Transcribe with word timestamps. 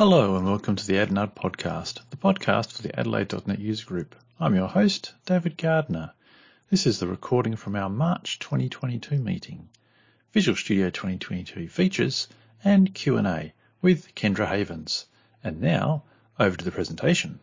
Hello 0.00 0.36
and 0.36 0.46
welcome 0.46 0.76
to 0.76 0.86
the 0.86 0.96
ADNUG 0.96 1.34
podcast, 1.34 2.08
the 2.08 2.16
podcast 2.16 2.72
for 2.72 2.80
the 2.80 2.98
Adelaide.net 2.98 3.58
user 3.58 3.84
group. 3.84 4.16
I'm 4.40 4.54
your 4.54 4.66
host, 4.66 5.12
David 5.26 5.58
Gardner. 5.58 6.14
This 6.70 6.86
is 6.86 6.98
the 6.98 7.06
recording 7.06 7.54
from 7.54 7.76
our 7.76 7.90
March 7.90 8.38
2022 8.38 9.18
meeting. 9.18 9.68
Visual 10.32 10.56
Studio 10.56 10.88
2022 10.88 11.68
features 11.68 12.28
and 12.64 12.94
Q&A 12.94 13.52
with 13.82 14.14
Kendra 14.14 14.48
Havens. 14.48 15.04
And 15.44 15.60
now, 15.60 16.04
over 16.38 16.56
to 16.56 16.64
the 16.64 16.72
presentation. 16.72 17.38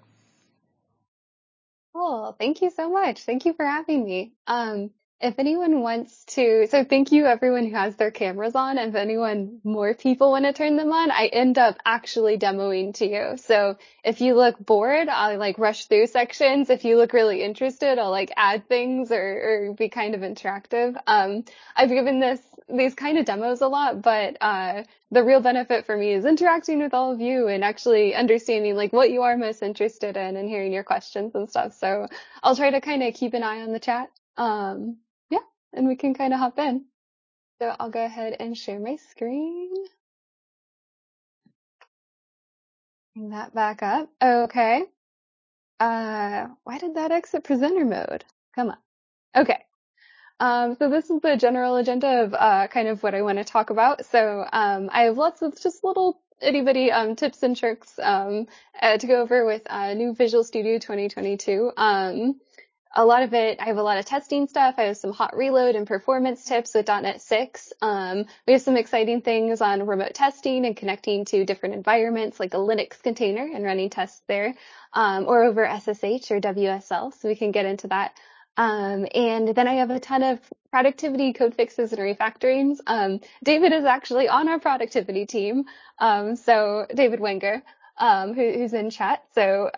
Cool. 1.94 2.36
Thank 2.40 2.64
you 2.64 2.72
so 2.72 2.90
much. 2.90 3.22
Thank 3.22 3.46
you 3.46 3.54
for 3.54 3.68
having 3.68 4.04
me. 4.04 4.34
Um, 4.48 4.90
if 5.20 5.40
anyone 5.40 5.82
wants 5.82 6.26
to, 6.26 6.68
so 6.70 6.84
thank 6.84 7.12
you 7.12 7.26
everyone 7.26 7.66
who 7.66 7.76
has 7.76 7.96
their 7.96 8.12
cameras 8.12 8.54
on. 8.54 8.78
If 8.78 8.94
anyone 8.94 9.60
more 9.64 9.96
people 9.96 10.30
want 10.30 10.46
to 10.46 10.54
turn 10.54 10.78
them 10.78 10.92
on, 10.92 11.10
I 11.10 11.26
end 11.26 11.58
up 11.58 11.78
actually 11.86 12.38
demoing 12.38 12.94
to 12.96 13.08
you. 13.08 13.38
So 13.38 13.78
if 14.04 14.22
you 14.22 14.36
look 14.36 14.60
bored, 14.60 15.10
I'll 15.10 15.40
like 15.40 15.58
rush 15.58 15.86
through 15.86 16.08
sections. 16.08 16.70
If 16.70 16.86
you 16.86 16.98
look 16.98 17.14
really 17.14 17.42
interested, 17.42 17.98
I'll 17.98 18.12
like 18.12 18.32
add 18.38 18.68
things 18.70 19.12
or, 19.12 19.70
or 19.70 19.74
be 19.74 19.90
kind 19.90 20.14
of 20.14 20.22
interactive. 20.22 20.96
Um, 21.08 21.46
I've 21.76 21.90
given 21.90 22.20
this, 22.20 22.40
these 22.70 22.94
kind 22.94 23.18
of 23.18 23.26
demos 23.26 23.62
a 23.62 23.68
lot, 23.68 24.04
but, 24.04 24.38
uh, 24.40 24.84
the 25.10 25.24
real 25.24 25.40
benefit 25.40 25.86
for 25.86 25.98
me 25.98 26.12
is 26.14 26.26
interacting 26.26 26.80
with 26.80 26.94
all 26.94 27.14
of 27.14 27.22
you 27.22 27.48
and 27.48 27.64
actually 27.64 28.14
understanding 28.14 28.76
like 28.76 28.94
what 28.94 29.10
you 29.10 29.22
are 29.24 29.38
most 29.38 29.64
interested 29.64 30.18
in 30.18 30.36
and 30.36 30.50
hearing 30.50 30.74
your 30.74 30.84
questions 30.84 31.34
and 31.34 31.50
stuff. 31.50 31.74
So 31.74 32.08
I'll 32.44 32.58
try 32.58 32.70
to 32.70 32.82
kind 32.82 33.02
of 33.02 33.14
keep 33.14 33.34
an 33.34 33.42
eye 33.42 33.62
on 33.62 33.72
the 33.72 33.80
chat. 33.80 34.12
Um, 34.36 34.98
and 35.74 35.88
we 35.88 35.96
can 35.96 36.14
kind 36.14 36.34
of 36.34 36.40
hop 36.40 36.60
in. 36.60 36.86
So 37.60 37.76
I'll 37.80 37.90
go 37.90 38.04
ahead 38.04 38.36
and 38.40 38.58
share 38.58 38.80
my 38.80 38.98
screen. 39.12 39.74
Bring 43.16 43.30
that 43.30 43.54
back 43.54 43.82
up. 43.82 44.10
Okay. 44.24 44.84
Uh, 45.80 46.48
why 46.64 46.78
did 46.78 46.96
that 46.96 47.12
exit 47.12 47.44
presenter 47.44 47.86
mode? 47.86 48.24
Come 48.56 48.70
on. 48.70 48.78
Okay. 49.36 49.64
Um, 50.40 50.76
so 50.76 50.90
this 50.90 51.10
is 51.10 51.22
the 51.22 51.36
general 51.36 51.78
agenda 51.78 52.24
of 52.24 52.34
uh, 52.34 52.68
kind 52.68 52.88
of 52.88 53.02
what 53.02 53.16
I 53.16 53.24
want 53.24 53.40
to 53.40 53.44
talk 53.44 53.72
about. 53.72 54.06
So 54.06 54.46
um, 54.52 54.90
I 54.92 55.04
have 55.04 55.18
lots 55.18 55.42
of 55.42 55.60
just 55.60 55.84
little 55.84 56.22
itty 56.40 56.62
bitty 56.62 56.92
um, 56.92 57.16
tips 57.16 57.42
and 57.42 57.58
tricks 57.58 58.00
um, 58.02 58.46
uh, 58.80 58.98
to 58.98 59.08
go 59.08 59.22
over 59.22 59.46
with 59.46 59.64
uh, 59.68 59.96
new 59.96 60.14
Visual 60.14 60.44
Studio 60.44 60.78
2022. 60.78 61.72
A 63.00 63.06
lot 63.06 63.22
of 63.22 63.36
it, 63.36 63.60
I 63.62 63.66
have 63.66 63.78
a 63.78 63.84
lot 63.84 64.00
of 64.00 64.06
testing 64.06 64.48
stuff. 64.48 64.74
I 64.80 64.86
have 64.86 64.98
some 64.98 65.14
hot 65.14 65.38
reload 65.38 65.76
and 65.76 65.86
performance 65.86 66.44
tips 66.44 66.74
with 66.74 66.88
.NET 66.88 67.22
6. 67.22 67.74
Um, 67.80 68.26
we 68.48 68.54
have 68.54 68.62
some 68.64 68.76
exciting 68.76 69.22
things 69.22 69.62
on 69.62 69.86
remote 69.86 70.16
testing 70.16 70.66
and 70.66 70.76
connecting 70.76 71.24
to 71.26 71.46
different 71.46 71.76
environments 71.76 72.40
like 72.40 72.56
a 72.56 72.58
Linux 72.58 73.00
container 73.04 73.48
and 73.54 73.64
running 73.64 73.92
tests 73.92 74.24
there, 74.28 74.56
um, 74.94 75.26
or 75.28 75.44
over 75.44 75.64
SSH 75.64 76.32
or 76.32 76.42
WSL. 76.42 77.14
So 77.14 77.28
we 77.28 77.36
can 77.36 77.52
get 77.52 77.68
into 77.68 77.88
that. 77.90 78.18
Um, 78.58 79.06
and 79.14 79.50
then 79.50 79.68
I 79.68 79.76
have 79.76 79.92
a 79.92 80.00
ton 80.00 80.24
of 80.24 80.40
productivity 80.72 81.34
code 81.34 81.54
fixes 81.54 81.94
and 81.94 82.02
refactorings. 82.02 82.80
Um, 82.88 83.20
David 83.44 83.74
is 83.74 83.86
actually 83.86 84.28
on 84.28 84.50
our 84.50 84.60
productivity 84.60 85.28
team. 85.28 85.66
Um, 86.00 86.36
so 86.36 86.88
David 86.96 87.20
Wengier, 87.20 87.62
um, 88.00 88.34
who, 88.34 88.54
who's 88.54 88.74
in 88.74 88.90
chat. 88.90 89.24
So, 89.36 89.70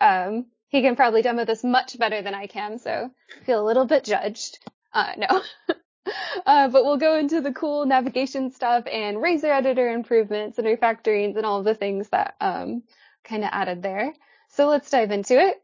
he 0.70 0.82
can 0.82 0.96
probably 0.96 1.20
demo 1.20 1.44
this 1.44 1.64
much 1.64 1.98
better 1.98 2.22
than 2.22 2.34
I 2.34 2.46
can, 2.46 2.78
so 2.78 3.10
I 3.40 3.44
feel 3.44 3.60
a 3.60 3.66
little 3.66 3.84
bit 3.84 4.04
judged. 4.04 4.58
Uh, 4.92 5.12
no. 5.18 5.42
uh, 6.46 6.68
but 6.68 6.84
we'll 6.84 6.96
go 6.96 7.18
into 7.18 7.40
the 7.40 7.52
cool 7.52 7.84
navigation 7.86 8.52
stuff 8.52 8.84
and 8.90 9.20
Razor 9.20 9.52
editor 9.52 9.88
improvements 9.88 10.58
and 10.58 10.66
refactorings 10.66 11.36
and 11.36 11.44
all 11.44 11.64
the 11.64 11.74
things 11.74 12.08
that, 12.10 12.36
um, 12.40 12.84
kind 13.24 13.42
of 13.42 13.50
added 13.52 13.82
there. 13.82 14.14
So 14.50 14.68
let's 14.68 14.90
dive 14.90 15.10
into 15.10 15.38
it. 15.38 15.60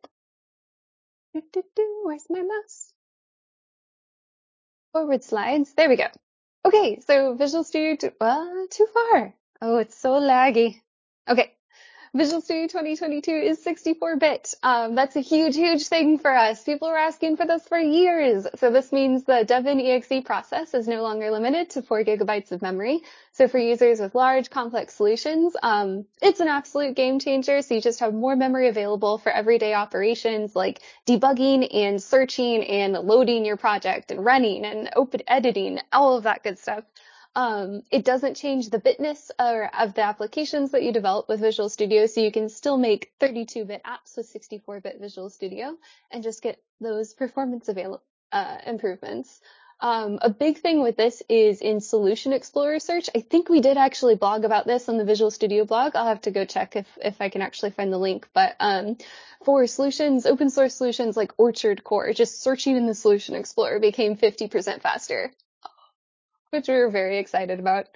Where's 2.03 2.27
my 2.29 2.43
mouse? 2.43 2.93
Forward 4.93 5.23
slides. 5.23 5.73
There 5.75 5.89
we 5.89 5.97
go. 5.97 6.09
Okay, 6.65 7.01
so 7.07 7.35
Visual 7.35 7.63
Studio, 7.63 8.11
uh, 8.21 8.45
too 8.71 8.87
far. 8.93 9.35
Oh, 9.63 9.79
it's 9.79 9.97
so 9.97 10.21
laggy. 10.21 10.81
Okay, 11.29 11.53
Visual 12.17 12.41
Studio 12.41 12.67
2022 12.67 13.31
is 13.31 13.63
64-bit. 13.63 14.55
Um, 14.63 14.95
that's 14.95 15.17
a 15.17 15.21
huge, 15.21 15.55
huge 15.55 15.87
thing 15.87 16.19
for 16.19 16.35
us. 16.35 16.63
People 16.63 16.89
were 16.89 16.97
asking 16.97 17.37
for 17.37 17.45
this 17.45 17.69
for 17.69 17.79
years. 17.79 18.47
So 18.55 18.71
this 18.71 18.91
means 18.91 19.25
the 19.25 19.45
devenv 19.47 19.87
exe 19.87 20.25
process 20.25 20.73
is 20.73 20.89
no 20.89 21.03
longer 21.03 21.31
limited 21.31 21.69
to 21.71 21.83
four 21.83 22.05
gigabytes 22.05 22.53
of 22.53 22.63
memory. 22.63 23.03
So 23.33 23.49
for 23.49 23.59
users 23.59 24.01
with 24.01 24.15
large, 24.15 24.49
complex 24.49 24.95
solutions, 24.95 25.57
um, 25.63 26.07
it's 26.23 26.41
an 26.41 26.49
absolute 26.49 26.97
game 26.97 27.19
changer. 27.19 27.61
So 27.61 27.75
you 27.75 27.83
just 27.83 28.01
have 28.01 28.15
more 28.15 28.35
memory 28.35 28.69
available 28.69 29.19
for 29.19 29.31
everyday 29.31 29.75
operations 29.75 30.57
like 30.57 30.81
debugging 31.07 31.69
and 31.71 32.03
searching 32.03 32.65
and 32.65 32.95
loading 32.95 33.45
your 33.45 33.59
project 33.59 34.11
and 34.11 34.25
running 34.25 34.65
and 34.65 34.89
open 34.97 35.21
editing, 35.29 35.81
all 35.93 36.17
of 36.17 36.23
that 36.23 36.43
good 36.43 36.59
stuff. 36.59 36.85
Um, 37.37 37.83
it 37.91 38.07
doesn't 38.07 38.37
change 38.37 38.71
the 38.71 38.81
bitness 38.81 39.31
or, 39.39 39.71
of 39.79 39.93
the 39.93 40.01
applications 40.03 40.71
that 40.71 40.83
you 40.83 40.91
develop 40.91 41.29
with 41.29 41.39
Visual 41.39 41.69
Studio, 41.69 42.07
so 42.07 42.23
you 42.23 42.33
can 42.33 42.49
still 42.49 42.79
make 42.79 43.13
32-bit 43.21 43.83
apps 43.85 44.17
with 44.17 44.33
64-bit 44.33 44.99
Visual 44.99 45.29
Studio 45.29 45.77
and 46.11 46.23
just 46.23 46.43
get 46.43 46.59
those 46.81 47.13
performance 47.13 47.69
avail- 47.69 48.01
uh, 48.33 48.57
improvements. 48.67 49.39
Um, 49.81 50.19
a 50.23 50.31
big 50.31 50.57
thing 50.57 50.83
with 50.83 50.97
this 50.97 51.23
is 51.29 51.61
in 51.61 51.81
Solution 51.81 52.33
Explorer 52.33 52.81
search. 52.81 53.11
I 53.15 53.21
think 53.21 53.51
we 53.51 53.61
did 53.61 53.77
actually 53.77 54.15
blog 54.15 54.47
about 54.47 54.67
this 54.67 54.89
on 54.89 54.97
the 54.97 55.05
Visual 55.05 55.31
Studio 55.31 55.67
blog. 55.67 55.95
I'll 55.95 56.07
have 56.07 56.23
to 56.23 56.31
go 56.31 56.47
check 56.47 56.75
if, 56.75 56.87
if 57.05 57.21
I 57.21 57.29
can 57.29 57.43
actually 57.43 57.73
find 57.73 57.93
the 57.93 57.99
link. 57.99 58.27
But 58.33 58.57
um, 58.61 58.97
for 59.45 59.67
solutions, 59.67 60.25
open 60.25 60.49
source 60.49 60.75
solutions 60.75 61.19
like 61.19 61.33
Orchard 61.37 61.85
Core, 61.85 62.15
just 62.15 62.41
searching 62.41 62.79
in 62.79 62.87
the 62.87 62.95
Solution 62.95 63.35
Explorer 63.35 63.79
became 63.79 64.17
50% 64.17 64.81
faster 64.81 65.31
which 66.51 66.69
we 66.69 66.75
were 66.75 66.91
very 66.91 67.19
excited 67.19 67.61
about. 67.61 67.87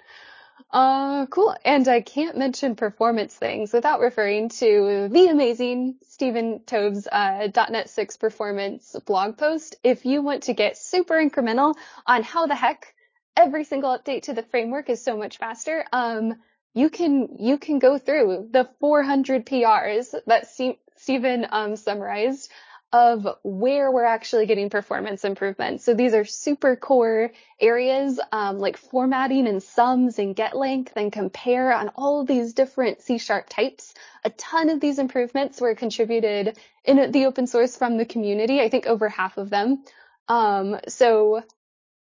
Uh, 0.69 1.25
cool. 1.27 1.55
And 1.65 1.87
I 1.87 2.01
can't 2.01 2.37
mention 2.37 2.75
performance 2.75 3.33
things 3.33 3.73
without 3.73 3.99
referring 3.99 4.49
to 4.49 5.09
the 5.11 5.27
amazing 5.27 5.95
Stephen 6.07 6.61
Toub's 6.65 7.07
uh, 7.07 7.47
.NET 7.69 7.89
6 7.89 8.17
performance 8.17 8.95
blog 9.05 9.37
post. 9.37 9.75
If 9.83 10.05
you 10.05 10.21
want 10.21 10.43
to 10.43 10.53
get 10.53 10.77
super 10.77 11.15
incremental 11.15 11.75
on 12.05 12.23
how 12.23 12.47
the 12.47 12.55
heck 12.55 12.93
every 13.35 13.63
single 13.63 13.97
update 13.97 14.23
to 14.23 14.33
the 14.33 14.43
framework 14.43 14.89
is 14.89 15.03
so 15.03 15.17
much 15.17 15.37
faster, 15.37 15.85
um, 15.91 16.35
you 16.73 16.89
can 16.89 17.35
you 17.39 17.57
can 17.57 17.79
go 17.79 17.97
through 17.97 18.47
the 18.51 18.69
400 18.79 19.45
PRs 19.45 20.15
that 20.27 20.47
Stephen 20.95 21.47
um, 21.49 21.75
summarized 21.75 22.49
of 22.93 23.27
where 23.43 23.89
we're 23.91 24.03
actually 24.03 24.45
getting 24.45 24.69
performance 24.69 25.23
improvements. 25.23 25.85
So 25.85 25.93
these 25.93 26.13
are 26.13 26.25
super 26.25 26.75
core 26.75 27.31
areas 27.59 28.19
um, 28.31 28.59
like 28.59 28.77
formatting 28.77 29.47
and 29.47 29.63
sums 29.63 30.19
and 30.19 30.35
get 30.35 30.57
length 30.57 30.93
and 30.97 31.11
compare 31.11 31.71
on 31.71 31.89
all 31.95 32.25
these 32.25 32.53
different 32.53 33.01
C 33.01 33.17
sharp 33.17 33.47
types. 33.47 33.93
A 34.25 34.29
ton 34.31 34.69
of 34.69 34.81
these 34.81 34.99
improvements 34.99 35.61
were 35.61 35.73
contributed 35.73 36.57
in 36.83 37.11
the 37.11 37.25
open 37.25 37.47
source 37.47 37.77
from 37.77 37.97
the 37.97 38.05
community. 38.05 38.59
I 38.59 38.69
think 38.69 38.85
over 38.87 39.07
half 39.07 39.37
of 39.37 39.49
them. 39.49 39.83
Um, 40.27 40.79
so 40.87 41.43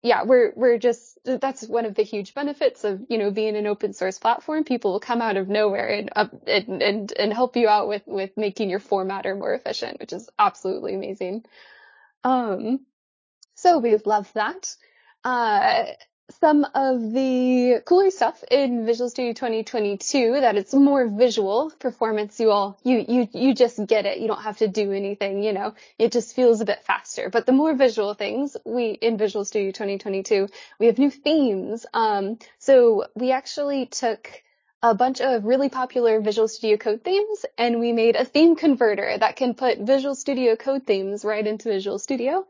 yeah, 0.02 0.22
we're, 0.22 0.52
we're 0.54 0.78
just, 0.78 1.18
that's 1.24 1.66
one 1.66 1.84
of 1.84 1.94
the 1.94 2.02
huge 2.02 2.32
benefits 2.34 2.84
of, 2.84 3.00
you 3.08 3.18
know, 3.18 3.30
being 3.30 3.56
an 3.56 3.66
open 3.66 3.92
source 3.92 4.18
platform. 4.18 4.62
People 4.64 4.92
will 4.92 5.00
come 5.00 5.20
out 5.20 5.36
of 5.36 5.48
nowhere 5.48 5.88
and, 5.88 6.10
uh, 6.14 6.28
and, 6.46 6.82
and, 6.82 7.12
and 7.18 7.32
help 7.32 7.56
you 7.56 7.68
out 7.68 7.88
with, 7.88 8.02
with 8.06 8.30
making 8.36 8.70
your 8.70 8.78
formatter 8.80 9.36
more 9.36 9.54
efficient, 9.54 9.98
which 9.98 10.12
is 10.12 10.28
absolutely 10.38 10.94
amazing. 10.94 11.44
Um, 12.22 12.80
so 13.56 13.78
we 13.78 13.96
love 14.04 14.32
that. 14.34 14.74
Uh, 15.24 15.86
some 16.30 16.66
of 16.74 17.12
the 17.12 17.82
cooler 17.86 18.10
stuff 18.10 18.44
in 18.50 18.84
Visual 18.84 19.08
Studio 19.08 19.32
2022 19.32 20.40
that 20.40 20.56
it's 20.56 20.74
more 20.74 21.08
visual 21.08 21.72
performance. 21.78 22.38
You 22.38 22.50
all, 22.50 22.78
you, 22.84 23.04
you, 23.08 23.28
you 23.32 23.54
just 23.54 23.84
get 23.86 24.04
it. 24.04 24.18
You 24.18 24.28
don't 24.28 24.42
have 24.42 24.58
to 24.58 24.68
do 24.68 24.92
anything, 24.92 25.42
you 25.42 25.52
know, 25.52 25.74
it 25.98 26.12
just 26.12 26.36
feels 26.36 26.60
a 26.60 26.66
bit 26.66 26.84
faster. 26.84 27.30
But 27.30 27.46
the 27.46 27.52
more 27.52 27.74
visual 27.74 28.14
things 28.14 28.56
we, 28.64 28.90
in 28.90 29.16
Visual 29.16 29.44
Studio 29.44 29.70
2022, 29.70 30.48
we 30.78 30.86
have 30.86 30.98
new 30.98 31.10
themes. 31.10 31.86
Um, 31.94 32.38
so 32.58 33.06
we 33.14 33.32
actually 33.32 33.86
took 33.86 34.30
a 34.82 34.94
bunch 34.94 35.20
of 35.20 35.44
really 35.44 35.68
popular 35.68 36.20
Visual 36.20 36.46
Studio 36.46 36.76
Code 36.76 37.02
themes 37.02 37.44
and 37.56 37.80
we 37.80 37.92
made 37.92 38.14
a 38.14 38.24
theme 38.24 38.54
converter 38.54 39.16
that 39.18 39.34
can 39.34 39.54
put 39.54 39.78
Visual 39.78 40.14
Studio 40.14 40.54
Code 40.54 40.86
themes 40.86 41.24
right 41.24 41.44
into 41.44 41.68
Visual 41.68 41.98
Studio. 41.98 42.46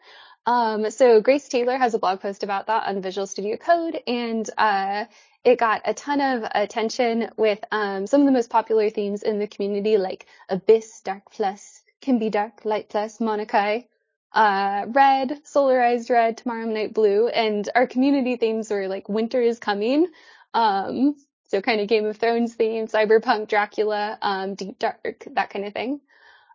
Um, 0.48 0.90
so 0.90 1.20
Grace 1.20 1.46
Taylor 1.46 1.76
has 1.76 1.92
a 1.92 1.98
blog 1.98 2.20
post 2.20 2.42
about 2.42 2.68
that 2.68 2.86
on 2.88 3.02
Visual 3.02 3.26
Studio 3.26 3.58
Code, 3.58 4.00
and 4.06 4.48
uh, 4.56 5.04
it 5.44 5.58
got 5.58 5.82
a 5.84 5.92
ton 5.92 6.22
of 6.22 6.50
attention 6.54 7.28
with 7.36 7.58
um, 7.70 8.06
some 8.06 8.22
of 8.22 8.26
the 8.26 8.32
most 8.32 8.48
popular 8.48 8.88
themes 8.88 9.22
in 9.22 9.38
the 9.38 9.46
community, 9.46 9.98
like 9.98 10.24
Abyss, 10.48 11.02
Dark 11.02 11.30
Plus, 11.30 11.82
Kimbie 12.00 12.30
Dark, 12.30 12.64
Light 12.64 12.88
Plus, 12.88 13.18
Monokai, 13.18 13.84
uh, 14.32 14.86
Red, 14.88 15.38
Solarized 15.44 16.08
Red, 16.08 16.38
Tomorrow 16.38 16.64
Night 16.64 16.94
Blue, 16.94 17.28
and 17.28 17.68
our 17.74 17.86
community 17.86 18.36
themes 18.36 18.70
were 18.70 18.88
like 18.88 19.06
Winter 19.06 19.42
is 19.42 19.58
Coming. 19.58 20.06
Um, 20.54 21.14
So 21.48 21.60
kind 21.60 21.82
of 21.82 21.88
Game 21.88 22.06
of 22.06 22.16
Thrones 22.16 22.54
theme, 22.54 22.86
cyberpunk, 22.86 23.48
Dracula, 23.48 24.18
um, 24.22 24.54
deep 24.54 24.78
dark, 24.78 25.26
that 25.32 25.50
kind 25.50 25.66
of 25.66 25.74
thing. 25.74 26.00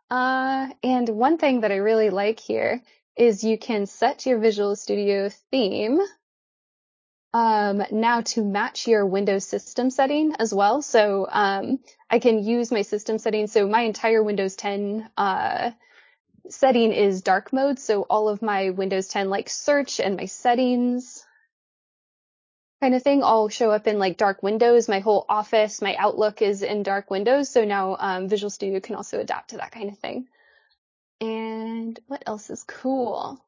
Uh, 0.09 0.69
and 0.83 1.09
one 1.09 1.37
thing 1.37 1.61
that 1.61 1.71
I 1.71 1.77
really 1.77 2.09
like 2.09 2.39
here 2.39 2.81
is 3.15 3.43
you 3.43 3.57
can 3.57 3.85
set 3.85 4.25
your 4.25 4.39
Visual 4.39 4.75
Studio 4.75 5.29
theme 5.51 5.99
um, 7.33 7.83
now 7.91 8.21
to 8.21 8.43
match 8.43 8.87
your 8.87 9.05
Windows 9.05 9.45
system 9.45 9.89
setting 9.89 10.35
as 10.37 10.53
well. 10.53 10.81
So 10.81 11.27
um, 11.29 11.79
I 12.09 12.19
can 12.19 12.43
use 12.43 12.71
my 12.71 12.83
system 12.83 13.17
setting. 13.17 13.47
So 13.47 13.67
my 13.67 13.81
entire 13.81 14.21
Windows 14.21 14.55
10 14.55 15.09
uh, 15.17 15.71
setting 16.49 16.91
is 16.91 17.21
dark 17.21 17.51
mode. 17.51 17.79
So 17.79 18.03
all 18.03 18.29
of 18.29 18.41
my 18.41 18.69
Windows 18.69 19.07
10 19.07 19.29
like 19.29 19.49
search 19.49 19.99
and 19.99 20.15
my 20.15 20.25
settings 20.25 21.25
kind 22.81 22.95
of 22.95 23.01
thing 23.01 23.23
all 23.23 23.47
show 23.47 23.71
up 23.71 23.87
in 23.87 23.97
like 23.97 24.17
dark 24.17 24.43
windows. 24.43 24.89
My 24.89 24.99
whole 24.99 25.25
office, 25.29 25.81
my 25.81 25.95
Outlook 25.95 26.41
is 26.41 26.61
in 26.61 26.83
dark 26.83 27.09
windows. 27.09 27.49
So 27.49 27.63
now 27.63 27.95
um, 27.97 28.27
Visual 28.27 28.49
Studio 28.49 28.81
can 28.81 28.95
also 28.95 29.19
adapt 29.19 29.51
to 29.51 29.57
that 29.57 29.71
kind 29.71 29.89
of 29.89 29.97
thing. 29.97 30.27
And 31.23 31.97
what 32.07 32.21
else 32.27 32.49
is 32.49 32.65
cool? 32.65 33.41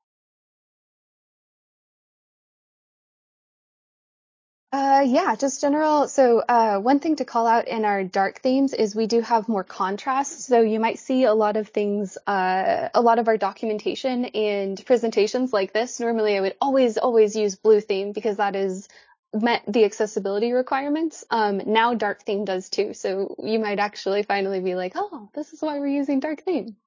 Uh, 4.72 5.04
yeah, 5.06 5.36
just 5.36 5.60
general. 5.62 6.08
So, 6.08 6.40
uh, 6.40 6.80
one 6.80 7.00
thing 7.00 7.18
to 7.18 7.26
call 7.26 7.48
out 7.48 7.68
in 7.68 7.84
our 7.84 8.06
dark 8.06 8.42
themes 8.42 8.74
is 8.74 8.96
we 8.96 9.08
do 9.08 9.20
have 9.22 9.50
more 9.50 9.64
contrast. 9.66 10.42
So 10.44 10.62
you 10.62 10.80
might 10.80 11.00
see 11.00 11.26
a 11.26 11.34
lot 11.34 11.58
of 11.58 11.68
things, 11.70 12.18
uh, 12.28 12.90
a 12.94 13.02
lot 13.02 13.20
of 13.20 13.28
our 13.28 13.38
documentation 13.38 14.26
and 14.26 14.86
presentations 14.86 15.52
like 15.52 15.74
this. 15.74 16.00
Normally 16.00 16.38
I 16.38 16.42
would 16.42 16.56
always, 16.62 16.98
always 16.98 17.36
use 17.36 17.56
blue 17.58 17.82
theme 17.82 18.14
because 18.14 18.38
that 18.38 18.56
is 18.56 18.88
met 19.34 19.64
the 19.68 19.84
accessibility 19.84 20.54
requirements. 20.54 21.26
Um, 21.30 21.62
now 21.66 21.94
dark 21.94 22.24
theme 22.24 22.46
does 22.46 22.70
too. 22.70 22.94
So 22.94 23.36
you 23.40 23.60
might 23.60 23.80
actually 23.80 24.24
finally 24.24 24.62
be 24.62 24.76
like, 24.76 24.94
oh, 24.96 25.30
this 25.34 25.52
is 25.54 25.62
why 25.62 25.80
we're 25.80 25.88
using 25.88 26.22
dark 26.22 26.44
theme. 26.44 26.78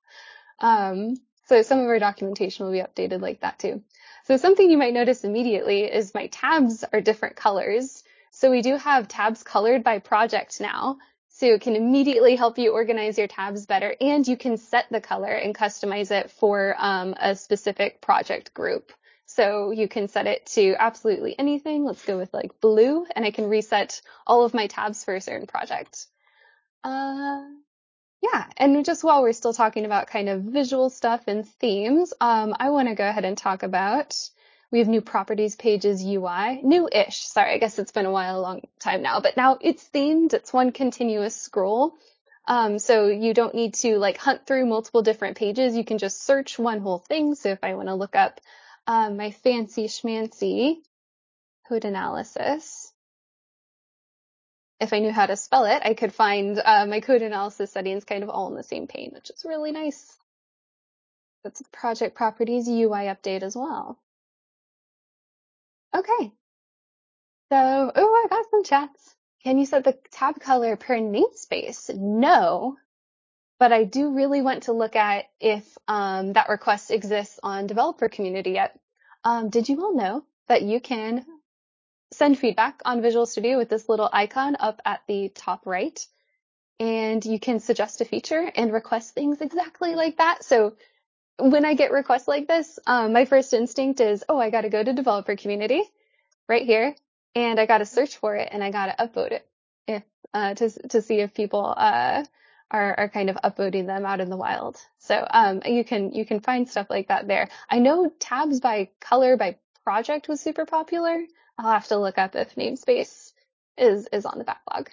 Um, 0.60 1.16
so 1.46 1.62
some 1.62 1.78
of 1.81 1.87
our 1.87 1.99
documentation 1.99 2.66
will 2.66 2.72
be 2.72 2.81
updated 2.81 3.20
like 3.20 3.40
that 3.40 3.58
too. 3.58 3.82
So 4.25 4.37
something 4.37 4.70
you 4.70 4.76
might 4.76 4.93
notice 4.93 5.25
immediately 5.25 5.84
is 5.84 6.14
my 6.14 6.26
tabs 6.26 6.84
are 6.93 7.00
different 7.00 7.37
colors. 7.37 8.02
So 8.31 8.50
we 8.50 8.60
do 8.60 8.76
have 8.76 9.08
tabs 9.08 9.43
colored 9.43 9.82
by 9.82 9.99
project 9.99 10.60
now. 10.60 10.99
So 11.31 11.46
it 11.46 11.60
can 11.60 11.76
immediately 11.76 12.37
help 12.37 12.58
you 12.58 12.72
organize 12.72 13.16
your 13.16 13.28
tabs 13.28 13.64
better 13.64 13.94
and 14.00 14.26
you 14.26 14.37
can 14.37 14.56
set 14.56 14.87
the 14.90 15.00
color 15.00 15.31
and 15.31 15.55
customize 15.55 16.10
it 16.10 16.31
for 16.32 16.75
um, 16.78 17.14
a 17.19 17.37
specific 17.37 18.00
project 18.00 18.52
group. 18.52 18.93
So 19.26 19.70
you 19.70 19.88
can 19.88 20.08
set 20.08 20.26
it 20.26 20.46
to 20.46 20.75
absolutely 20.78 21.38
anything. 21.38 21.84
Let's 21.84 22.05
go 22.05 22.19
with 22.19 22.34
like 22.34 22.60
blue 22.60 23.06
and 23.14 23.25
I 23.25 23.31
can 23.31 23.49
reset 23.49 24.00
all 24.26 24.44
of 24.44 24.52
my 24.52 24.66
tabs 24.66 25.05
for 25.05 25.14
a 25.14 25.20
certain 25.20 25.46
project. 25.46 26.06
Uh, 26.82 27.44
yeah, 28.23 28.47
and 28.56 28.85
just 28.85 29.05
while 29.05 29.23
we're 29.23 29.32
still 29.32 29.53
talking 29.53 29.85
about 29.85 30.09
kind 30.09 30.29
of 30.29 30.43
visual 30.43 30.91
stuff 30.91 31.23
and 31.26 31.47
themes, 31.47 32.12
um, 32.20 32.55
I 32.59 32.70
want 32.70 32.88
to 32.88 32.94
go 32.94 33.09
ahead 33.09 33.25
and 33.25 33.38
talk 33.38 33.62
about 33.62 34.15
we 34.70 34.81
have 34.81 34.88
new 34.88 35.00
properties 35.00 35.56
pages 35.56 36.05
UI, 36.05 36.61
new-ish. 36.62 37.20
Sorry, 37.20 37.55
I 37.55 37.59
guess 37.59 37.79
it's 37.79 37.93
been 37.93 38.06
a 38.06 38.12
while, 38.12 38.38
a 38.38 38.43
long 38.43 38.61
time 38.79 39.03
now, 39.03 39.20
but 39.20 39.37
now 39.37 39.59
it's 39.61 39.88
themed. 39.94 40.35
It's 40.35 40.53
one 40.53 40.73
continuous 40.73 41.35
scroll. 41.35 41.94
Um, 42.47 42.79
so 42.79 43.06
you 43.09 43.35
don't 43.35 43.55
need 43.55 43.75
to 43.75 43.99
like 43.99 44.19
hunt 44.19 44.47
through 44.47 44.67
multiple 44.67 45.03
different 45.03 45.37
pages. 45.37 45.76
You 45.76 45.85
can 45.85 45.99
just 45.99 46.23
search 46.23 46.59
one 46.59 46.81
whole 46.81 46.99
thing. 46.99 47.35
So 47.35 47.50
if 47.50 47.61
I 47.62 47.75
want 47.75 47.88
to 47.88 47.94
look 47.94 48.15
up 48.15 48.41
um, 48.87 49.17
my 49.17 49.31
fancy 49.31 49.87
schmancy 49.87 50.76
code 51.69 51.85
analysis, 51.85 52.88
if 54.81 54.93
I 54.93 55.01
knew 55.01 55.13
how 55.13 55.27
to 55.27 55.37
spell 55.37 55.65
it, 55.65 55.83
I 55.85 55.95
could 55.95 56.15
find 56.15 56.61
uh, 56.65 56.87
my 56.87 57.01
code 57.01 57.23
analysis 57.23 57.73
settings 57.73 58.05
kind 58.05 58.23
of 58.23 58.31
all 58.31 58.49
in 58.49 58.55
the 58.55 58.63
same 58.63 58.87
pane, 58.87 59.11
which 59.13 59.31
is 59.31 59.45
really 59.45 59.73
nice. 59.73 60.17
That's 61.45 61.63
project 61.73 62.15
properties 62.15 62.69
UI 62.69 63.07
update 63.07 63.43
as 63.43 63.57
well. 63.57 63.99
Okay. 65.97 66.33
So, 67.51 67.93
oh, 67.95 68.25
I 68.25 68.29
got 68.29 68.51
some 68.51 68.65
chats. 68.65 69.15
Can 69.45 69.59
you 69.59 69.67
set 69.67 69.85
the 69.85 69.97
tab 70.11 70.41
color 70.41 70.77
per 70.77 70.97
namespace? 70.97 71.95
No, 71.95 72.77
but 73.59 73.73
I 73.73 73.85
do 73.85 74.15
really 74.15 74.43
want 74.43 74.65
to 74.65 74.73
look 74.73 74.97
at 74.97 75.27
if 75.41 75.65
um, 75.87 76.35
that 76.35 76.49
request 76.49 76.91
exists 76.91 77.41
on 77.43 77.67
developer 77.67 78.09
community 78.09 78.53
yet. 78.53 78.79
Um, 79.25 79.49
did 79.49 79.69
you 79.69 79.83
all 79.83 79.95
know 79.95 80.25
that 80.49 80.63
you 80.63 80.81
can 80.81 81.25
send 82.12 82.38
feedback 82.38 82.81
on 82.84 83.02
Visual 83.02 83.26
Studio 83.26 83.58
with 83.58 83.69
this 83.69 83.88
little 83.88 84.08
icon 84.12 84.56
up 84.58 84.81
at 84.84 85.02
the 85.06 85.31
top 85.34 85.66
right. 85.66 86.05
And 86.81 87.25
you 87.25 87.40
can 87.40 87.60
suggest 87.60 88.00
a 88.00 88.05
feature 88.05 88.50
and 88.55 88.72
request 88.72 89.14
things 89.14 89.40
exactly 89.40 89.94
like 89.94 90.19
that. 90.19 90.44
So 90.44 90.76
when 91.38 91.64
I 91.64 91.75
get 91.75 91.90
requests 91.90 92.28
like 92.28 92.46
this, 92.46 92.78
um, 92.87 93.12
my 93.12 93.25
first 93.25 93.52
instinct 93.52 94.00
is, 94.00 94.25
oh, 94.28 94.38
I 94.38 94.50
got 94.50 94.62
to 94.62 94.69
go 94.69 94.82
to 94.82 94.93
developer 94.93 95.37
community 95.37 95.82
right 96.49 96.64
here 96.64 96.94
and 97.34 97.60
I 97.60 97.66
got 97.66 97.78
to 97.78 97.87
search 97.87 98.16
for 98.16 98.37
it 98.37 98.49
and 98.50 98.62
I 98.62 98.70
got 98.70 98.87
to 98.87 99.06
upvote 99.06 99.32
it 99.32 99.46
if, 99.87 100.02
uh, 100.32 100.55
to, 100.55 100.70
to 100.88 101.02
see 101.02 101.20
if 101.20 101.34
people, 101.34 101.75
uh, 101.76 102.25
are, 102.70 102.94
are 102.99 103.08
kind 103.08 103.31
of 103.31 103.37
upvoting 103.37 103.87
them 103.87 104.05
out 104.05 104.20
in 104.20 104.28
the 104.28 104.37
wild. 104.37 104.76
So, 104.99 105.26
um, 105.31 105.62
you 105.64 105.84
can, 105.84 106.12
you 106.12 106.26
can 106.26 106.40
find 106.40 106.69
stuff 106.69 106.88
like 106.90 107.08
that 107.08 107.26
there. 107.26 107.49
I 107.70 107.78
know 107.78 108.12
tabs 108.20 108.60
by 108.60 108.90
color 109.00 109.37
by 109.37 109.56
project 109.84 110.28
was 110.28 110.40
super 110.40 110.66
popular. 110.66 111.19
I'll 111.58 111.72
have 111.72 111.88
to 111.88 111.99
look 111.99 112.19
up 112.19 112.37
if 112.37 112.55
namespace 112.55 113.32
is, 113.76 114.08
is 114.12 114.25
on 114.25 114.38
the 114.38 114.44
backlog. 114.44 114.90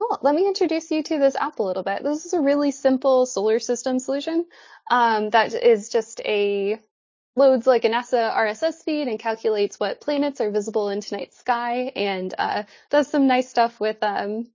Cool. 0.00 0.18
Let 0.22 0.34
me 0.34 0.46
introduce 0.46 0.90
you 0.90 1.02
to 1.02 1.18
this 1.18 1.36
app 1.36 1.58
a 1.58 1.62
little 1.62 1.82
bit. 1.82 2.02
This 2.02 2.26
is 2.26 2.32
a 2.32 2.40
really 2.40 2.70
simple 2.70 3.26
solar 3.26 3.58
system 3.58 3.98
solution 3.98 4.44
um, 4.90 5.30
that 5.30 5.54
is 5.54 5.88
just 5.88 6.20
a 6.24 6.80
loads 7.36 7.66
like 7.66 7.84
a 7.84 7.88
NASA 7.88 8.32
RSS 8.34 8.84
feed 8.84 9.08
and 9.08 9.18
calculates 9.18 9.80
what 9.80 10.00
planets 10.00 10.40
are 10.40 10.50
visible 10.50 10.90
in 10.90 11.00
tonight's 11.00 11.38
sky 11.38 11.92
and 11.96 12.34
uh, 12.38 12.62
does 12.90 13.08
some 13.08 13.26
nice 13.26 13.48
stuff 13.48 13.80
with 13.80 13.96
um, 14.02 14.46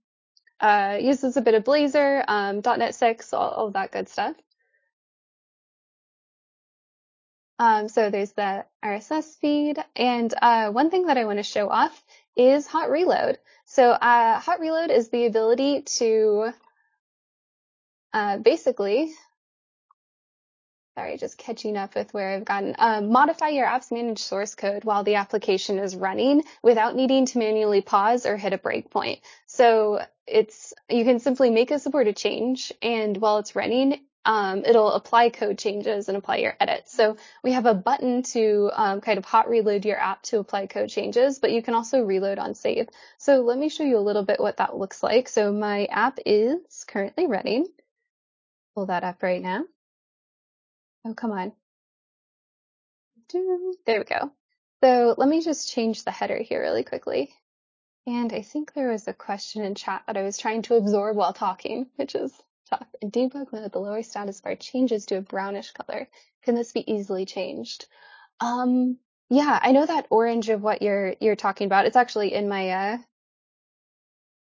uh, 0.60 0.98
uses 1.00 1.36
a 1.36 1.42
bit 1.42 1.54
of 1.54 1.64
Blazor, 1.64 2.24
um, 2.28 2.60
.NET 2.64 2.94
6, 2.94 3.32
all, 3.32 3.50
all 3.50 3.70
that 3.70 3.92
good 3.92 4.08
stuff. 4.08 4.36
Um, 7.60 7.90
so 7.90 8.08
there's 8.08 8.32
the 8.32 8.64
RSS 8.82 9.38
feed. 9.38 9.78
And 9.94 10.32
uh, 10.40 10.70
one 10.70 10.88
thing 10.88 11.06
that 11.06 11.18
I 11.18 11.26
want 11.26 11.40
to 11.40 11.42
show 11.42 11.68
off 11.68 12.02
is 12.34 12.66
Hot 12.66 12.90
Reload. 12.90 13.36
So 13.66 13.90
uh, 13.90 14.40
Hot 14.40 14.60
Reload 14.60 14.90
is 14.90 15.10
the 15.10 15.26
ability 15.26 15.82
to 15.98 16.52
uh, 18.14 18.38
basically, 18.38 19.12
sorry, 20.96 21.18
just 21.18 21.36
catching 21.36 21.76
up 21.76 21.94
with 21.94 22.14
where 22.14 22.30
I've 22.30 22.46
gotten, 22.46 22.76
um, 22.78 23.12
modify 23.12 23.48
your 23.48 23.66
app's 23.66 23.92
managed 23.92 24.20
source 24.20 24.54
code 24.54 24.84
while 24.84 25.04
the 25.04 25.16
application 25.16 25.78
is 25.78 25.94
running 25.94 26.42
without 26.62 26.96
needing 26.96 27.26
to 27.26 27.38
manually 27.38 27.82
pause 27.82 28.24
or 28.24 28.38
hit 28.38 28.54
a 28.54 28.58
breakpoint. 28.58 29.20
So 29.46 30.00
it's, 30.26 30.72
you 30.88 31.04
can 31.04 31.18
simply 31.18 31.50
make 31.50 31.72
a 31.72 31.78
supported 31.78 32.16
change 32.16 32.72
and 32.80 33.18
while 33.18 33.36
it's 33.36 33.54
running, 33.54 34.00
um, 34.24 34.64
it'll 34.66 34.92
apply 34.92 35.30
code 35.30 35.58
changes 35.58 36.08
and 36.08 36.18
apply 36.18 36.36
your 36.36 36.56
edits. 36.60 36.92
So 36.92 37.16
we 37.42 37.52
have 37.52 37.66
a 37.66 37.74
button 37.74 38.22
to 38.34 38.70
um, 38.74 39.00
kind 39.00 39.18
of 39.18 39.24
hot 39.24 39.48
reload 39.48 39.84
your 39.84 39.98
app 39.98 40.22
to 40.24 40.38
apply 40.38 40.66
code 40.66 40.90
changes, 40.90 41.38
but 41.38 41.52
you 41.52 41.62
can 41.62 41.74
also 41.74 42.02
reload 42.02 42.38
on 42.38 42.54
save. 42.54 42.88
So 43.18 43.40
let 43.40 43.58
me 43.58 43.68
show 43.68 43.84
you 43.84 43.96
a 43.96 44.00
little 44.00 44.24
bit 44.24 44.40
what 44.40 44.58
that 44.58 44.76
looks 44.76 45.02
like. 45.02 45.28
So 45.28 45.52
my 45.52 45.86
app 45.86 46.18
is 46.26 46.84
currently 46.86 47.26
running. 47.26 47.66
Pull 48.74 48.86
that 48.86 49.04
up 49.04 49.22
right 49.22 49.42
now. 49.42 49.64
Oh, 51.04 51.14
come 51.14 51.32
on. 51.32 51.52
There 53.32 53.98
we 53.98 54.04
go. 54.04 54.32
So 54.82 55.14
let 55.16 55.28
me 55.28 55.42
just 55.42 55.72
change 55.72 56.04
the 56.04 56.10
header 56.10 56.38
here 56.38 56.60
really 56.60 56.84
quickly. 56.84 57.32
And 58.06 58.32
I 58.32 58.42
think 58.42 58.72
there 58.72 58.90
was 58.90 59.06
a 59.08 59.12
question 59.12 59.62
in 59.62 59.74
chat 59.74 60.02
that 60.06 60.16
I 60.16 60.22
was 60.22 60.36
trying 60.36 60.62
to 60.62 60.74
absorb 60.74 61.16
while 61.16 61.32
talking, 61.32 61.86
which 61.96 62.14
is 62.14 62.32
In 63.00 63.10
debug 63.10 63.52
mode, 63.52 63.72
the 63.72 63.78
lower 63.80 64.02
status 64.02 64.40
bar 64.40 64.54
changes 64.56 65.06
to 65.06 65.16
a 65.16 65.22
brownish 65.22 65.72
color. 65.72 66.08
Can 66.44 66.54
this 66.54 66.72
be 66.72 66.90
easily 66.90 67.24
changed? 67.24 67.86
Um, 68.40 68.98
yeah, 69.28 69.58
I 69.60 69.72
know 69.72 69.86
that 69.86 70.06
orange 70.10 70.48
of 70.48 70.62
what 70.62 70.82
you're 70.82 71.14
you're 71.20 71.36
talking 71.36 71.66
about. 71.66 71.86
It's 71.86 71.96
actually 71.96 72.32
in 72.34 72.48
my 72.48 72.70
uh 72.70 72.98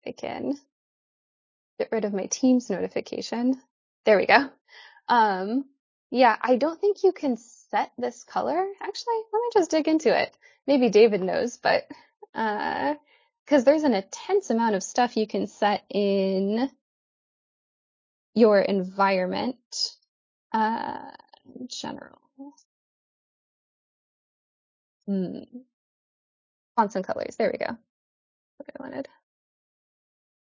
I 0.05 0.11
can 0.11 0.57
get 1.79 1.91
rid 1.91 2.05
of 2.05 2.13
my 2.13 2.27
Teams 2.27 2.69
notification. 2.69 3.59
There 4.05 4.17
we 4.17 4.25
go. 4.25 4.49
Um, 5.07 5.65
yeah, 6.11 6.35
I 6.39 6.55
don't 6.57 6.79
think 6.79 7.03
you 7.03 7.11
can 7.11 7.37
set 7.37 7.91
this 7.97 8.23
color. 8.23 8.65
Actually, 8.81 9.15
let 9.33 9.39
me 9.39 9.49
just 9.53 9.71
dig 9.71 9.87
into 9.87 10.17
it. 10.17 10.35
Maybe 10.67 10.89
David 10.89 11.21
knows, 11.21 11.57
but 11.57 11.87
uh, 12.33 12.95
because 13.43 13.63
there's 13.63 13.83
an 13.83 13.93
intense 13.93 14.49
amount 14.49 14.75
of 14.75 14.83
stuff 14.83 15.17
you 15.17 15.27
can 15.27 15.47
set 15.47 15.83
in 15.89 16.69
your 18.35 18.59
environment, 18.59 19.57
uh, 20.51 21.11
general. 21.67 22.19
Hmm. 25.07 25.39
Fonts 26.75 26.95
and 26.95 27.05
colors. 27.05 27.35
There 27.37 27.51
we 27.51 27.57
go. 27.57 27.71
what 28.57 28.69
I 28.79 28.83
wanted. 28.83 29.07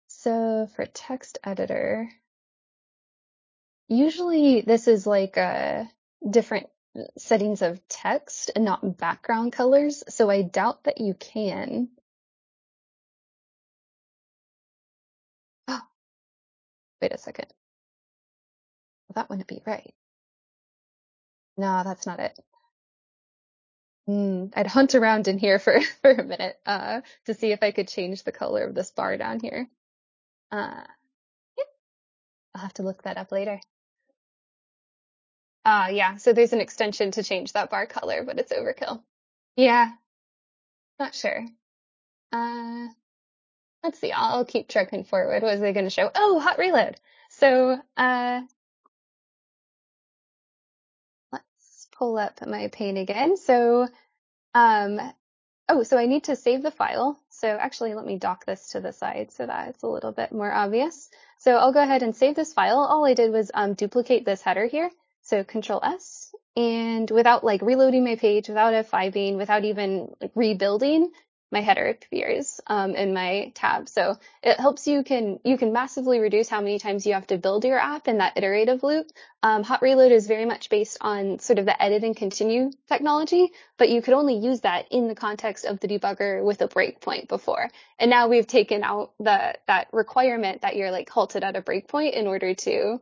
So 0.08 0.68
for 0.76 0.86
text 0.86 1.40
editor, 1.44 2.10
usually 3.88 4.62
this 4.62 4.88
is 4.88 5.08
like 5.08 5.38
a 5.38 5.90
different 6.30 6.68
settings 7.18 7.62
of 7.62 7.80
text 7.88 8.52
and 8.56 8.66
not 8.66 8.98
background 8.98 9.54
colors. 9.54 10.04
So 10.10 10.30
I 10.30 10.42
doubt 10.42 10.84
that 10.86 11.00
you 11.00 11.14
can. 11.14 11.90
Oh, 15.68 15.82
wait 17.02 17.14
a 17.14 17.18
second. 17.18 17.48
Well, 19.10 19.16
that 19.16 19.30
wouldn't 19.30 19.48
be 19.48 19.62
right. 19.66 19.94
No, 21.58 21.82
that's 21.84 22.06
not 22.06 22.20
it. 22.20 22.40
Mm, 24.10 24.52
I'd 24.56 24.68
hunt 24.68 24.96
around 24.96 25.28
in 25.28 25.38
here 25.38 25.60
for, 25.60 25.80
for 26.02 26.12
a 26.12 26.24
minute, 26.24 26.60
uh, 26.66 27.02
to 27.26 27.34
see 27.34 27.52
if 27.52 27.62
I 27.64 27.72
could 27.72 27.88
change 27.88 28.24
the 28.24 28.32
color 28.32 28.64
of 28.64 28.76
this 28.76 28.92
bar 28.92 29.18
down 29.18 29.40
here. 29.40 29.68
Uh, 30.52 30.84
yeah, 31.58 31.64
I'll 32.56 32.62
have 32.62 32.74
to 32.76 32.84
look 32.84 33.04
that 33.04 33.18
up 33.18 33.32
later. 33.32 33.60
Uh, 35.66 35.90
yeah, 35.92 36.18
so 36.18 36.34
there's 36.34 36.54
an 36.54 36.62
extension 36.62 37.12
to 37.12 37.24
change 37.24 37.54
that 37.54 37.70
bar 37.70 37.86
color, 37.86 38.24
but 38.24 38.40
it's 38.40 38.54
overkill. 38.54 39.04
Yeah, 39.56 39.92
not 41.00 41.14
sure. 41.14 41.46
Uh, 42.32 42.88
let's 43.84 44.00
see, 44.00 44.12
I'll 44.12 44.46
keep 44.46 44.68
trucking 44.68 45.04
forward. 45.04 45.44
What 45.44 45.52
was 45.54 45.62
I 45.62 45.72
going 45.74 45.86
to 45.86 45.90
show? 45.92 46.10
Oh, 46.16 46.40
hot 46.40 46.58
reload. 46.58 47.00
So, 47.30 47.80
uh, 47.98 48.42
pull 52.00 52.18
up 52.18 52.40
my 52.48 52.70
pane 52.70 52.98
again. 52.98 53.38
So, 53.38 53.88
um, 54.56 55.00
oh, 55.68 55.84
so 55.84 55.98
I 55.98 56.06
need 56.06 56.24
to 56.24 56.36
save 56.36 56.64
the 56.64 56.72
file. 56.72 57.20
So 57.30 57.48
actually, 57.48 57.94
let 57.94 58.06
me 58.06 58.18
dock 58.18 58.46
this 58.46 58.70
to 58.70 58.80
the 58.80 58.94
side 58.94 59.32
so 59.32 59.46
that 59.46 59.70
it's 59.70 59.84
a 59.84 59.88
little 59.88 60.14
bit 60.14 60.32
more 60.32 60.52
obvious. 60.52 61.10
So 61.38 61.58
I'll 61.58 61.74
go 61.74 61.84
ahead 61.84 62.02
and 62.02 62.16
save 62.16 62.36
this 62.36 62.54
file. 62.54 62.80
All 62.80 63.06
I 63.06 63.14
did 63.14 63.32
was 63.32 63.52
um, 63.54 63.74
duplicate 63.74 64.26
this 64.26 64.42
header 64.42 64.66
here. 64.66 64.90
So 65.22 65.44
control 65.44 65.82
S 65.84 66.34
and 66.56 67.12
without 67.12 67.44
like 67.44 67.62
reloading 67.62 68.04
my 68.04 68.16
page, 68.16 68.48
without 68.48 68.74
F5ing, 68.74 69.36
without 69.36 69.66
even 69.66 70.14
like, 70.22 70.32
rebuilding, 70.34 71.12
my 71.52 71.62
header 71.62 71.88
appears 71.88 72.62
um, 72.68 72.96
in 72.96 73.14
my 73.14 73.52
tab. 73.56 73.90
So 73.90 74.18
it 74.44 74.60
helps 74.60 74.88
you 74.88 75.04
can 75.04 75.40
you 75.44 75.58
can 75.58 75.74
massively 75.74 76.20
reduce 76.20 76.48
how 76.48 76.62
many 76.62 76.78
times 76.78 77.06
you 77.06 77.14
have 77.14 77.28
to 77.28 77.38
build 77.38 77.66
your 77.66 77.80
app 77.80 78.08
in 78.08 78.20
that 78.20 78.38
iterative 78.38 78.84
loop. 78.84 79.08
Um, 79.42 79.64
Hot 79.64 79.82
Reload 79.82 80.12
is 80.12 80.28
very 80.28 80.46
much 80.46 80.70
based 80.70 80.98
on 81.02 81.40
sort 81.40 81.60
of 81.60 81.66
the 81.66 81.82
edit 81.82 82.04
and 82.04 82.16
continue 82.16 82.72
technology, 82.88 83.52
but 83.78 83.90
you 83.90 84.02
could 84.02 84.14
only 84.14 84.36
use 84.36 84.62
that 84.62 84.86
in 84.92 85.08
the 85.08 85.16
context 85.16 85.66
of 85.66 85.80
the 85.80 85.88
debugger 85.88 86.44
with 86.44 86.62
a 86.62 86.68
breakpoint 86.68 87.28
before. 87.28 87.70
And 87.98 88.10
now 88.10 88.28
we've 88.28 88.48
taken 88.48 88.84
out 88.84 89.14
the 89.20 89.56
that 89.68 89.88
requirement 89.92 90.62
that 90.62 90.76
you're 90.76 90.92
like 90.92 91.10
halted 91.10 91.44
at 91.44 91.56
a 91.56 91.62
breakpoint 91.62 92.14
in 92.14 92.28
order 92.28 92.54
to 92.54 93.02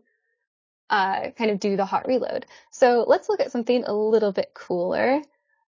uh, 0.90 1.32
kind 1.32 1.52
of 1.52 1.60
do 1.60 1.76
the 1.76 1.86
hot 1.86 2.08
reload. 2.08 2.46
So 2.72 3.04
let's 3.08 3.28
look 3.28 3.42
at 3.42 3.52
something 3.52 3.84
a 3.84 3.94
little 3.94 4.32
bit 4.32 4.54
cooler. 4.54 5.22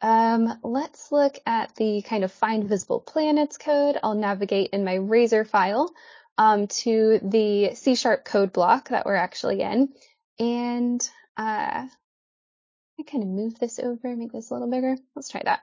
Um, 0.02 0.58
let's 0.64 1.12
look 1.12 1.38
at 1.46 1.74
the 1.76 2.02
kind 2.02 2.24
of 2.24 2.32
find 2.32 2.68
visible 2.68 3.00
planets 3.00 3.56
code. 3.56 3.98
I'll 4.02 4.16
navigate 4.16 4.70
in 4.70 4.84
my 4.84 4.94
Razor 4.94 5.44
file 5.44 5.92
um, 6.36 6.66
to 6.66 7.20
the 7.22 7.74
C 7.74 7.94
sharp 7.94 8.24
code 8.24 8.52
block 8.52 8.88
that 8.88 9.06
we're 9.06 9.14
actually 9.14 9.60
in. 9.60 9.90
And 10.40 11.08
uh, 11.36 11.86
I 11.86 13.02
kind 13.06 13.22
of 13.22 13.28
move 13.28 13.58
this 13.60 13.78
over, 13.78 14.16
make 14.16 14.32
this 14.32 14.50
a 14.50 14.54
little 14.54 14.70
bigger. 14.70 14.96
Let's 15.14 15.28
try 15.28 15.42
that. 15.44 15.60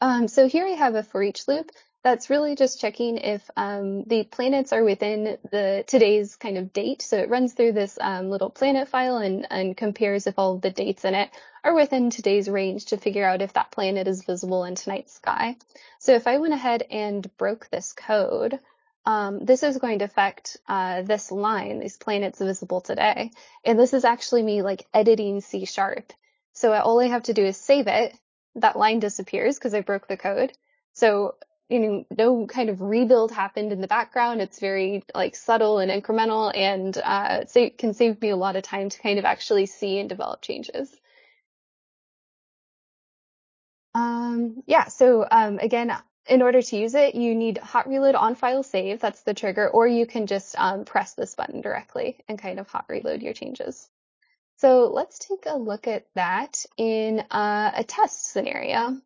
Um, 0.00 0.26
so 0.26 0.48
here 0.48 0.66
I 0.66 0.70
have 0.70 0.96
a 0.96 1.04
for 1.04 1.22
each 1.22 1.46
loop 1.46 1.70
that's 2.04 2.28
really 2.28 2.54
just 2.54 2.82
checking 2.82 3.16
if 3.16 3.50
um, 3.56 4.04
the 4.04 4.24
planets 4.24 4.74
are 4.74 4.84
within 4.84 5.38
the 5.50 5.84
today's 5.86 6.36
kind 6.36 6.58
of 6.58 6.74
date. 6.74 7.00
So 7.00 7.16
it 7.16 7.30
runs 7.30 7.54
through 7.54 7.72
this 7.72 7.98
um, 7.98 8.28
little 8.28 8.50
planet 8.50 8.88
file 8.88 9.16
and, 9.16 9.46
and 9.50 9.74
compares 9.74 10.26
if 10.26 10.38
all 10.38 10.58
the 10.58 10.70
dates 10.70 11.06
in 11.06 11.14
it 11.14 11.30
are 11.64 11.74
within 11.74 12.10
today's 12.10 12.48
range 12.50 12.84
to 12.86 12.98
figure 12.98 13.24
out 13.24 13.40
if 13.40 13.54
that 13.54 13.70
planet 13.70 14.06
is 14.06 14.22
visible 14.22 14.64
in 14.64 14.74
tonight's 14.74 15.14
sky. 15.14 15.56
So 15.98 16.12
if 16.14 16.26
I 16.26 16.36
went 16.36 16.52
ahead 16.52 16.84
and 16.90 17.34
broke 17.38 17.70
this 17.70 17.94
code, 17.94 18.60
um, 19.06 19.42
this 19.42 19.62
is 19.62 19.78
going 19.78 20.00
to 20.00 20.04
affect 20.04 20.58
uh, 20.68 21.00
this 21.02 21.32
line, 21.32 21.78
these 21.78 21.96
planets 21.96 22.38
visible 22.38 22.82
today. 22.82 23.30
And 23.64 23.78
this 23.78 23.94
is 23.94 24.04
actually 24.04 24.42
me 24.42 24.60
like 24.60 24.86
editing 24.92 25.40
C 25.40 25.64
sharp. 25.64 26.12
So 26.52 26.70
all 26.74 27.00
I 27.00 27.06
have 27.06 27.24
to 27.24 27.34
do 27.34 27.46
is 27.46 27.56
save 27.56 27.86
it. 27.86 28.14
That 28.56 28.76
line 28.76 29.00
disappears 29.00 29.58
because 29.58 29.72
I 29.72 29.80
broke 29.80 30.06
the 30.06 30.18
code. 30.18 30.52
So 30.92 31.34
you 31.68 31.78
know, 31.80 32.04
no 32.16 32.46
kind 32.46 32.68
of 32.68 32.80
rebuild 32.80 33.32
happened 33.32 33.72
in 33.72 33.80
the 33.80 33.86
background. 33.88 34.40
It's 34.40 34.60
very 34.60 35.02
like 35.14 35.34
subtle 35.34 35.78
and 35.78 35.90
incremental 35.90 36.54
and, 36.54 36.96
uh, 36.98 37.46
so 37.46 37.60
it 37.60 37.78
can 37.78 37.94
save 37.94 38.20
me 38.20 38.30
a 38.30 38.36
lot 38.36 38.56
of 38.56 38.62
time 38.62 38.90
to 38.90 38.98
kind 39.00 39.18
of 39.18 39.24
actually 39.24 39.66
see 39.66 39.98
and 39.98 40.08
develop 40.08 40.42
changes. 40.42 40.94
Um, 43.94 44.62
yeah, 44.66 44.88
so, 44.88 45.26
um, 45.30 45.58
again, 45.58 45.96
in 46.26 46.42
order 46.42 46.60
to 46.60 46.76
use 46.76 46.94
it, 46.94 47.14
you 47.14 47.34
need 47.34 47.58
hot 47.58 47.88
reload 47.88 48.14
on 48.14 48.34
file 48.34 48.62
save. 48.62 49.00
That's 49.00 49.22
the 49.22 49.34
trigger, 49.34 49.68
or 49.68 49.86
you 49.86 50.06
can 50.06 50.26
just, 50.26 50.54
um, 50.58 50.84
press 50.84 51.14
this 51.14 51.34
button 51.34 51.60
directly 51.60 52.18
and 52.28 52.38
kind 52.38 52.58
of 52.58 52.68
hot 52.68 52.86
reload 52.88 53.22
your 53.22 53.34
changes. 53.34 53.88
So 54.56 54.90
let's 54.92 55.18
take 55.18 55.44
a 55.46 55.56
look 55.56 55.86
at 55.86 56.06
that 56.14 56.64
in 56.76 57.20
uh, 57.30 57.72
a 57.74 57.84
test 57.84 58.26
scenario 58.32 59.00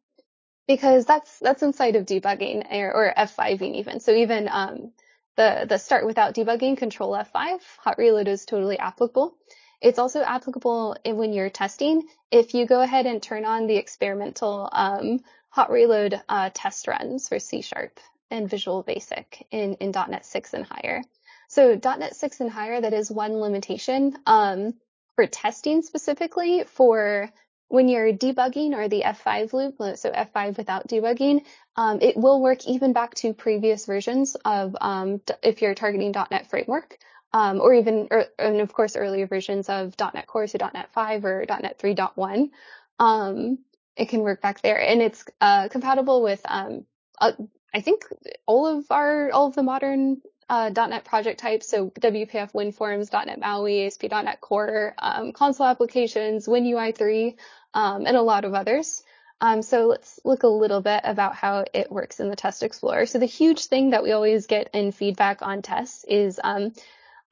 because 0.69 1.07
that's 1.07 1.41
that's 1.41 1.63
inside 1.63 1.97
of 1.97 2.07
debugging 2.07 2.65
or, 2.71 2.93
or 2.93 3.15
F5ing 3.17 3.75
even. 3.77 3.99
So 3.99 4.13
even 4.13 4.49
um, 4.53 4.93
the 5.37 5.67
the 5.69 5.79
start 5.79 6.07
without 6.07 6.35
debugging, 6.35 6.77
Control 6.77 7.13
F5, 7.13 7.61
hot 7.79 7.99
reload 7.99 8.29
is 8.29 8.45
totally 8.45 8.79
applicable. 8.79 9.35
It's 9.81 9.99
also 9.99 10.23
applicable 10.23 10.97
when 11.05 11.33
you're 11.33 11.51
testing. 11.51 12.07
If 12.31 12.55
you 12.55 12.67
go 12.67 12.83
ahead 12.83 13.07
and 13.07 13.23
turn 13.23 13.45
on 13.45 13.67
the 13.67 13.77
experimental 13.77 14.69
um, 14.71 15.21
hot 15.49 15.71
reload 15.71 16.21
uh, 16.29 16.51
test 16.53 16.87
runs 16.87 17.29
for 17.29 17.39
C 17.39 17.63
Sharp 17.63 17.99
and 18.31 18.51
Visual 18.51 18.83
Basic 18.83 19.47
in, 19.51 19.75
in 19.75 19.91
.NET 19.91 20.27
6 20.27 20.55
and 20.55 20.67
higher. 20.67 21.03
So 21.49 21.81
.NET 21.83 22.15
6 22.15 22.41
and 22.41 22.51
higher, 22.51 22.81
that 22.81 22.93
is 22.93 23.11
one 23.11 23.41
limitation 23.41 24.15
um, 24.27 24.75
for 25.15 25.27
testing 25.27 25.81
specifically 25.81 26.65
for 26.65 27.31
when 27.69 27.89
you're 27.89 28.13
debugging 28.13 28.75
or 28.75 28.89
the 28.89 29.03
F5 29.03 29.53
loop, 29.53 29.99
so 29.99 30.11
F5 30.11 30.57
without 30.57 30.89
debugging, 30.89 31.45
um, 31.77 31.99
it 32.01 32.17
will 32.17 32.41
work 32.41 32.67
even 32.67 32.93
back 32.93 33.15
to 33.17 33.35
previous 33.35 33.87
versions 33.87 34.37
of 34.45 34.75
um, 34.81 35.21
if 35.43 35.61
you're 35.63 35.75
targeting 35.75 36.15
.NET 36.31 36.49
Framework, 36.49 36.99
um, 37.33 37.61
or 37.61 37.75
even, 37.75 38.09
or, 38.11 38.25
and 38.39 38.61
of 38.61 38.73
course, 38.73 38.97
earlier 38.97 39.27
versions 39.27 39.69
of 39.69 39.95
.NET 40.01 40.27
Core, 40.27 40.47
so 40.47 40.59
.NET 40.73 40.91
5 40.93 41.25
or 41.25 41.45
.NET 41.49 41.79
3.1. 41.79 42.51
Um, 42.99 43.59
it 43.97 44.09
can 44.09 44.21
work 44.21 44.41
back 44.41 44.63
there, 44.63 44.81
and 44.81 45.03
it's 45.03 45.25
uh, 45.41 45.69
compatible 45.69 46.23
with, 46.23 46.41
um, 46.47 46.87
uh, 47.21 47.33
I 47.75 47.81
think, 47.83 48.05
all 48.47 48.67
of 48.67 48.87
our 48.91 49.31
all 49.31 49.49
of 49.49 49.55
the 49.55 49.63
modern 49.63 50.23
uh, 50.49 50.71
.NET 50.71 51.05
project 51.05 51.41
types, 51.41 51.69
so 51.69 51.91
WPF 51.91 52.53
WinForms, 52.53 53.13
.NET 53.13 53.39
MAUI, 53.39 53.87
ASP.NET 53.87 54.41
Core, 54.41 54.95
um, 54.99 55.33
console 55.33 55.67
applications, 55.67 56.47
WinUI 56.47 56.97
3, 56.97 57.37
um, 57.75 58.07
and 58.07 58.17
a 58.17 58.23
lot 58.23 58.45
of 58.45 58.55
others. 58.55 59.03
Um, 59.41 59.63
so 59.63 59.87
let's 59.87 60.19
look 60.25 60.43
a 60.43 60.49
little 60.49 60.81
bit 60.81 61.03
about 61.05 61.35
how 61.35 61.65
it 61.73 61.93
works 61.93 62.19
in 62.19 62.29
the 62.29 62.37
Test 62.37 62.63
Explorer. 62.63 63.07
So 63.07 63.19
the 63.19 63.27
huge 63.27 63.67
thing 63.67 63.91
that 63.91 64.03
we 64.03 64.13
always 64.13 64.47
get 64.47 64.71
in 64.73 64.91
feedback 64.91 65.43
on 65.43 65.63
tests 65.63 66.05
is 66.05 66.41
um, 66.43 66.73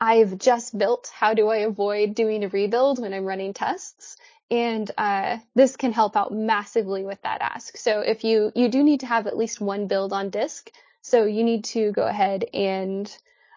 I've 0.01 0.39
just 0.39 0.77
built. 0.77 1.11
How 1.13 1.35
do 1.35 1.49
I 1.49 1.59
avoid 1.59 2.15
doing 2.15 2.45
a 2.45 2.49
rebuild 2.49 3.01
when 3.01 3.13
I'm 3.13 3.25
running 3.25 3.55
tests? 3.55 4.17
And 4.51 4.89
uh, 4.97 5.39
this 5.57 5.77
can 5.77 5.93
help 5.93 6.17
out 6.17 6.33
massively 6.33 7.05
with 7.05 7.21
that 7.23 7.41
ask. 7.41 7.77
So 7.77 8.01
if 8.01 8.23
you 8.23 8.53
you 8.55 8.69
do 8.69 8.85
need 8.85 9.01
to 9.01 9.07
have 9.07 9.27
at 9.27 9.37
least 9.37 9.61
one 9.61 9.89
build 9.89 10.13
on 10.13 10.31
disk, 10.31 10.71
so 11.03 11.25
you 11.25 11.43
need 11.43 11.65
to 11.65 11.91
go 11.91 12.07
ahead 12.07 12.45
and 12.55 13.17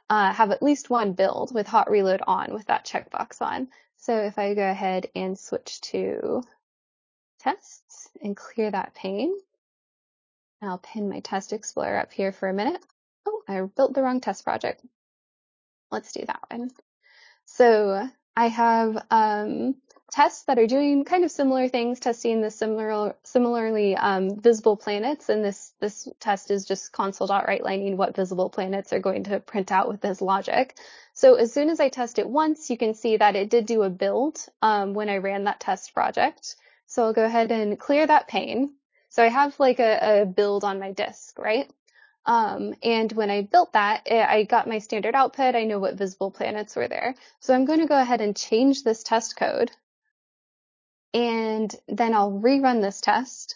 uh, 0.10 0.34
have 0.34 0.50
at 0.50 0.64
least 0.64 0.90
one 0.90 1.14
build 1.14 1.54
with 1.54 1.68
hot 1.68 1.92
reload 1.92 2.22
on 2.26 2.54
with 2.54 2.66
that 2.66 2.86
checkbox 2.86 3.42
on. 3.42 3.68
So 3.98 4.18
if 4.18 4.40
I 4.40 4.56
go 4.56 4.68
ahead 4.68 5.08
and 5.16 5.38
switch 5.38 5.82
to 5.82 6.42
tests 7.40 8.10
and 8.22 8.36
clear 8.36 8.70
that 8.72 8.94
pane. 8.96 9.34
I'll 10.62 10.78
pin 10.78 11.10
my 11.10 11.22
test 11.22 11.54
explorer 11.54 11.98
up 11.98 12.12
here 12.12 12.32
for 12.32 12.50
a 12.50 12.54
minute. 12.54 12.84
Oh, 13.26 13.42
I 13.48 13.62
built 13.62 13.94
the 13.94 14.04
wrong 14.04 14.20
test 14.20 14.44
project. 14.44 14.84
Let's 15.92 16.12
do 16.12 16.26
that 16.26 16.42
one. 16.50 16.72
So 17.46 18.08
I 18.36 18.48
have 18.48 19.06
um, 19.10 19.76
tests 20.12 20.44
that 20.44 20.60
are 20.60 20.68
doing 20.68 21.06
kind 21.06 21.24
of 21.24 21.32
similar 21.32 21.68
things, 21.68 22.00
testing 22.00 22.42
the 22.42 22.52
similar, 22.52 23.16
similarly 23.24 23.96
um, 23.96 24.40
visible 24.40 24.76
planets. 24.76 25.30
And 25.30 25.44
this 25.44 25.74
this 25.80 26.08
test 26.20 26.52
is 26.52 26.66
just 26.66 26.92
console.writeLining 26.92 27.96
what 27.96 28.16
visible 28.16 28.50
planets 28.50 28.92
are 28.94 29.00
going 29.00 29.24
to 29.26 29.40
print 29.40 29.72
out 29.72 29.88
with 29.88 30.02
this 30.02 30.22
logic. 30.22 30.78
So 31.14 31.36
as 31.36 31.54
soon 31.54 31.70
as 31.70 31.80
I 31.80 31.90
test 31.90 32.20
it 32.20 32.30
once, 32.30 32.70
you 32.70 32.78
can 32.78 32.94
see 32.94 33.18
that 33.18 33.36
it 33.36 33.50
did 33.50 33.66
do 33.66 33.84
a 33.84 33.90
build 33.90 34.46
um, 34.62 34.94
when 34.94 35.10
I 35.10 35.18
ran 35.18 35.46
that 35.46 35.60
test 35.60 35.94
project. 35.94 36.56
So 36.90 37.04
I'll 37.06 37.14
go 37.14 37.24
ahead 37.24 37.52
and 37.52 37.80
clear 37.80 38.06
that 38.08 38.28
pane. 38.28 38.74
So 39.10 39.24
I 39.24 39.30
have 39.30 39.60
like 39.62 39.80
a, 39.80 40.24
a 40.24 40.26
build 40.26 40.66
on 40.66 40.80
my 40.80 40.92
disk, 40.92 41.40
right? 41.40 41.72
Um, 42.26 42.76
and 42.84 43.12
when 43.14 43.32
I 43.32 43.44
built 43.44 43.74
that, 43.74 44.04
eh, 44.08 44.26
I 44.28 44.44
got 44.44 44.68
my 44.68 44.80
standard 44.80 45.16
output. 45.16 45.56
I 45.56 45.66
know 45.66 45.80
what 45.80 45.96
visible 45.96 46.32
planets 46.32 46.76
were 46.76 46.90
there. 46.90 47.16
So 47.40 47.54
I'm 47.54 47.66
going 47.66 47.80
to 47.80 47.88
go 47.88 48.00
ahead 48.00 48.22
and 48.22 48.36
change 48.36 48.84
this 48.84 49.04
test 49.04 49.38
code. 49.38 49.72
And 51.14 51.74
then 51.88 52.16
I'll 52.16 52.32
rerun 52.32 52.82
this 52.82 53.02
test. 53.02 53.56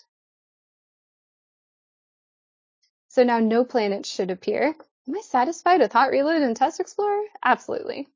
So 3.10 3.24
now 3.24 3.40
no 3.40 3.66
planets 3.66 4.10
should 4.10 4.32
appear. 4.32 4.76
Am 5.08 5.18
I 5.18 5.22
satisfied 5.22 5.82
with 5.82 5.94
Hot 5.94 6.12
Reload 6.12 6.44
and 6.44 6.56
Test 6.56 6.80
Explorer? 6.80 7.24
Absolutely. 7.44 8.08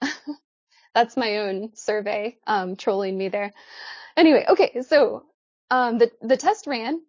That's 0.94 1.16
my 1.16 1.38
own 1.38 1.74
survey, 1.74 2.38
um, 2.46 2.76
trolling 2.76 3.16
me 3.18 3.28
there. 3.28 3.52
Anyway, 4.18 4.44
okay, 4.48 4.82
so 4.82 5.22
um, 5.70 5.98
the 5.98 6.10
the 6.20 6.36
test 6.36 6.66
ran. 6.66 7.00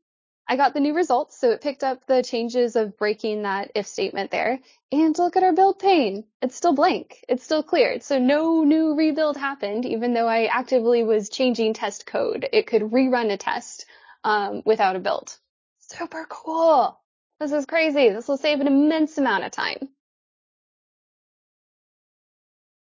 I 0.48 0.56
got 0.58 0.74
the 0.76 0.80
new 0.80 0.96
results, 0.96 1.40
so 1.40 1.50
it 1.52 1.62
picked 1.62 1.84
up 1.84 2.06
the 2.06 2.22
changes 2.22 2.76
of 2.76 2.98
breaking 2.98 3.44
that 3.44 3.72
if 3.74 3.88
statement 3.88 4.30
there. 4.30 4.60
And 4.92 5.18
look 5.18 5.36
at 5.36 5.44
our 5.44 5.54
build 5.54 5.80
pane. 5.80 6.26
It's 6.42 6.56
still 6.56 6.74
blank. 6.74 7.24
It's 7.28 7.44
still 7.44 7.64
cleared. 7.64 8.04
So 8.04 8.20
no 8.20 8.64
new 8.64 8.96
rebuild 8.96 9.38
happened, 9.38 9.86
even 9.86 10.14
though 10.14 10.28
I 10.28 10.46
actively 10.46 11.04
was 11.04 11.30
changing 11.30 11.74
test 11.74 12.06
code. 12.06 12.48
It 12.54 12.68
could 12.68 12.84
rerun 12.84 13.32
a 13.32 13.38
test 13.38 13.86
um, 14.24 14.62
without 14.66 14.96
a 14.96 15.00
build. 15.00 15.36
Super 15.80 16.26
cool. 16.30 17.00
This 17.40 17.52
is 17.52 17.66
crazy. 17.66 18.10
This 18.10 18.28
will 18.28 18.38
save 18.38 18.60
an 18.60 18.68
immense 18.68 19.18
amount 19.18 19.46
of 19.46 19.52
time. 19.52 19.90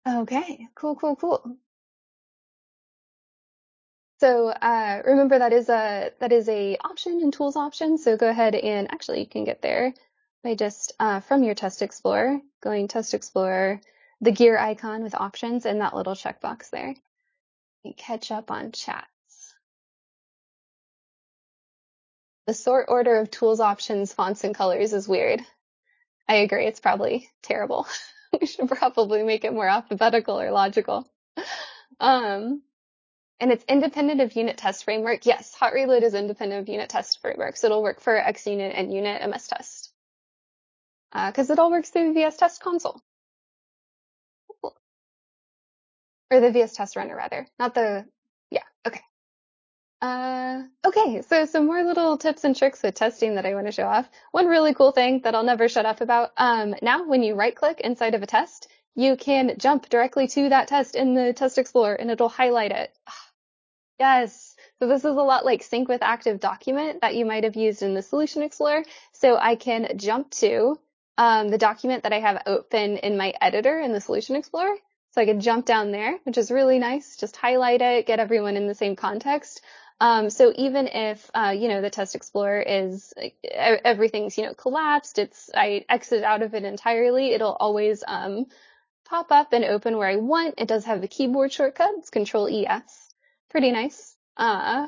Okay, 0.06 0.68
cool, 0.74 0.96
cool, 0.96 1.16
cool. 1.16 1.56
So 4.22 4.50
uh, 4.50 5.02
remember 5.04 5.40
that 5.40 5.52
is 5.52 5.68
a 5.68 6.12
that 6.20 6.30
is 6.30 6.48
a 6.48 6.76
option 6.84 7.22
and 7.22 7.32
Tools 7.32 7.56
option. 7.56 7.98
So 7.98 8.16
go 8.16 8.28
ahead 8.28 8.54
and 8.54 8.88
actually 8.92 9.18
you 9.18 9.26
can 9.26 9.42
get 9.42 9.62
there 9.62 9.94
by 10.44 10.54
just 10.54 10.92
uh, 11.00 11.18
from 11.18 11.42
your 11.42 11.56
Test 11.56 11.82
Explorer, 11.82 12.40
going 12.62 12.86
Test 12.86 13.14
Explorer, 13.14 13.80
the 14.20 14.30
gear 14.30 14.56
icon 14.56 15.02
with 15.02 15.16
options, 15.16 15.66
and 15.66 15.80
that 15.80 15.96
little 15.96 16.14
checkbox 16.14 16.70
there. 16.70 16.94
Catch 17.96 18.30
up 18.30 18.52
on 18.52 18.70
chats. 18.70 19.08
The 22.46 22.54
sort 22.54 22.86
order 22.90 23.16
of 23.16 23.28
Tools 23.28 23.58
options, 23.58 24.12
fonts, 24.12 24.44
and 24.44 24.54
colors 24.54 24.92
is 24.92 25.08
weird. 25.08 25.42
I 26.28 26.34
agree. 26.36 26.66
It's 26.66 26.78
probably 26.78 27.28
terrible. 27.42 27.88
we 28.40 28.46
should 28.46 28.68
probably 28.68 29.24
make 29.24 29.42
it 29.42 29.52
more 29.52 29.66
alphabetical 29.66 30.40
or 30.40 30.52
logical. 30.52 31.10
Um, 32.00 32.62
and 33.42 33.50
it's 33.50 33.64
independent 33.68 34.20
of 34.20 34.30
NUnit 34.30 34.54
test 34.56 34.84
framework. 34.84 35.26
Yes, 35.26 35.52
hot 35.52 35.72
reload 35.72 36.04
is 36.04 36.14
independent 36.14 36.62
of 36.62 36.68
unit 36.68 36.88
test 36.88 37.20
framework. 37.20 37.56
So 37.56 37.66
it'll 37.66 37.82
work 37.82 38.00
for 38.00 38.16
XUnit 38.16 38.72
and 38.72 38.94
unit 38.94 39.28
MS 39.28 39.48
test. 39.48 39.92
Uh, 41.12 41.32
cause 41.32 41.50
it 41.50 41.58
all 41.58 41.72
works 41.72 41.90
through 41.90 42.06
the 42.06 42.14
VS 42.14 42.36
test 42.36 42.62
console. 42.62 43.00
Or 46.30 46.40
the 46.40 46.52
VS 46.52 46.74
test 46.74 46.94
runner 46.94 47.16
rather, 47.16 47.48
not 47.58 47.74
the, 47.74 48.06
yeah, 48.50 48.62
okay. 48.86 49.00
Uh, 50.00 50.62
okay, 50.86 51.22
so 51.22 51.44
some 51.44 51.66
more 51.66 51.82
little 51.82 52.16
tips 52.16 52.44
and 52.44 52.56
tricks 52.56 52.80
with 52.80 52.94
testing 52.94 53.34
that 53.34 53.44
I 53.44 53.54
want 53.54 53.66
to 53.66 53.72
show 53.72 53.86
off. 53.86 54.08
One 54.30 54.46
really 54.46 54.72
cool 54.72 54.92
thing 54.92 55.20
that 55.24 55.34
I'll 55.34 55.42
never 55.42 55.68
shut 55.68 55.84
up 55.84 56.00
about. 56.00 56.30
Um, 56.36 56.76
now 56.80 57.08
when 57.08 57.24
you 57.24 57.34
right 57.34 57.54
click 57.54 57.80
inside 57.80 58.14
of 58.14 58.22
a 58.22 58.26
test, 58.26 58.68
you 58.94 59.16
can 59.16 59.58
jump 59.58 59.88
directly 59.88 60.28
to 60.28 60.48
that 60.50 60.68
test 60.68 60.94
in 60.94 61.14
the 61.14 61.32
test 61.32 61.58
explorer 61.58 61.94
and 61.96 62.08
it'll 62.08 62.28
highlight 62.28 62.70
it. 62.70 62.96
Yes. 64.02 64.56
So 64.80 64.88
this 64.88 65.04
is 65.04 65.16
a 65.16 65.22
lot 65.22 65.44
like 65.44 65.62
sync 65.62 65.86
with 65.86 66.02
active 66.02 66.40
document 66.40 67.02
that 67.02 67.14
you 67.14 67.24
might 67.24 67.44
have 67.44 67.54
used 67.54 67.82
in 67.82 67.94
the 67.94 68.02
solution 68.02 68.42
explorer. 68.42 68.82
So 69.12 69.36
I 69.36 69.54
can 69.54 69.96
jump 69.96 70.32
to 70.42 70.76
um, 71.18 71.50
the 71.50 71.56
document 71.56 72.02
that 72.02 72.12
I 72.12 72.18
have 72.18 72.42
open 72.46 72.96
in 72.96 73.16
my 73.16 73.32
editor 73.40 73.78
in 73.78 73.92
the 73.92 74.00
solution 74.00 74.34
explorer. 74.34 74.74
So 75.12 75.22
I 75.22 75.24
can 75.24 75.38
jump 75.40 75.66
down 75.66 75.92
there, 75.92 76.18
which 76.24 76.36
is 76.36 76.50
really 76.50 76.80
nice. 76.80 77.16
Just 77.16 77.36
highlight 77.36 77.80
it, 77.80 78.08
get 78.08 78.18
everyone 78.18 78.56
in 78.56 78.66
the 78.66 78.74
same 78.74 78.96
context. 78.96 79.60
Um, 80.00 80.30
so 80.30 80.52
even 80.56 80.88
if, 80.88 81.30
uh, 81.32 81.54
you 81.56 81.68
know, 81.68 81.80
the 81.80 81.88
test 81.88 82.16
explorer 82.16 82.60
is 82.60 83.14
everything's, 83.54 84.36
you 84.36 84.46
know, 84.46 84.54
collapsed, 84.54 85.20
it's, 85.20 85.48
I 85.54 85.84
exit 85.88 86.24
out 86.24 86.42
of 86.42 86.54
it 86.54 86.64
entirely, 86.64 87.34
it'll 87.34 87.56
always, 87.60 88.02
um, 88.08 88.46
pop 89.04 89.30
up 89.30 89.52
and 89.52 89.64
open 89.64 89.96
where 89.96 90.08
I 90.08 90.16
want. 90.16 90.54
It 90.58 90.66
does 90.66 90.86
have 90.86 91.02
the 91.02 91.06
keyboard 91.06 91.52
shortcut. 91.52 91.90
It's 91.98 92.10
control 92.10 92.48
ES. 92.48 93.11
Pretty 93.52 93.70
nice. 93.70 94.16
Uh, 94.34 94.86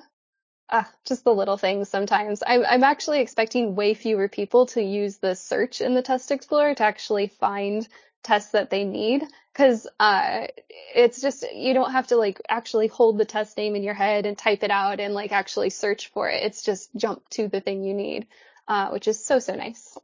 uh, 0.70 0.85
just 1.05 1.22
the 1.22 1.35
little 1.35 1.59
things 1.59 1.90
sometimes. 1.90 2.42
I'm, 2.46 2.64
I'm 2.66 2.83
actually 2.83 3.20
expecting 3.20 3.74
way 3.74 3.92
fewer 3.92 4.27
people 4.27 4.64
to 4.68 4.83
use 4.83 5.18
the 5.18 5.35
search 5.35 5.83
in 5.83 5.94
the 5.94 6.00
test 6.00 6.31
explorer 6.31 6.74
to 6.74 6.83
actually 6.83 7.27
find 7.27 7.87
tests 8.22 8.53
that 8.53 8.70
they 8.70 8.85
need 8.85 9.22
because 9.53 9.87
uh, 10.00 10.46
it's 10.94 11.20
just 11.20 11.44
you 11.55 11.74
don't 11.74 11.92
have 11.92 12.07
to 12.07 12.16
like 12.16 12.40
actually 12.48 12.87
hold 12.87 13.18
the 13.18 13.27
test 13.27 13.55
name 13.59 13.77
in 13.77 13.83
your 13.83 13.92
head 13.92 14.24
and 14.24 14.38
type 14.38 14.62
it 14.62 14.70
out 14.70 14.98
and 14.98 15.12
like 15.12 15.31
actually 15.31 15.68
search 15.68 16.09
for 16.09 16.31
it. 16.31 16.42
It's 16.42 16.62
just 16.62 16.88
jump 16.96 17.29
to 17.33 17.48
the 17.48 17.61
thing 17.61 17.85
you 17.85 17.92
need, 17.92 18.29
uh, 18.66 18.88
which 18.88 19.09
is 19.09 19.22
so 19.22 19.40
so 19.40 19.55
nice. 19.55 19.98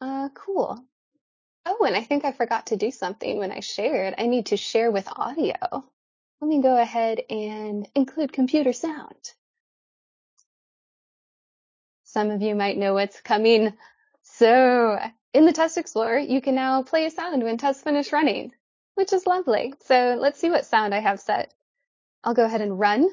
Uh, 0.00 0.30
cool. 0.34 0.84
Oh, 1.64 1.84
and 1.86 1.94
I 1.94 2.02
think 2.02 2.24
I 2.24 2.32
forgot 2.32 2.66
to 2.66 2.76
do 2.76 2.90
something 2.90 3.38
when 3.38 3.52
I 3.52 3.60
shared. 3.60 4.14
I 4.18 4.26
need 4.26 4.46
to 4.46 4.56
share 4.56 4.90
with 4.90 5.06
audio. 5.14 5.84
Let 6.42 6.48
me 6.48 6.60
go 6.60 6.76
ahead 6.76 7.20
and 7.30 7.88
include 7.94 8.32
computer 8.32 8.72
sound. 8.72 9.32
Some 12.02 12.32
of 12.32 12.42
you 12.42 12.56
might 12.56 12.76
know 12.76 12.94
what's 12.94 13.20
coming. 13.20 13.72
So 14.22 14.98
in 15.32 15.46
the 15.46 15.52
Test 15.52 15.78
Explorer, 15.78 16.18
you 16.18 16.40
can 16.40 16.56
now 16.56 16.82
play 16.82 17.06
a 17.06 17.12
sound 17.12 17.44
when 17.44 17.58
tests 17.58 17.84
finish 17.84 18.12
running, 18.12 18.50
which 18.96 19.12
is 19.12 19.24
lovely. 19.24 19.72
So 19.84 20.16
let's 20.18 20.40
see 20.40 20.50
what 20.50 20.66
sound 20.66 20.92
I 20.92 20.98
have 20.98 21.20
set. 21.20 21.54
I'll 22.24 22.34
go 22.34 22.44
ahead 22.44 22.60
and 22.60 22.76
run. 22.76 23.08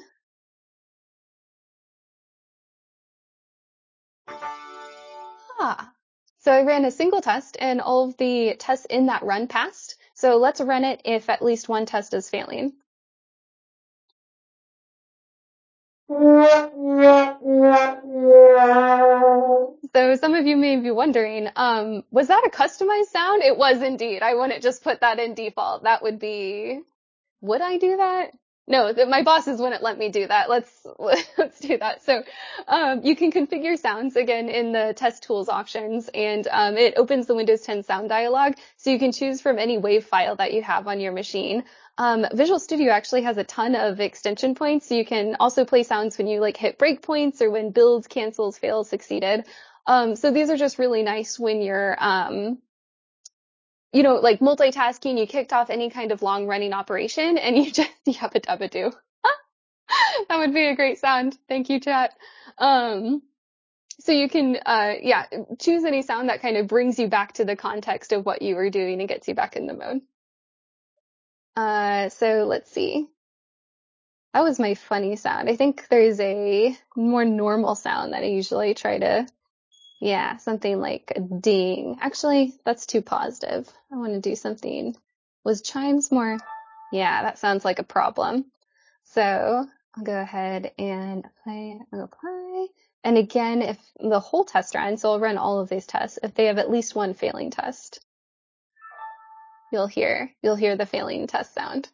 Ah. 5.60 5.92
So 6.40 6.50
I 6.50 6.62
ran 6.62 6.84
a 6.84 6.90
single 6.90 7.20
test 7.20 7.56
and 7.60 7.80
all 7.80 8.08
of 8.08 8.16
the 8.16 8.56
tests 8.58 8.86
in 8.86 9.06
that 9.06 9.22
run 9.22 9.46
passed. 9.46 9.98
So 10.14 10.36
let's 10.36 10.60
run 10.60 10.82
it 10.82 11.02
if 11.04 11.28
at 11.30 11.42
least 11.42 11.68
one 11.68 11.86
test 11.86 12.12
is 12.12 12.28
failing. 12.28 12.72
So 19.92 20.14
some 20.16 20.34
of 20.34 20.46
you 20.46 20.56
may 20.56 20.76
be 20.76 20.90
wondering, 20.90 21.48
um, 21.56 22.02
was 22.10 22.28
that 22.28 22.44
a 22.44 22.50
customized 22.50 23.06
sound? 23.06 23.42
It 23.42 23.56
was 23.56 23.80
indeed. 23.80 24.22
I 24.22 24.34
wouldn't 24.34 24.62
just 24.62 24.82
put 24.82 25.00
that 25.00 25.18
in 25.18 25.34
default. 25.34 25.84
That 25.84 26.02
would 26.02 26.18
be, 26.18 26.80
would 27.40 27.60
I 27.60 27.78
do 27.78 27.96
that? 27.96 28.30
No, 28.66 28.92
my 29.08 29.24
bosses 29.24 29.60
wouldn't 29.60 29.82
let 29.82 29.98
me 29.98 30.10
do 30.10 30.28
that. 30.28 30.48
Let's 30.48 30.70
let's 31.38 31.58
do 31.58 31.76
that. 31.78 32.04
So 32.04 32.22
um, 32.68 33.00
you 33.02 33.16
can 33.16 33.32
configure 33.32 33.76
sounds 33.76 34.14
again 34.14 34.48
in 34.48 34.70
the 34.70 34.94
test 34.96 35.24
tools 35.24 35.48
options, 35.48 36.08
and 36.14 36.46
um, 36.50 36.76
it 36.76 36.94
opens 36.96 37.26
the 37.26 37.34
Windows 37.34 37.62
10 37.62 37.82
sound 37.82 38.08
dialog, 38.08 38.54
so 38.76 38.90
you 38.90 39.00
can 39.00 39.10
choose 39.10 39.40
from 39.40 39.58
any 39.58 39.78
WAV 39.78 40.04
file 40.04 40.36
that 40.36 40.52
you 40.52 40.62
have 40.62 40.86
on 40.86 41.00
your 41.00 41.12
machine. 41.12 41.64
Um, 42.00 42.24
Visual 42.32 42.58
Studio 42.58 42.92
actually 42.92 43.24
has 43.24 43.36
a 43.36 43.44
ton 43.44 43.74
of 43.74 44.00
extension 44.00 44.54
points, 44.54 44.88
so 44.88 44.94
you 44.94 45.04
can 45.04 45.36
also 45.38 45.66
play 45.66 45.82
sounds 45.82 46.16
when 46.16 46.28
you 46.28 46.40
like 46.40 46.56
hit 46.56 46.78
breakpoints 46.78 47.42
or 47.42 47.50
when 47.50 47.72
builds, 47.72 48.06
cancels, 48.06 48.56
fails, 48.56 48.88
succeeded. 48.88 49.44
Um, 49.86 50.16
so 50.16 50.32
these 50.32 50.48
are 50.48 50.56
just 50.56 50.78
really 50.78 51.02
nice 51.02 51.38
when 51.38 51.60
you're, 51.60 51.94
um, 52.02 52.56
you 53.92 54.02
know, 54.02 54.14
like 54.14 54.40
multitasking, 54.40 55.18
you 55.18 55.26
kicked 55.26 55.52
off 55.52 55.68
any 55.68 55.90
kind 55.90 56.10
of 56.10 56.22
long 56.22 56.46
running 56.46 56.72
operation 56.72 57.36
and 57.36 57.58
you 57.58 57.70
just 57.70 57.90
yabba 58.08 58.40
dabba 58.40 58.70
do. 58.70 58.90
that 60.30 60.38
would 60.38 60.54
be 60.54 60.68
a 60.68 60.76
great 60.76 61.00
sound. 61.00 61.36
Thank 61.48 61.68
you, 61.68 61.80
chat. 61.80 62.14
Um, 62.56 63.20
so 63.98 64.12
you 64.12 64.30
can, 64.30 64.56
uh, 64.64 64.94
yeah, 65.02 65.26
choose 65.58 65.84
any 65.84 66.00
sound 66.00 66.30
that 66.30 66.40
kind 66.40 66.56
of 66.56 66.66
brings 66.66 66.98
you 66.98 67.08
back 67.08 67.34
to 67.34 67.44
the 67.44 67.56
context 67.56 68.12
of 68.12 68.24
what 68.24 68.40
you 68.40 68.56
were 68.56 68.70
doing 68.70 69.00
and 69.00 69.08
gets 69.08 69.28
you 69.28 69.34
back 69.34 69.54
in 69.54 69.66
the 69.66 69.74
mode. 69.74 70.00
Uh, 71.60 72.08
so 72.08 72.46
let's 72.46 72.70
see. 72.70 73.06
That 74.32 74.44
was 74.44 74.58
my 74.58 74.74
funny 74.74 75.16
sound. 75.16 75.50
I 75.50 75.56
think 75.56 75.88
there's 75.90 76.18
a 76.20 76.74
more 76.96 77.26
normal 77.26 77.74
sound 77.74 78.14
that 78.14 78.22
I 78.22 78.28
usually 78.28 78.72
try 78.72 78.98
to 78.98 79.26
yeah, 80.00 80.38
something 80.38 80.80
like 80.80 81.12
a 81.14 81.20
ding. 81.20 81.98
Actually, 82.00 82.54
that's 82.64 82.86
too 82.86 83.02
positive. 83.02 83.68
I 83.92 83.96
want 83.96 84.14
to 84.14 84.20
do 84.20 84.34
something. 84.34 84.96
Was 85.44 85.60
chimes 85.60 86.10
more? 86.10 86.38
Yeah, 86.92 87.24
that 87.24 87.38
sounds 87.38 87.66
like 87.66 87.78
a 87.78 87.84
problem. 87.84 88.46
So 89.04 89.66
I'll 89.94 90.04
go 90.04 90.18
ahead 90.18 90.72
and 90.78 91.26
apply, 91.26 91.78
I'll 91.92 92.04
apply. 92.04 92.66
And 93.04 93.18
again, 93.18 93.60
if 93.60 93.78
the 93.98 94.20
whole 94.20 94.44
test 94.44 94.74
runs, 94.74 95.02
so 95.02 95.12
I'll 95.12 95.20
run 95.20 95.36
all 95.36 95.60
of 95.60 95.68
these 95.68 95.86
tests, 95.86 96.18
if 96.22 96.34
they 96.34 96.46
have 96.46 96.56
at 96.56 96.70
least 96.70 96.94
one 96.94 97.12
failing 97.12 97.50
test, 97.50 98.00
you'll 99.72 99.86
hear, 99.86 100.30
you'll 100.42 100.56
hear 100.56 100.76
the 100.76 100.86
failing 100.86 101.26
test 101.26 101.54
sound. 101.54 101.88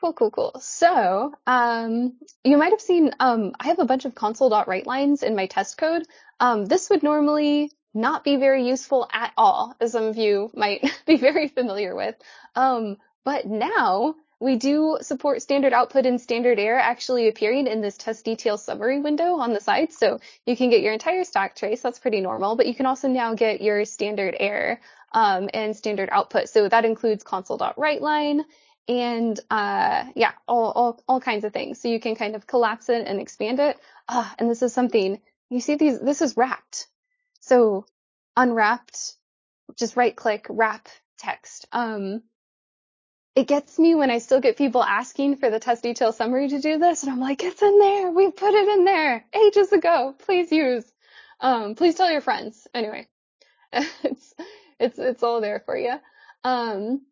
Cool, 0.00 0.12
cool, 0.12 0.30
cool. 0.30 0.52
So, 0.60 1.34
um, 1.46 2.14
you 2.44 2.56
might 2.56 2.70
have 2.70 2.80
seen, 2.80 3.12
um, 3.18 3.52
I 3.58 3.66
have 3.66 3.80
a 3.80 3.84
bunch 3.84 4.04
of 4.04 4.14
console.write 4.14 4.86
lines 4.86 5.24
in 5.24 5.34
my 5.34 5.46
test 5.46 5.76
code. 5.76 6.06
Um, 6.38 6.66
this 6.66 6.88
would 6.88 7.02
normally 7.02 7.72
not 7.94 8.22
be 8.22 8.36
very 8.36 8.66
useful 8.66 9.08
at 9.12 9.32
all, 9.36 9.74
as 9.80 9.92
some 9.92 10.04
of 10.04 10.16
you 10.16 10.50
might 10.54 10.88
be 11.06 11.16
very 11.16 11.48
familiar 11.48 11.96
with. 11.96 12.14
Um, 12.54 12.98
but 13.24 13.46
now 13.46 14.14
we 14.40 14.56
do 14.56 14.98
support 15.00 15.42
standard 15.42 15.72
output 15.72 16.06
and 16.06 16.20
standard 16.20 16.60
error 16.60 16.78
actually 16.78 17.26
appearing 17.28 17.66
in 17.66 17.80
this 17.80 17.96
test 17.96 18.24
detail 18.24 18.56
summary 18.56 19.00
window 19.00 19.34
on 19.34 19.52
the 19.52 19.60
side. 19.60 19.92
So 19.92 20.20
you 20.46 20.56
can 20.56 20.70
get 20.70 20.80
your 20.80 20.92
entire 20.92 21.24
stack 21.24 21.56
trace. 21.56 21.82
That's 21.82 21.98
pretty 21.98 22.20
normal, 22.20 22.54
but 22.54 22.66
you 22.66 22.74
can 22.74 22.86
also 22.86 23.08
now 23.08 23.34
get 23.34 23.60
your 23.60 23.84
standard 23.84 24.36
error, 24.38 24.80
um, 25.12 25.48
and 25.54 25.76
standard 25.76 26.08
output. 26.12 26.48
So 26.48 26.68
that 26.68 26.84
includes 26.84 27.22
console.write 27.24 28.02
line 28.02 28.44
and 28.88 29.38
uh, 29.50 30.04
yeah, 30.16 30.32
all, 30.46 30.72
all 30.72 31.02
all 31.06 31.20
kinds 31.20 31.44
of 31.44 31.52
things. 31.52 31.80
So 31.80 31.88
you 31.88 32.00
can 32.00 32.14
kind 32.14 32.34
of 32.34 32.46
collapse 32.46 32.88
it 32.88 33.06
and 33.06 33.20
expand 33.20 33.60
it. 33.60 33.78
Uh, 34.08 34.28
and 34.38 34.50
this 34.50 34.62
is 34.62 34.72
something 34.72 35.20
you 35.50 35.60
see 35.60 35.74
these. 35.74 36.00
This 36.00 36.22
is 36.22 36.36
wrapped. 36.36 36.88
So 37.40 37.84
unwrapped, 38.36 39.14
just 39.76 39.96
right 39.96 40.16
click 40.16 40.46
wrap 40.48 40.88
text. 41.18 41.66
Um, 41.72 42.22
it 43.34 43.46
gets 43.46 43.78
me 43.78 43.94
when 43.94 44.10
I 44.10 44.18
still 44.18 44.40
get 44.40 44.56
people 44.56 44.82
asking 44.82 45.36
for 45.36 45.50
the 45.50 45.60
test 45.60 45.82
detail 45.82 46.12
summary 46.12 46.48
to 46.48 46.60
do 46.60 46.78
this, 46.78 47.02
and 47.02 47.12
I'm 47.12 47.20
like, 47.20 47.44
it's 47.44 47.62
in 47.62 47.78
there. 47.78 48.10
We 48.10 48.30
put 48.30 48.54
it 48.54 48.68
in 48.68 48.84
there 48.84 49.24
ages 49.34 49.72
ago. 49.72 50.14
Please 50.18 50.50
use. 50.50 50.84
Um, 51.40 51.74
please 51.74 51.94
tell 51.94 52.10
your 52.10 52.20
friends. 52.20 52.66
Anyway, 52.74 53.06
it's 53.72 54.34
it's 54.78 54.98
it's 54.98 55.22
all 55.22 55.40
there 55.40 55.62
for 55.64 55.76
you. 55.76 55.94
Um, 56.44 57.02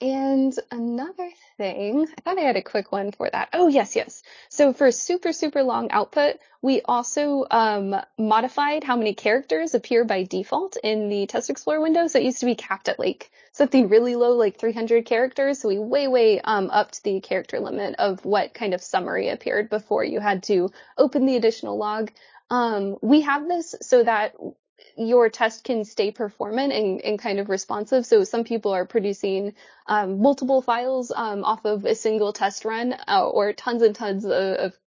and 0.00 0.54
another 0.70 1.28
thing, 1.56 2.06
I 2.06 2.20
thought 2.20 2.38
I 2.38 2.42
had 2.42 2.56
a 2.56 2.62
quick 2.62 2.92
one 2.92 3.10
for 3.10 3.28
that. 3.28 3.48
Oh, 3.52 3.66
yes, 3.66 3.96
yes. 3.96 4.22
So 4.48 4.72
for 4.72 4.92
super, 4.92 5.32
super 5.32 5.64
long 5.64 5.90
output, 5.90 6.36
we 6.62 6.82
also 6.82 7.46
um, 7.50 7.96
modified 8.16 8.84
how 8.84 8.94
many 8.96 9.14
characters 9.14 9.74
appear 9.74 10.04
by 10.04 10.22
default 10.22 10.76
in 10.84 11.08
the 11.08 11.26
Test 11.26 11.50
Explorer 11.50 11.80
window. 11.80 12.06
So 12.06 12.20
it 12.20 12.26
used 12.26 12.38
to 12.40 12.46
be 12.46 12.54
capped 12.54 12.88
at 12.88 13.00
like 13.00 13.32
something 13.50 13.88
really 13.88 14.14
low, 14.14 14.34
like 14.34 14.60
300 14.60 15.04
characters. 15.04 15.60
So 15.60 15.68
we 15.68 15.78
way, 15.80 16.06
way 16.06 16.40
um, 16.42 16.70
upped 16.70 17.02
the 17.02 17.20
character 17.20 17.58
limit 17.58 17.96
of 17.98 18.24
what 18.24 18.54
kind 18.54 18.74
of 18.74 18.82
summary 18.82 19.30
appeared 19.30 19.68
before 19.68 20.04
you 20.04 20.20
had 20.20 20.44
to 20.44 20.70
open 20.96 21.26
the 21.26 21.34
additional 21.34 21.76
log. 21.76 22.12
Um, 22.50 22.98
we 23.02 23.22
have 23.22 23.48
this 23.48 23.74
so 23.82 24.04
that 24.04 24.36
your 24.96 25.28
test 25.28 25.64
can 25.64 25.84
stay 25.84 26.10
performant 26.10 26.72
and, 26.72 27.00
and 27.00 27.18
kind 27.18 27.38
of 27.38 27.48
responsive. 27.48 28.04
So 28.06 28.24
some 28.24 28.44
people 28.44 28.72
are 28.72 28.84
producing 28.84 29.54
um, 29.86 30.20
multiple 30.20 30.62
files 30.62 31.12
um, 31.14 31.44
off 31.44 31.64
of 31.64 31.84
a 31.84 31.94
single 31.94 32.32
test 32.32 32.64
run 32.64 32.94
uh, 33.06 33.28
or 33.28 33.52
tons 33.52 33.82
and 33.82 33.94
tons 33.94 34.24
of, 34.24 34.32
of, 34.32 34.78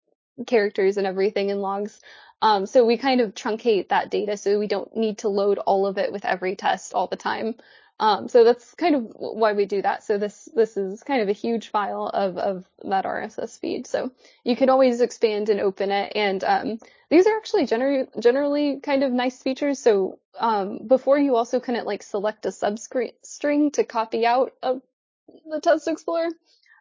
characters 0.48 0.98
and 0.98 1.06
everything 1.06 1.50
in 1.50 1.60
logs. 1.60 2.00
Um, 2.42 2.66
so 2.66 2.84
we 2.84 2.98
kind 2.98 3.22
of 3.22 3.36
truncate 3.36 3.90
that 3.90 4.10
data 4.10 4.38
so 4.38 4.58
we 4.58 4.66
don't 4.66 4.96
need 4.96 5.20
to 5.20 5.30
load 5.30 5.60
all 5.60 5.86
of 5.86 6.00
it 6.00 6.12
with 6.12 6.26
every 6.26 6.56
test 6.56 6.96
all 6.96 7.06
the 7.06 7.16
time. 7.16 7.56
Um, 8.02 8.28
so 8.30 8.44
that's 8.44 8.74
kind 8.74 8.96
of 8.96 9.14
why 9.16 9.54
we 9.54 9.68
do 9.68 9.84
that. 9.84 10.04
So 10.04 10.18
this 10.18 10.50
this 10.56 10.76
is 10.76 11.04
kind 11.04 11.22
of 11.22 11.30
a 11.30 11.34
huge 11.34 11.70
file 11.70 12.08
of 12.08 12.36
of 12.40 12.66
that 12.84 13.06
RSS 13.06 13.60
feed. 13.60 13.86
So 13.86 14.12
you 14.44 14.56
can 14.56 14.70
always 14.70 15.02
expand 15.02 15.50
and 15.50 15.60
open 15.60 15.92
it. 15.92 16.14
And 16.16 16.44
um, 16.44 16.80
these 17.12 17.28
are 17.28 17.38
actually 17.38 17.68
generally 17.68 18.08
generally 18.20 18.80
kind 18.80 19.04
of 19.04 19.12
nice 19.12 19.44
features. 19.44 19.78
So 19.78 20.18
um, 20.40 20.80
before 20.88 21.20
you 21.20 21.36
also 21.36 21.60
couldn't 21.60 21.86
like 21.86 22.02
select 22.02 22.48
a 22.48 22.50
substring 22.50 23.74
to 23.74 23.84
copy 23.84 24.26
out 24.26 24.54
of 24.64 24.82
the 25.46 25.62
Test 25.62 25.88
Explorer, 25.88 26.30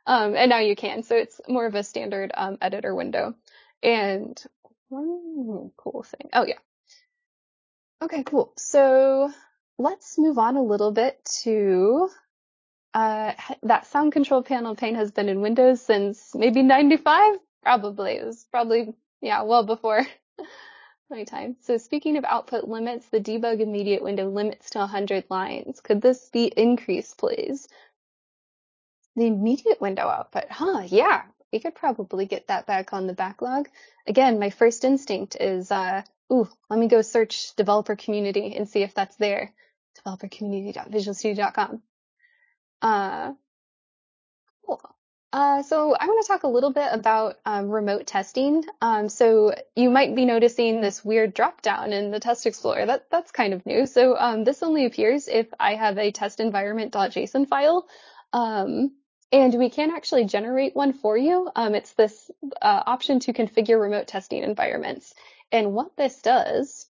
um, 0.07 0.35
and 0.35 0.49
now 0.49 0.61
you 0.61 0.75
can. 0.75 1.03
So 1.03 1.17
it's 1.17 1.39
more 1.47 1.67
of 1.67 1.75
a 1.75 1.85
standard 1.85 2.33
um, 2.35 2.57
editor 2.63 2.95
window. 2.95 3.35
And 3.83 4.43
one 4.89 5.71
cool 5.77 6.03
thing. 6.03 6.31
Oh 6.33 6.47
yeah. 6.47 6.59
Okay, 8.03 8.23
cool. 8.23 8.55
So 8.57 9.31
let's 9.81 10.19
move 10.19 10.37
on 10.37 10.57
a 10.57 10.63
little 10.63 10.93
bit 10.93 11.19
to 11.43 12.11
uh, 12.93 13.33
that 13.63 13.87
sound 13.87 14.13
control 14.13 14.43
panel 14.43 14.77
pane 14.77 14.95
has 14.95 15.11
been 15.11 15.29
in 15.29 15.41
Windows 15.41 15.81
since 15.81 16.35
maybe 16.35 16.63
95? 16.63 17.37
Probably. 17.63 18.13
It 18.13 18.27
was 18.27 18.47
probably, 18.51 18.95
yeah, 19.23 19.43
well 19.43 19.65
before 19.65 20.07
my 21.11 21.25
time. 21.25 21.57
So 21.63 21.79
speaking 21.79 22.19
of 22.19 22.25
output 22.25 22.65
limits, 22.65 23.07
the 23.09 23.21
debug 23.21 23.61
immediate 23.61 24.03
window 24.03 24.29
limits 24.29 24.71
to 24.71 24.81
100 24.81 25.25
lines. 25.31 25.81
Could 25.81 26.03
this 26.03 26.29
be 26.31 26.45
increased, 26.45 27.17
please? 27.17 27.67
The 29.17 29.27
immediate 29.27 29.81
window 29.81 30.09
output, 30.09 30.51
huh? 30.51 30.83
Yeah, 30.87 31.23
we 31.53 31.59
could 31.59 31.75
probably 31.75 32.27
get 32.27 32.49
that 32.49 32.67
back 32.67 32.93
on 32.93 33.07
the 33.07 33.15
backlog. 33.15 33.69
Again, 34.07 34.39
my 34.39 34.51
first 34.51 34.85
instinct 34.85 35.37
is, 35.41 35.71
uh, 35.71 36.03
ooh, 36.31 36.49
let 36.69 36.79
me 36.79 36.87
go 36.87 37.01
search 37.01 37.55
developer 37.57 37.97
community 37.97 38.55
and 38.57 38.69
see 38.69 38.83
if 38.83 38.95
that's 38.95 39.17
there 39.17 39.53
developercommunity.visualstudio.com. 39.99 41.83
Uh, 42.83 43.33
cool. 44.67 44.81
Uh, 45.33 45.63
so 45.63 45.95
I 45.95 46.07
want 46.07 46.25
to 46.25 46.29
talk 46.29 46.43
a 46.43 46.49
little 46.49 46.73
bit 46.73 46.89
about 46.91 47.37
um, 47.47 47.71
remote 47.71 48.07
testing. 48.07 48.65
Um, 48.81 49.09
so 49.09 49.55
you 49.77 49.89
might 49.89 50.17
be 50.17 50.25
noticing 50.25 50.81
this 50.81 51.05
weird 51.05 51.35
drop 51.35 51.63
down 51.63 51.93
in 51.93 52.11
the 52.11 52.19
Test 52.19 52.47
Explorer. 52.47 52.87
That 52.87 53.07
that's 53.11 53.31
kind 53.31 53.55
of 53.55 53.65
new. 53.65 53.87
So 53.87 54.17
um, 54.19 54.43
this 54.43 54.63
only 54.63 54.87
appears 54.87 55.29
if 55.29 55.47
I 55.61 55.77
have 55.77 55.99
a 55.99 56.11
test 56.11 56.41
environment.json 56.41 57.47
file, 57.47 57.87
um, 58.33 58.91
and 59.31 59.55
we 59.55 59.71
can 59.71 59.93
actually 59.93 60.25
generate 60.25 60.75
one 60.75 60.93
for 60.93 61.17
you. 61.17 61.49
Um, 61.55 61.77
it's 61.77 61.93
this 61.93 62.29
uh, 62.61 62.83
option 62.87 63.21
to 63.21 63.33
configure 63.33 63.81
remote 63.81 64.09
testing 64.09 64.43
environments. 64.43 65.15
And 65.53 65.73
what 65.75 65.97
this 65.97 66.21
does 66.23 66.87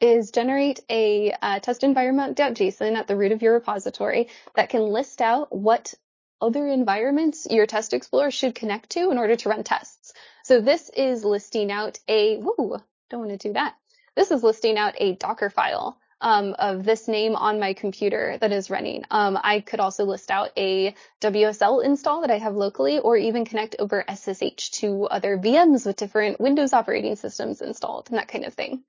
is 0.00 0.30
generate 0.30 0.80
a 0.90 1.32
uh, 1.40 1.60
test 1.60 1.84
environment.json 1.84 2.96
at 2.96 3.06
the 3.06 3.16
root 3.16 3.32
of 3.32 3.42
your 3.42 3.54
repository 3.54 4.28
that 4.54 4.68
can 4.68 4.82
list 4.82 5.20
out 5.20 5.54
what 5.54 5.94
other 6.40 6.66
environments 6.66 7.46
your 7.50 7.66
test 7.66 7.94
explorer 7.94 8.30
should 8.30 8.54
connect 8.54 8.90
to 8.90 9.10
in 9.10 9.18
order 9.18 9.36
to 9.36 9.48
run 9.48 9.64
tests. 9.64 10.12
So 10.44 10.60
this 10.60 10.90
is 10.90 11.24
listing 11.24 11.72
out 11.72 11.98
a, 12.08 12.36
whoo, 12.36 12.76
don't 13.08 13.20
want 13.20 13.40
to 13.40 13.48
do 13.48 13.54
that. 13.54 13.74
This 14.14 14.30
is 14.30 14.42
listing 14.42 14.76
out 14.76 14.94
a 14.98 15.14
Docker 15.14 15.50
file 15.50 15.98
um, 16.20 16.54
of 16.58 16.84
this 16.84 17.08
name 17.08 17.34
on 17.34 17.60
my 17.60 17.74
computer 17.74 18.38
that 18.40 18.52
is 18.52 18.70
running. 18.70 19.04
Um, 19.10 19.38
I 19.42 19.60
could 19.60 19.80
also 19.80 20.04
list 20.04 20.30
out 20.30 20.50
a 20.56 20.94
WSL 21.20 21.84
install 21.84 22.20
that 22.22 22.30
I 22.30 22.38
have 22.38 22.56
locally 22.56 22.98
or 22.98 23.16
even 23.16 23.44
connect 23.44 23.76
over 23.78 24.04
SSH 24.08 24.70
to 24.80 25.04
other 25.06 25.38
VMs 25.38 25.86
with 25.86 25.96
different 25.96 26.40
Windows 26.40 26.72
operating 26.72 27.16
systems 27.16 27.60
installed 27.60 28.08
and 28.08 28.18
that 28.18 28.28
kind 28.28 28.44
of 28.44 28.54
thing. 28.54 28.84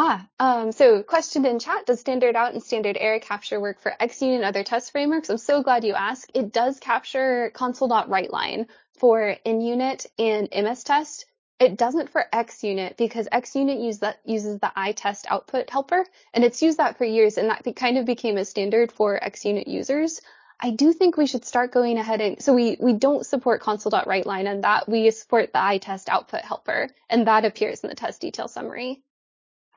Ah, 0.00 0.28
um, 0.38 0.70
so 0.70 1.02
question 1.02 1.44
in 1.44 1.58
chat, 1.58 1.84
does 1.84 1.98
standard 1.98 2.36
out 2.36 2.52
and 2.52 2.62
standard 2.62 2.96
error 3.00 3.18
capture 3.18 3.58
work 3.58 3.80
for 3.80 3.96
XUnit 4.00 4.36
and 4.36 4.44
other 4.44 4.62
test 4.62 4.92
frameworks? 4.92 5.28
I'm 5.28 5.38
so 5.38 5.60
glad 5.60 5.82
you 5.82 5.94
asked. 5.94 6.30
It 6.34 6.52
does 6.52 6.78
capture 6.78 7.50
console.write 7.52 8.30
line 8.30 8.68
for 8.96 9.34
NUnit 9.44 10.06
and 10.16 10.48
MSTest. 10.52 11.24
It 11.58 11.76
doesn't 11.76 12.10
for 12.10 12.26
XUnit 12.32 12.96
because 12.96 13.26
XUnit 13.32 13.82
use 13.82 13.98
that, 13.98 14.20
uses 14.24 14.60
the 14.60 14.70
iTest 14.76 15.24
output 15.26 15.68
helper 15.68 16.06
and 16.32 16.44
it's 16.44 16.62
used 16.62 16.78
that 16.78 16.96
for 16.96 17.04
years 17.04 17.36
and 17.36 17.50
that 17.50 17.64
kind 17.74 17.98
of 17.98 18.04
became 18.04 18.36
a 18.36 18.44
standard 18.44 18.92
for 18.92 19.18
XUnit 19.18 19.66
users. 19.66 20.20
I 20.60 20.70
do 20.70 20.92
think 20.92 21.16
we 21.16 21.26
should 21.26 21.44
start 21.44 21.72
going 21.72 21.98
ahead 21.98 22.20
and 22.20 22.40
so 22.40 22.54
we 22.54 22.76
we 22.78 22.92
don't 22.92 23.26
support 23.26 23.62
console.writeline 23.62 24.48
and 24.48 24.62
that 24.62 24.88
we 24.88 25.10
support 25.10 25.52
the 25.52 25.58
iTest 25.58 26.08
output 26.08 26.42
helper 26.42 26.88
and 27.10 27.26
that 27.26 27.44
appears 27.44 27.80
in 27.80 27.90
the 27.90 27.96
test 27.96 28.20
detail 28.20 28.46
summary. 28.46 29.02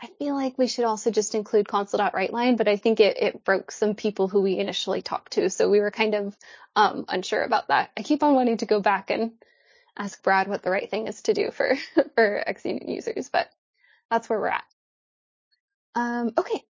I 0.02 0.08
feel 0.18 0.34
like 0.34 0.58
we 0.58 0.68
should 0.68 0.86
also 0.86 1.12
just 1.12 1.36
include 1.36 1.68
console.writeline, 1.68 2.58
but 2.58 2.68
I 2.68 2.78
think 2.78 3.00
it, 3.00 3.18
it 3.22 3.44
broke 3.44 3.72
some 3.72 3.94
people 3.94 4.28
who 4.28 4.42
we 4.42 4.58
initially 4.58 5.04
talked 5.04 5.34
to. 5.34 5.50
So 5.50 5.70
we 5.70 5.80
were 5.80 5.92
kind 5.92 6.16
of 6.16 6.36
um, 6.76 7.06
unsure 7.08 7.44
about 7.44 7.68
that. 7.68 7.92
I 7.96 8.02
keep 8.02 8.24
on 8.24 8.34
wanting 8.34 8.58
to 8.58 8.66
go 8.66 8.80
back 8.80 9.12
and 9.12 9.34
ask 9.96 10.22
Brad 10.24 10.48
what 10.48 10.64
the 10.64 10.72
right 10.72 10.90
thing 10.90 11.08
is 11.08 11.22
to 11.24 11.34
do 11.36 11.52
for, 11.52 11.76
for 12.16 12.44
XUnit 12.48 12.90
users, 12.90 13.30
but 13.30 13.48
that's 14.10 14.28
where 14.28 14.40
we're 14.40 14.48
at. 14.48 14.64
Um, 15.94 16.32
okay. 16.36 16.64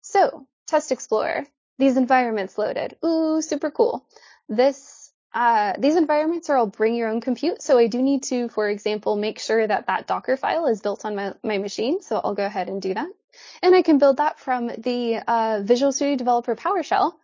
So 0.00 0.46
Test 0.66 0.90
Explorer, 0.90 1.46
these 1.78 1.98
environments 1.98 2.56
loaded. 2.56 2.96
Ooh, 3.04 3.42
super 3.42 3.70
cool. 3.70 4.06
This 4.48 5.03
uh, 5.34 5.74
these 5.78 5.96
environments 5.96 6.48
are 6.48 6.56
all 6.56 6.66
bring 6.66 6.94
your 6.94 7.08
own 7.08 7.20
compute. 7.20 7.60
So 7.60 7.76
I 7.76 7.88
do 7.88 8.00
need 8.00 8.22
to, 8.24 8.48
for 8.48 8.68
example, 8.68 9.16
make 9.16 9.40
sure 9.40 9.66
that 9.66 9.88
that 9.88 10.06
Docker 10.06 10.36
file 10.36 10.66
is 10.66 10.80
built 10.80 11.04
on 11.04 11.16
my, 11.16 11.34
my 11.42 11.58
machine. 11.58 12.00
So 12.02 12.20
I'll 12.22 12.34
go 12.34 12.46
ahead 12.46 12.68
and 12.68 12.80
do 12.80 12.94
that. 12.94 13.08
And 13.60 13.74
I 13.74 13.82
can 13.82 13.98
build 13.98 14.18
that 14.18 14.38
from 14.38 14.68
the 14.68 15.20
uh, 15.26 15.60
Visual 15.64 15.90
Studio 15.90 16.16
Developer 16.16 16.54
PowerShell 16.54 17.14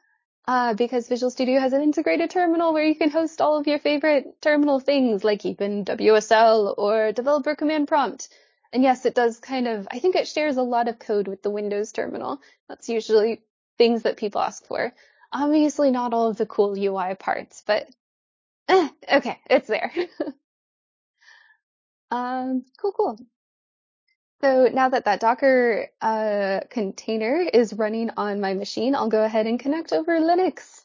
uh, 0.49 0.75
because 0.75 1.07
Visual 1.07 1.31
Studio 1.31 1.61
has 1.61 1.73
an 1.73 1.83
integrated 1.83 2.31
terminal 2.31 2.73
where 2.73 2.85
you 2.85 2.97
can 2.97 3.11
host 3.11 3.41
all 3.41 3.57
of 3.57 3.69
your 3.69 3.79
favorite 3.79 4.43
terminal 4.43 4.81
things 4.81 5.23
like 5.23 5.47
even 5.47 5.85
WSL 5.85 6.75
or 6.77 7.13
developer 7.13 7.55
command 7.55 7.87
prompt. 7.87 8.29
And 8.73 8.83
yes, 8.83 9.07
it 9.07 9.15
does 9.15 9.39
kind 9.39 9.69
of, 9.69 9.87
I 9.89 10.01
think 10.01 10.17
it 10.17 10.27
shares 10.27 10.57
a 10.57 10.63
lot 10.63 10.89
of 10.89 10.99
code 10.99 11.29
with 11.29 11.43
the 11.43 11.51
Windows 11.51 11.93
terminal. 11.93 12.41
That's 12.69 12.89
usually 12.89 13.43
things 13.79 14.03
that 14.03 14.17
people 14.17 14.41
ask 14.41 14.67
for. 14.67 14.93
Obviously 15.33 15.93
not 15.93 16.13
all 16.13 16.29
of 16.29 16.37
the 16.37 16.47
cool 16.47 16.77
UI 16.77 17.15
parts, 17.15 17.63
but 17.65 17.89
eh, 18.71 18.89
okay, 19.17 19.39
it's 19.51 19.69
there. 19.69 19.93
um, 22.11 22.65
cool, 22.81 22.93
cool. 22.93 23.19
So 24.43 24.69
now 24.73 24.89
that 24.89 25.05
that 25.05 25.21
Docker 25.21 25.89
uh, 26.01 26.61
container 26.71 27.37
is 27.53 27.75
running 27.75 28.11
on 28.17 28.41
my 28.41 28.55
machine, 28.55 28.95
I'll 28.95 29.11
go 29.11 29.25
ahead 29.25 29.47
and 29.47 29.61
connect 29.61 29.93
over 29.93 30.19
Linux. 30.21 30.85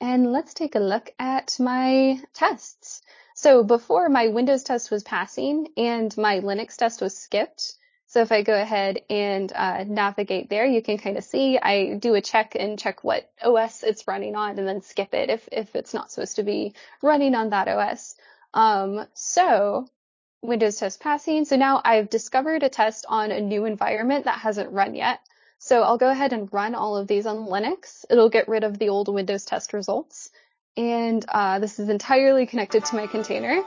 And 0.00 0.32
let's 0.32 0.54
take 0.54 0.74
a 0.76 0.80
look 0.80 1.10
at 1.18 1.56
my 1.60 2.20
tests. 2.34 3.02
So 3.34 3.64
before 3.64 4.08
my 4.10 4.28
Windows 4.28 4.64
test 4.64 4.90
was 4.90 5.04
passing 5.04 5.68
and 5.76 6.16
my 6.18 6.40
Linux 6.40 6.76
test 6.76 7.00
was 7.02 7.16
skipped. 7.16 7.77
So 8.08 8.22
if 8.22 8.32
I 8.32 8.40
go 8.40 8.58
ahead 8.58 9.02
and 9.10 9.52
uh, 9.54 9.84
navigate 9.84 10.48
there, 10.48 10.64
you 10.64 10.80
can 10.80 10.96
kind 10.96 11.18
of 11.18 11.24
see 11.24 11.58
I 11.58 11.94
do 11.94 12.14
a 12.14 12.22
check 12.22 12.56
and 12.58 12.78
check 12.78 13.04
what 13.04 13.30
OS 13.44 13.82
it's 13.82 14.08
running 14.08 14.34
on 14.34 14.58
and 14.58 14.66
then 14.66 14.80
skip 14.80 15.12
it 15.12 15.28
if, 15.28 15.46
if 15.52 15.76
it's 15.76 15.92
not 15.92 16.10
supposed 16.10 16.36
to 16.36 16.42
be 16.42 16.72
running 17.02 17.34
on 17.34 17.50
that 17.50 17.68
OS. 17.68 18.16
Um, 18.54 19.06
so 19.12 19.86
Windows 20.40 20.78
test 20.78 21.00
passing. 21.00 21.44
So 21.44 21.56
now 21.56 21.82
I've 21.84 22.08
discovered 22.08 22.62
a 22.62 22.70
test 22.70 23.04
on 23.10 23.30
a 23.30 23.42
new 23.42 23.66
environment 23.66 24.24
that 24.24 24.38
hasn't 24.38 24.72
run 24.72 24.94
yet. 24.94 25.20
So 25.58 25.82
I'll 25.82 25.98
go 25.98 26.08
ahead 26.08 26.32
and 26.32 26.50
run 26.50 26.74
all 26.74 26.96
of 26.96 27.08
these 27.08 27.26
on 27.26 27.46
Linux. 27.46 28.06
It'll 28.08 28.30
get 28.30 28.48
rid 28.48 28.64
of 28.64 28.78
the 28.78 28.88
old 28.88 29.12
Windows 29.12 29.44
test 29.44 29.74
results. 29.74 30.30
And 30.78 31.22
uh, 31.28 31.58
this 31.58 31.78
is 31.78 31.90
entirely 31.90 32.46
connected 32.46 32.86
to 32.86 32.96
my 32.96 33.06
container. 33.06 33.62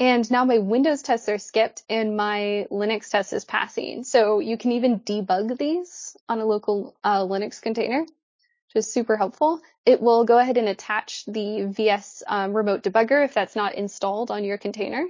And 0.00 0.28
now 0.30 0.46
my 0.46 0.56
Windows 0.56 1.02
tests 1.02 1.28
are 1.28 1.36
skipped 1.36 1.82
and 1.90 2.16
my 2.16 2.66
Linux 2.70 3.10
test 3.10 3.34
is 3.34 3.44
passing. 3.44 4.02
So 4.02 4.38
you 4.38 4.56
can 4.56 4.72
even 4.72 5.00
debug 5.00 5.58
these 5.58 6.16
on 6.26 6.40
a 6.40 6.46
local 6.46 6.96
uh, 7.04 7.20
Linux 7.20 7.60
container, 7.60 8.00
which 8.00 8.76
is 8.76 8.90
super 8.90 9.18
helpful. 9.18 9.60
It 9.84 10.00
will 10.00 10.24
go 10.24 10.38
ahead 10.38 10.56
and 10.56 10.68
attach 10.68 11.26
the 11.26 11.66
VS 11.66 12.22
um, 12.26 12.54
remote 12.54 12.82
debugger 12.82 13.22
if 13.22 13.34
that's 13.34 13.54
not 13.54 13.74
installed 13.74 14.30
on 14.30 14.42
your 14.42 14.56
container. 14.56 15.04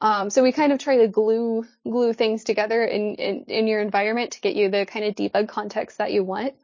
Um, 0.00 0.30
so 0.30 0.44
we 0.44 0.52
kind 0.52 0.72
of 0.72 0.78
try 0.78 0.98
to 0.98 1.08
glue 1.08 1.66
glue 1.82 2.12
things 2.12 2.44
together 2.44 2.84
in, 2.84 3.16
in, 3.16 3.44
in 3.48 3.66
your 3.66 3.80
environment 3.80 4.32
to 4.32 4.40
get 4.40 4.54
you 4.54 4.70
the 4.70 4.86
kind 4.86 5.04
of 5.04 5.16
debug 5.16 5.48
context 5.48 5.98
that 5.98 6.12
you 6.12 6.22
want. 6.22 6.54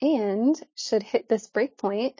And 0.00 0.60
should 0.76 1.02
hit 1.02 1.28
this 1.28 1.48
breakpoint. 1.48 2.18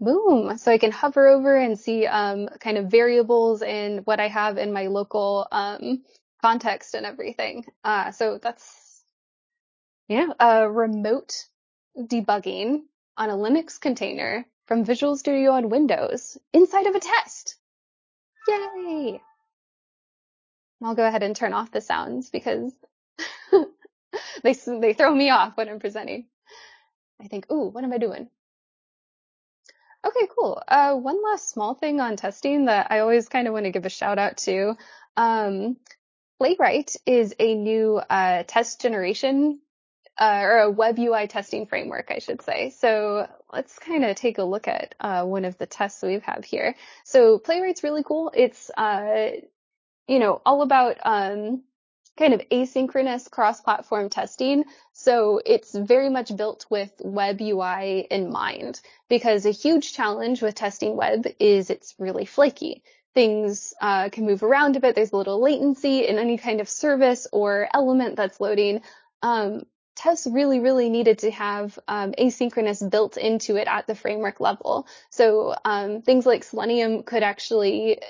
Boom. 0.00 0.56
So 0.58 0.70
I 0.70 0.78
can 0.78 0.92
hover 0.92 1.28
over 1.28 1.56
and 1.56 1.78
see 1.78 2.06
um, 2.06 2.48
kind 2.60 2.78
of 2.78 2.86
variables 2.86 3.62
and 3.62 4.06
what 4.06 4.20
I 4.20 4.28
have 4.28 4.58
in 4.58 4.72
my 4.72 4.86
local 4.86 5.48
um, 5.50 6.04
context 6.40 6.94
and 6.94 7.04
everything. 7.04 7.64
Uh, 7.82 8.12
so 8.12 8.38
that's 8.40 9.02
yeah, 10.08 10.28
remote 10.40 11.46
debugging 11.98 12.82
on 13.16 13.30
a 13.30 13.34
Linux 13.34 13.78
container 13.78 14.46
from 14.66 14.84
Visual 14.84 15.16
Studio 15.16 15.52
on 15.52 15.68
Windows 15.68 16.38
inside 16.52 16.86
of 16.86 16.94
a 16.94 17.00
test. 17.00 17.56
Yay! 18.48 19.20
I'll 20.82 20.94
go 20.94 21.06
ahead 21.06 21.22
and 21.22 21.34
turn 21.34 21.52
off 21.52 21.72
the 21.72 21.80
sounds 21.80 22.30
because 22.30 22.72
they 24.42 24.52
they 24.52 24.92
throw 24.94 25.14
me 25.14 25.30
off 25.30 25.56
when 25.56 25.68
I'm 25.68 25.80
presenting. 25.80 26.26
I 27.20 27.28
think, 27.28 27.50
ooh, 27.50 27.68
what 27.68 27.84
am 27.84 27.92
I 27.92 27.98
doing? 27.98 28.28
Okay, 30.04 30.28
cool. 30.38 30.62
Uh, 30.68 30.94
one 30.94 31.22
last 31.22 31.50
small 31.50 31.74
thing 31.74 32.00
on 32.00 32.16
testing 32.16 32.66
that 32.66 32.86
I 32.90 33.00
always 33.00 33.28
kind 33.28 33.48
of 33.48 33.52
want 33.52 33.64
to 33.64 33.72
give 33.72 33.84
a 33.84 33.90
shout 33.90 34.18
out 34.18 34.36
to. 34.38 34.76
Um, 35.16 35.76
Playwright 36.38 36.94
is 37.04 37.34
a 37.40 37.54
new 37.54 37.96
uh, 37.96 38.44
test 38.46 38.80
generation 38.80 39.58
uh, 40.16 40.40
or 40.42 40.58
a 40.58 40.70
web 40.70 40.98
UI 40.98 41.26
testing 41.26 41.66
framework, 41.66 42.10
I 42.10 42.20
should 42.20 42.42
say. 42.42 42.70
So 42.70 43.28
let's 43.52 43.78
kind 43.78 44.04
of 44.04 44.14
take 44.14 44.38
a 44.38 44.44
look 44.44 44.68
at 44.68 44.94
uh, 45.00 45.24
one 45.24 45.44
of 45.44 45.58
the 45.58 45.66
tests 45.66 46.02
we 46.02 46.20
have 46.20 46.44
here. 46.44 46.76
So 47.04 47.38
Playwright's 47.38 47.82
really 47.82 48.04
cool. 48.04 48.30
It's 48.34 48.70
uh, 48.76 49.30
you 50.06 50.18
know 50.20 50.40
all 50.46 50.62
about 50.62 50.98
um, 51.04 51.64
kind 52.18 52.34
of 52.34 52.42
asynchronous 52.50 53.30
cross-platform 53.30 54.10
testing. 54.10 54.64
So 54.92 55.40
it's 55.46 55.74
very 55.74 56.10
much 56.10 56.36
built 56.36 56.66
with 56.68 56.90
web 57.00 57.40
UI 57.40 58.06
in 58.10 58.30
mind 58.30 58.80
because 59.08 59.46
a 59.46 59.50
huge 59.50 59.94
challenge 59.94 60.42
with 60.42 60.56
testing 60.56 60.96
web 60.96 61.26
is 61.38 61.70
it's 61.70 61.94
really 61.98 62.24
flaky. 62.24 62.82
Things 63.14 63.72
uh, 63.80 64.10
can 64.10 64.26
move 64.26 64.42
around 64.42 64.76
a 64.76 64.80
bit. 64.80 64.94
There's 64.94 65.12
a 65.12 65.16
little 65.16 65.40
latency 65.40 66.06
in 66.06 66.18
any 66.18 66.36
kind 66.36 66.60
of 66.60 66.68
service 66.68 67.26
or 67.32 67.68
element 67.72 68.16
that's 68.16 68.40
loading. 68.40 68.82
Um, 69.22 69.62
tests 69.98 70.28
really, 70.28 70.60
really 70.60 70.88
needed 70.88 71.18
to 71.18 71.30
have 71.32 71.76
um, 71.88 72.12
asynchronous 72.12 72.88
built 72.88 73.16
into 73.16 73.56
it 73.56 73.66
at 73.66 73.88
the 73.88 73.96
framework 73.96 74.38
level. 74.38 74.86
So 75.10 75.56
um, 75.64 76.02
things 76.02 76.24
like 76.24 76.44
Selenium 76.44 77.02
could 77.02 77.24
actually 77.24 78.00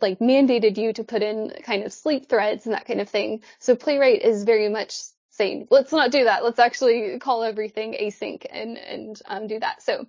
like 0.00 0.18
mandated 0.18 0.78
you 0.78 0.94
to 0.94 1.04
put 1.04 1.22
in 1.22 1.52
kind 1.62 1.84
of 1.84 1.92
sleep 1.92 2.30
threads 2.30 2.64
and 2.64 2.74
that 2.74 2.86
kind 2.86 3.02
of 3.02 3.10
thing. 3.10 3.42
So 3.58 3.76
Playwright 3.76 4.22
is 4.22 4.44
very 4.44 4.70
much 4.70 4.94
saying, 5.28 5.68
let's 5.70 5.92
not 5.92 6.10
do 6.10 6.24
that. 6.24 6.42
Let's 6.42 6.58
actually 6.58 7.18
call 7.18 7.44
everything 7.44 7.92
async 7.92 8.46
and 8.50 8.78
and 8.78 9.22
um, 9.26 9.46
do 9.46 9.60
that. 9.60 9.82
So. 9.82 10.06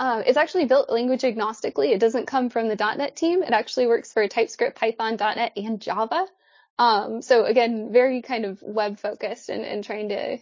Um, 0.00 0.24
it's 0.26 0.38
actually 0.38 0.64
built 0.64 0.90
language 0.90 1.20
agnostically. 1.22 1.92
It 1.92 2.00
doesn't 2.00 2.26
come 2.26 2.50
from 2.50 2.66
the 2.66 2.74
.NET 2.74 3.14
team. 3.14 3.44
It 3.44 3.52
actually 3.52 3.86
works 3.86 4.12
for 4.12 4.26
TypeScript, 4.26 4.76
Python, 4.76 5.16
.NET, 5.20 5.52
and 5.54 5.80
Java. 5.80 6.26
Um, 6.76 7.22
so 7.22 7.44
again, 7.44 7.92
very 7.92 8.20
kind 8.20 8.44
of 8.44 8.60
web 8.62 8.98
focused 8.98 9.48
and, 9.48 9.64
and 9.64 9.84
trying 9.84 10.08
to 10.08 10.38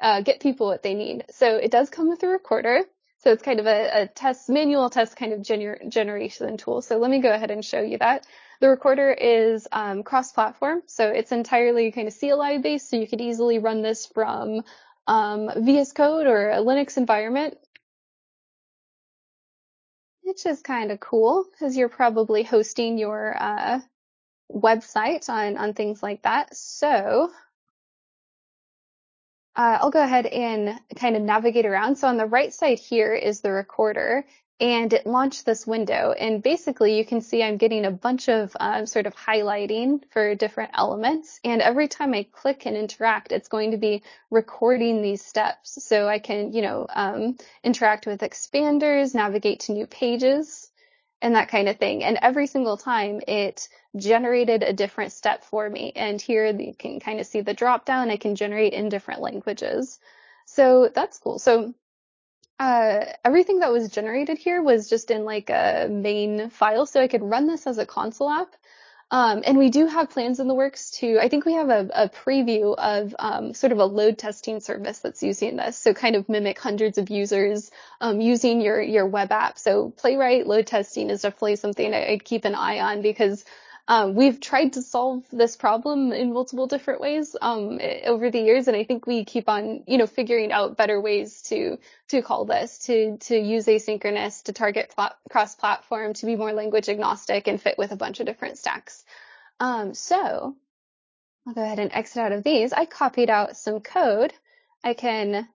uh, 0.00 0.20
get 0.22 0.40
people 0.40 0.66
what 0.66 0.82
they 0.82 0.94
need. 0.94 1.24
So 1.30 1.56
it 1.56 1.70
does 1.70 1.90
come 1.90 2.08
with 2.08 2.22
a 2.22 2.28
recorder. 2.28 2.82
So 3.20 3.32
it's 3.32 3.42
kind 3.42 3.58
of 3.58 3.66
a, 3.66 4.02
a 4.02 4.06
test, 4.06 4.48
manual 4.48 4.90
test 4.90 5.16
kind 5.16 5.32
of 5.32 5.40
gener- 5.40 5.88
generation 5.88 6.56
tool. 6.56 6.82
So 6.82 6.98
let 6.98 7.10
me 7.10 7.20
go 7.20 7.32
ahead 7.32 7.50
and 7.50 7.64
show 7.64 7.80
you 7.80 7.98
that. 7.98 8.26
The 8.60 8.68
recorder 8.68 9.10
is 9.12 9.66
um, 9.70 10.02
cross-platform, 10.02 10.82
so 10.86 11.08
it's 11.08 11.30
entirely 11.30 11.92
kind 11.92 12.08
of 12.08 12.18
CLI 12.18 12.58
based, 12.58 12.90
so 12.90 12.96
you 12.96 13.06
could 13.06 13.20
easily 13.20 13.58
run 13.58 13.82
this 13.82 14.06
from 14.06 14.62
um, 15.06 15.50
VS 15.56 15.92
Code 15.92 16.26
or 16.26 16.50
a 16.50 16.56
Linux 16.56 16.96
environment, 16.96 17.56
which 20.22 20.44
is 20.44 20.60
kind 20.60 20.90
of 20.90 20.98
cool 20.98 21.44
because 21.50 21.76
you're 21.76 21.88
probably 21.88 22.42
hosting 22.42 22.98
your 22.98 23.36
uh, 23.40 23.80
website 24.52 25.28
on 25.28 25.56
on 25.56 25.74
things 25.74 26.02
like 26.02 26.22
that. 26.22 26.56
So 26.56 27.30
uh, 29.58 29.78
I'll 29.80 29.90
go 29.90 30.02
ahead 30.02 30.26
and 30.26 30.80
kind 30.94 31.16
of 31.16 31.22
navigate 31.22 31.66
around. 31.66 31.96
So 31.96 32.06
on 32.06 32.16
the 32.16 32.26
right 32.26 32.54
side 32.54 32.78
here 32.78 33.12
is 33.12 33.40
the 33.40 33.50
recorder 33.50 34.24
and 34.60 34.92
it 34.92 35.04
launched 35.04 35.44
this 35.44 35.66
window. 35.66 36.12
And 36.12 36.42
basically 36.42 36.96
you 36.96 37.04
can 37.04 37.20
see 37.20 37.42
I'm 37.42 37.56
getting 37.56 37.84
a 37.84 37.90
bunch 37.90 38.28
of 38.28 38.56
um, 38.58 38.86
sort 38.86 39.06
of 39.06 39.16
highlighting 39.16 40.00
for 40.10 40.36
different 40.36 40.70
elements. 40.74 41.40
And 41.44 41.60
every 41.60 41.88
time 41.88 42.14
I 42.14 42.26
click 42.30 42.66
and 42.66 42.76
interact, 42.76 43.32
it's 43.32 43.48
going 43.48 43.72
to 43.72 43.76
be 43.76 44.04
recording 44.30 45.02
these 45.02 45.24
steps. 45.24 45.84
So 45.84 46.08
I 46.08 46.20
can, 46.20 46.52
you 46.52 46.62
know, 46.62 46.86
um, 46.94 47.36
interact 47.64 48.06
with 48.06 48.20
expanders, 48.20 49.12
navigate 49.12 49.60
to 49.60 49.72
new 49.72 49.88
pages 49.88 50.67
and 51.20 51.34
that 51.34 51.48
kind 51.48 51.68
of 51.68 51.78
thing. 51.78 52.04
And 52.04 52.18
every 52.22 52.46
single 52.46 52.76
time 52.76 53.20
it 53.26 53.68
generated 53.96 54.62
a 54.62 54.72
different 54.72 55.12
step 55.12 55.44
for 55.44 55.68
me. 55.68 55.92
And 55.96 56.20
here 56.20 56.46
you 56.46 56.74
can 56.74 57.00
kind 57.00 57.20
of 57.20 57.26
see 57.26 57.40
the 57.40 57.54
drop 57.54 57.84
down. 57.84 58.10
I 58.10 58.16
can 58.16 58.36
generate 58.36 58.72
in 58.72 58.88
different 58.88 59.20
languages. 59.20 59.98
So 60.46 60.90
that's 60.94 61.18
cool. 61.18 61.38
So 61.38 61.74
uh, 62.58 63.04
everything 63.24 63.60
that 63.60 63.72
was 63.72 63.88
generated 63.88 64.38
here 64.38 64.62
was 64.62 64.88
just 64.88 65.10
in 65.10 65.24
like 65.24 65.50
a 65.50 65.88
main 65.90 66.50
file. 66.50 66.86
So 66.86 67.00
I 67.00 67.08
could 67.08 67.22
run 67.22 67.46
this 67.46 67.66
as 67.66 67.78
a 67.78 67.86
console 67.86 68.30
app. 68.30 68.54
Um, 69.10 69.42
and 69.46 69.56
we 69.56 69.70
do 69.70 69.86
have 69.86 70.10
plans 70.10 70.38
in 70.38 70.48
the 70.48 70.54
works 70.54 70.90
to, 70.98 71.18
I 71.18 71.30
think 71.30 71.46
we 71.46 71.54
have 71.54 71.70
a, 71.70 71.88
a 71.94 72.08
preview 72.10 72.74
of 72.76 73.16
um, 73.18 73.54
sort 73.54 73.72
of 73.72 73.78
a 73.78 73.86
load 73.86 74.18
testing 74.18 74.60
service 74.60 74.98
that's 74.98 75.22
using 75.22 75.56
this. 75.56 75.78
So 75.78 75.94
kind 75.94 76.14
of 76.14 76.28
mimic 76.28 76.58
hundreds 76.58 76.98
of 76.98 77.08
users 77.08 77.70
um, 78.02 78.20
using 78.20 78.60
your, 78.60 78.82
your 78.82 79.06
web 79.06 79.32
app. 79.32 79.58
So 79.58 79.94
Playwright 79.96 80.46
load 80.46 80.66
testing 80.66 81.08
is 81.08 81.22
definitely 81.22 81.56
something 81.56 81.94
I'd 81.94 82.24
keep 82.24 82.44
an 82.44 82.54
eye 82.54 82.80
on 82.80 83.00
because 83.00 83.46
um, 83.88 84.14
we've 84.14 84.38
tried 84.38 84.74
to 84.74 84.82
solve 84.82 85.24
this 85.32 85.56
problem 85.56 86.12
in 86.12 86.34
multiple 86.34 86.66
different 86.66 87.00
ways 87.00 87.34
um, 87.40 87.80
over 88.04 88.30
the 88.30 88.38
years, 88.38 88.68
and 88.68 88.76
I 88.76 88.84
think 88.84 89.06
we 89.06 89.24
keep 89.24 89.48
on, 89.48 89.82
you 89.86 89.96
know, 89.96 90.06
figuring 90.06 90.52
out 90.52 90.76
better 90.76 91.00
ways 91.00 91.40
to 91.44 91.78
to 92.08 92.20
call 92.20 92.44
this, 92.44 92.80
to 92.80 93.16
to 93.16 93.36
use 93.36 93.64
asynchronous, 93.64 94.42
to 94.44 94.52
target 94.52 94.92
pl- 94.94 95.16
cross-platform, 95.30 96.12
to 96.14 96.26
be 96.26 96.36
more 96.36 96.52
language 96.52 96.90
agnostic 96.90 97.48
and 97.48 97.60
fit 97.60 97.78
with 97.78 97.90
a 97.90 97.96
bunch 97.96 98.20
of 98.20 98.26
different 98.26 98.58
stacks. 98.58 99.04
Um, 99.58 99.94
so 99.94 100.54
I'll 101.46 101.54
go 101.54 101.62
ahead 101.62 101.78
and 101.78 101.90
exit 101.92 102.18
out 102.18 102.32
of 102.32 102.44
these. 102.44 102.74
I 102.74 102.84
copied 102.84 103.30
out 103.30 103.56
some 103.56 103.80
code. 103.80 104.34
I 104.84 104.92
can 104.92 105.48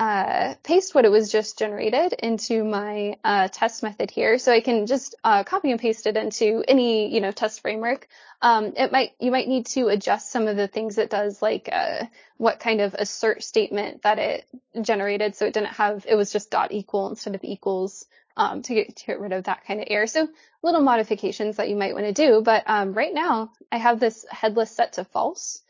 uh, 0.00 0.54
paste 0.62 0.94
what 0.94 1.04
it 1.04 1.10
was 1.10 1.30
just 1.30 1.58
generated 1.58 2.14
into 2.14 2.64
my 2.64 3.18
uh, 3.22 3.48
test 3.48 3.82
method 3.82 4.10
here. 4.10 4.38
So 4.38 4.50
I 4.50 4.62
can 4.62 4.86
just 4.86 5.14
uh, 5.22 5.44
copy 5.44 5.70
and 5.70 5.78
paste 5.78 6.06
it 6.06 6.16
into 6.16 6.64
any, 6.66 7.14
you 7.14 7.20
know, 7.20 7.32
test 7.32 7.60
framework. 7.60 8.08
Um, 8.40 8.72
it 8.78 8.90
might, 8.92 9.12
you 9.20 9.30
might 9.30 9.46
need 9.46 9.66
to 9.66 9.88
adjust 9.88 10.32
some 10.32 10.48
of 10.48 10.56
the 10.56 10.68
things 10.68 10.96
it 10.96 11.10
does, 11.10 11.42
like 11.42 11.68
uh, 11.70 12.06
what 12.38 12.60
kind 12.60 12.80
of 12.80 12.94
assert 12.94 13.42
statement 13.42 14.00
that 14.00 14.18
it 14.18 14.46
generated. 14.80 15.36
So 15.36 15.44
it 15.44 15.52
didn't 15.52 15.74
have, 15.74 16.06
it 16.08 16.14
was 16.14 16.32
just 16.32 16.50
dot 16.50 16.72
equal 16.72 17.10
instead 17.10 17.34
of 17.34 17.44
equals 17.44 18.06
um, 18.38 18.62
to, 18.62 18.74
get, 18.74 18.96
to 18.96 19.06
get 19.06 19.20
rid 19.20 19.32
of 19.34 19.44
that 19.44 19.66
kind 19.66 19.80
of 19.80 19.88
error. 19.90 20.06
So 20.06 20.28
little 20.62 20.80
modifications 20.80 21.56
that 21.56 21.68
you 21.68 21.76
might 21.76 21.92
want 21.92 22.06
to 22.06 22.14
do. 22.14 22.40
But 22.40 22.62
um, 22.66 22.94
right 22.94 23.12
now 23.12 23.52
I 23.70 23.76
have 23.76 24.00
this 24.00 24.24
headless 24.30 24.70
set 24.70 24.94
to 24.94 25.04
false. 25.04 25.60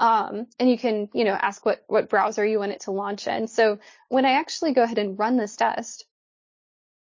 Um, 0.00 0.46
and 0.58 0.70
you 0.70 0.78
can, 0.78 1.08
you 1.12 1.24
know, 1.24 1.32
ask 1.32 1.64
what, 1.66 1.82
what 1.88 2.08
browser 2.08 2.44
you 2.44 2.58
want 2.58 2.72
it 2.72 2.80
to 2.80 2.92
launch 2.92 3.26
in. 3.26 3.48
So 3.48 3.78
when 4.08 4.24
I 4.24 4.32
actually 4.32 4.72
go 4.72 4.82
ahead 4.82 4.98
and 4.98 5.18
run 5.18 5.36
this 5.36 5.56
test, 5.56 6.04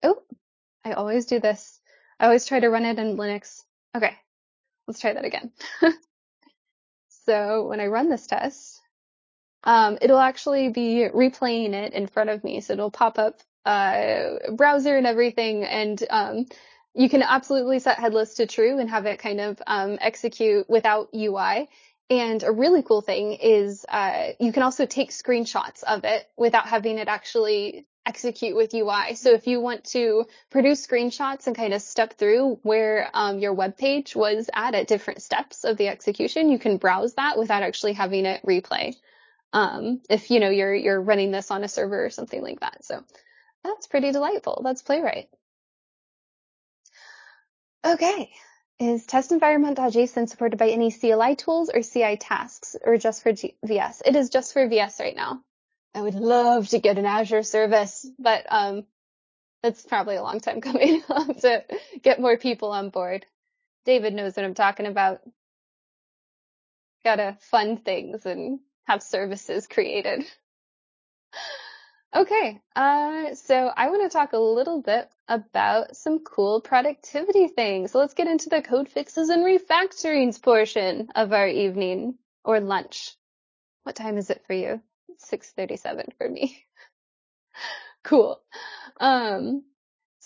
oh, 0.02 0.22
I 0.86 0.94
always 0.94 1.26
do 1.26 1.40
this. 1.40 1.80
I 2.20 2.26
always 2.26 2.46
try 2.46 2.60
to 2.60 2.70
run 2.70 2.86
it 2.86 2.98
in 2.98 3.18
Linux. 3.18 3.64
Okay, 3.96 4.16
let's 4.88 5.00
try 5.00 5.14
that 5.14 5.26
again. 5.26 5.52
so 7.26 7.68
when 7.68 7.82
I 7.82 7.88
run 7.88 8.10
this 8.10 8.28
test, 8.28 8.80
um, 9.66 9.98
it'll 10.02 10.20
actually 10.20 10.70
be 10.70 11.08
replaying 11.14 11.74
it 11.74 11.94
in 11.94 12.08
front 12.08 12.30
of 12.30 12.44
me. 12.44 12.62
So 12.62 12.74
it'll 12.74 12.92
pop 12.92 13.20
up, 13.20 13.42
uh, 13.66 14.52
browser 14.54 14.96
and 14.96 15.08
everything. 15.08 15.64
And, 15.64 16.02
um, 16.10 16.46
you 16.94 17.10
can 17.10 17.24
absolutely 17.24 17.80
set 17.80 18.00
headless 18.00 18.36
to 18.36 18.46
true 18.46 18.80
and 18.80 18.90
have 18.90 19.06
it 19.06 19.20
kind 19.20 19.42
of, 19.42 19.62
um, 19.68 19.98
execute 20.00 20.70
without 20.70 21.10
UI. 21.14 21.68
And 22.10 22.44
a 22.44 22.52
really 22.52 22.84
cool 22.84 23.02
thing 23.02 23.34
is 23.34 23.86
uh, 23.90 24.30
you 24.40 24.54
can 24.54 24.64
also 24.64 24.86
take 24.86 25.10
screenshots 25.10 25.84
of 25.84 26.04
it 26.04 26.30
without 26.38 26.68
having 26.68 27.00
it 27.00 27.08
actually 27.08 27.88
execute 28.06 28.56
with 28.56 28.74
UI. 28.74 29.16
So 29.16 29.32
if 29.32 29.48
you 29.48 29.60
want 29.60 29.84
to 29.86 30.26
produce 30.52 30.86
screenshots 30.86 31.48
and 31.48 31.56
kind 31.56 31.74
of 31.74 31.82
step 31.82 32.14
through 32.14 32.60
where 32.62 33.10
um, 33.14 33.40
your 33.40 33.54
web 33.54 33.78
page 33.78 34.16
was 34.16 34.50
at 34.54 34.76
at 34.76 34.88
different 34.88 35.24
steps 35.24 35.64
of 35.64 35.78
the 35.78 35.88
execution, 35.88 36.52
you 36.52 36.60
can 36.60 36.78
browse 36.78 37.16
that 37.16 37.40
without 37.40 37.64
actually 37.64 37.94
having 37.94 38.26
it 38.26 38.46
replay. 38.46 38.96
Um, 39.54 40.02
if 40.10 40.30
you 40.30 40.40
know 40.40 40.50
you're 40.50 40.76
you're 40.76 41.02
running 41.02 41.32
this 41.32 41.50
on 41.50 41.64
a 41.64 41.68
server 41.68 42.06
or 42.06 42.10
something 42.10 42.42
like 42.42 42.60
that. 42.60 42.84
So 42.84 43.04
that's 43.64 43.88
pretty 43.88 44.12
delightful. 44.12 44.62
That's 44.64 44.84
Playwright. 44.84 45.30
Okay, 47.84 48.32
is 48.80 49.06
test 49.06 49.32
environment.json 49.32 50.28
supported 50.28 50.58
by 50.58 50.70
any 50.70 50.92
CLI 50.92 51.36
tools 51.36 51.70
or 51.74 51.82
CI 51.82 52.18
tasks 52.18 52.76
or 52.84 52.98
just 52.98 53.24
for 53.24 53.32
G- 53.32 53.58
VS? 53.64 54.02
It 54.06 54.16
is 54.16 54.30
just 54.30 54.54
for 54.54 54.68
VS 54.68 55.00
right 55.00 55.16
now. 55.16 55.42
I 55.94 56.02
would 56.02 56.16
love 56.16 56.68
to 56.70 56.80
get 56.80 56.98
an 56.98 57.06
Azure 57.06 57.44
service, 57.44 58.06
but 58.20 58.46
um, 58.50 58.86
that's 59.64 59.86
probably 59.86 60.16
a 60.18 60.24
long 60.24 60.40
time 60.40 60.62
coming 60.62 61.02
to 61.42 61.64
get 62.02 62.20
more 62.20 62.38
people 62.38 62.72
on 62.72 62.90
board. 62.90 63.26
David 63.86 64.14
knows 64.14 64.36
what 64.36 64.46
I'm 64.46 64.54
talking 64.56 64.88
about. 64.88 65.22
Gotta 67.04 67.38
fund 67.40 67.86
things 67.86 68.26
and 68.26 68.60
have 68.88 69.02
services 69.04 69.68
created. 69.68 70.26
Okay, 72.16 72.62
uh, 72.78 73.36
so 73.36 73.74
I 73.76 73.90
want 73.90 74.10
to 74.10 74.18
talk 74.18 74.32
a 74.32 74.38
little 74.38 74.82
bit 74.82 75.10
about 75.28 75.98
some 75.98 76.20
cool 76.20 76.62
productivity 76.62 77.50
things. 77.50 77.92
So 77.92 78.00
let's 78.00 78.14
get 78.14 78.28
into 78.30 78.48
the 78.48 78.62
code 78.62 78.88
fixes 78.88 79.28
and 79.28 79.44
refactorings 79.44 80.42
portion 80.42 81.10
of 81.14 81.34
our 81.34 81.50
evening 81.50 82.18
or 82.46 82.62
lunch. 82.62 83.18
What 83.84 83.98
time 83.98 84.18
is 84.18 84.30
it 84.30 84.44
for 84.48 84.54
you? 84.54 84.82
6:37 85.20 86.14
for 86.18 86.30
me. 86.30 86.66
cool. 88.06 88.40
Um, 88.98 89.64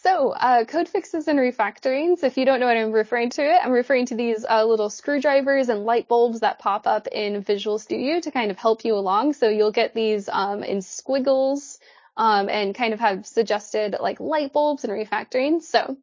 so, 0.01 0.29
uh, 0.31 0.63
code 0.63 0.87
fixes 0.87 1.27
and 1.27 1.37
refactorings, 1.37 2.23
if 2.23 2.37
you 2.37 2.45
don't 2.45 2.61
know 2.61 2.67
what 2.67 2.77
I'm 2.77 2.93
referring 2.93 3.31
to 3.31 3.43
it, 3.43 3.59
I'm 3.61 3.71
referring 3.71 4.05
to 4.05 4.15
these 4.15 4.45
uh, 4.49 4.63
little 4.63 4.89
screwdrivers 4.89 5.67
and 5.67 5.83
light 5.83 6.07
bulbs 6.07 6.39
that 6.39 6.57
pop 6.57 6.87
up 6.87 7.07
in 7.07 7.41
Visual 7.41 7.77
Studio 7.77 8.21
to 8.21 8.31
kind 8.31 8.49
of 8.49 8.57
help 8.57 8.85
you 8.85 8.95
along. 8.95 9.33
So 9.33 9.49
you'll 9.49 9.73
get 9.73 9.93
these 9.93 10.29
um, 10.29 10.63
in 10.63 10.81
squiggles 10.81 11.79
um, 12.15 12.47
and 12.47 12.73
kind 12.73 12.93
of 12.93 13.01
have 13.01 13.25
suggested 13.25 13.97
like 13.99 14.21
light 14.21 14.53
bulbs 14.53 14.85
and 14.85 14.93
refactoring. 14.93 15.61
So 15.61 15.97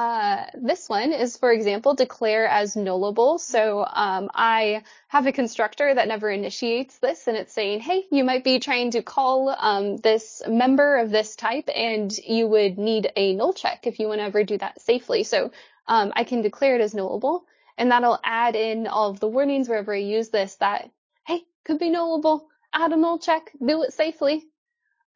uh, 0.00 0.46
this 0.54 0.88
one 0.88 1.12
is, 1.12 1.36
for 1.36 1.52
example, 1.52 1.92
declare 1.92 2.46
as 2.46 2.74
nullable. 2.74 3.38
So 3.38 3.84
um, 3.84 4.30
I 4.34 4.82
have 5.08 5.26
a 5.26 5.32
constructor 5.32 5.92
that 5.92 6.08
never 6.08 6.30
initiates 6.30 6.98
this, 7.00 7.28
and 7.28 7.36
it's 7.36 7.52
saying, 7.52 7.80
"Hey, 7.80 8.06
you 8.10 8.24
might 8.24 8.42
be 8.42 8.60
trying 8.60 8.92
to 8.92 9.02
call 9.02 9.50
um, 9.50 9.98
this 9.98 10.40
member 10.48 10.96
of 10.96 11.10
this 11.10 11.36
type, 11.36 11.68
and 11.68 12.16
you 12.16 12.46
would 12.46 12.78
need 12.78 13.12
a 13.14 13.34
null 13.34 13.52
check 13.52 13.86
if 13.86 14.00
you 14.00 14.08
want 14.08 14.20
to 14.20 14.24
ever 14.24 14.42
do 14.42 14.56
that 14.56 14.80
safely." 14.80 15.22
So 15.22 15.52
um, 15.86 16.14
I 16.16 16.24
can 16.24 16.40
declare 16.40 16.76
it 16.76 16.80
as 16.80 16.94
nullable, 16.94 17.42
and 17.76 17.90
that'll 17.90 18.20
add 18.24 18.56
in 18.56 18.86
all 18.86 19.10
of 19.10 19.20
the 19.20 19.28
warnings 19.28 19.68
wherever 19.68 19.92
I 19.92 19.98
use 19.98 20.30
this. 20.30 20.54
That 20.56 20.88
hey, 21.26 21.42
could 21.64 21.78
be 21.78 21.90
nullable. 21.90 22.46
Add 22.72 22.92
a 22.92 22.96
null 22.96 23.18
check. 23.18 23.52
Do 23.62 23.82
it 23.82 23.92
safely. 23.92 24.49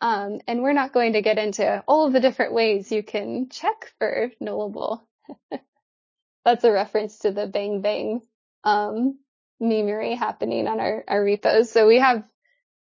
Um, 0.00 0.40
and 0.46 0.62
we're 0.62 0.72
not 0.72 0.92
going 0.92 1.14
to 1.14 1.22
get 1.22 1.38
into 1.38 1.82
all 1.86 2.06
of 2.06 2.12
the 2.12 2.20
different 2.20 2.52
ways 2.52 2.92
you 2.92 3.02
can 3.02 3.48
check 3.48 3.92
for 3.98 4.30
nullable. 4.40 5.00
That's 6.44 6.64
a 6.64 6.72
reference 6.72 7.20
to 7.20 7.30
the 7.30 7.46
bang 7.46 7.80
bang 7.80 8.20
um, 8.64 9.18
happening 10.14 10.68
on 10.68 10.80
our, 10.80 11.04
our 11.08 11.24
repos. 11.24 11.70
So 11.70 11.86
we 11.86 11.98
have 11.98 12.24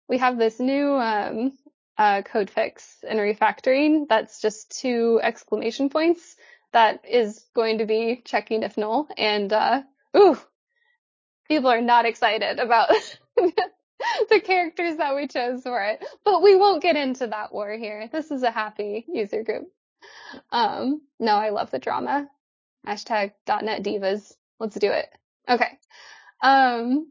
we 0.09 0.19
have 0.19 0.39
this 0.39 0.59
new 0.59 0.95
um, 0.95 1.53
uh, 1.99 2.23
code 2.23 2.51
fix 2.51 2.97
and 3.07 3.19
refactoring 3.19 4.07
that's 4.09 4.41
just 4.41 4.81
two 4.81 5.21
exclamation 5.23 5.91
points 5.91 6.37
that 6.73 7.05
is 7.09 7.45
going 7.55 7.79
to 7.79 7.87
be 7.87 8.23
checking 8.25 8.63
if 8.63 8.77
null. 8.77 9.09
And 9.17 9.53
uh, 9.53 9.83
ooh, 10.17 10.39
people 11.49 11.71
are 11.71 11.81
not 11.81 12.07
excited 12.07 12.59
about 12.59 12.91
the 14.31 14.41
characters 14.41 14.97
that 14.97 15.15
we 15.15 15.27
chose 15.27 15.63
for 15.63 15.83
it. 15.83 16.05
But 16.25 16.43
we 16.43 16.57
won't 16.57 16.83
get 16.83 16.97
into 16.97 17.27
that 17.29 17.53
war 17.53 17.73
here. 17.73 18.09
This 18.11 18.31
is 18.31 18.43
a 18.43 18.51
happy 18.51 19.05
user 19.09 19.43
group. 19.43 19.69
Um, 20.51 21.03
no, 21.19 21.37
I 21.37 21.51
love 21.51 21.71
the 21.71 21.79
drama. 21.79 22.29
Hashtag 22.87 23.33
.NET 23.47 23.83
Divas. 23.83 24.33
Let's 24.59 24.77
do 24.77 24.91
it. 24.91 25.09
Okay. 25.49 25.79
Um, 26.43 27.11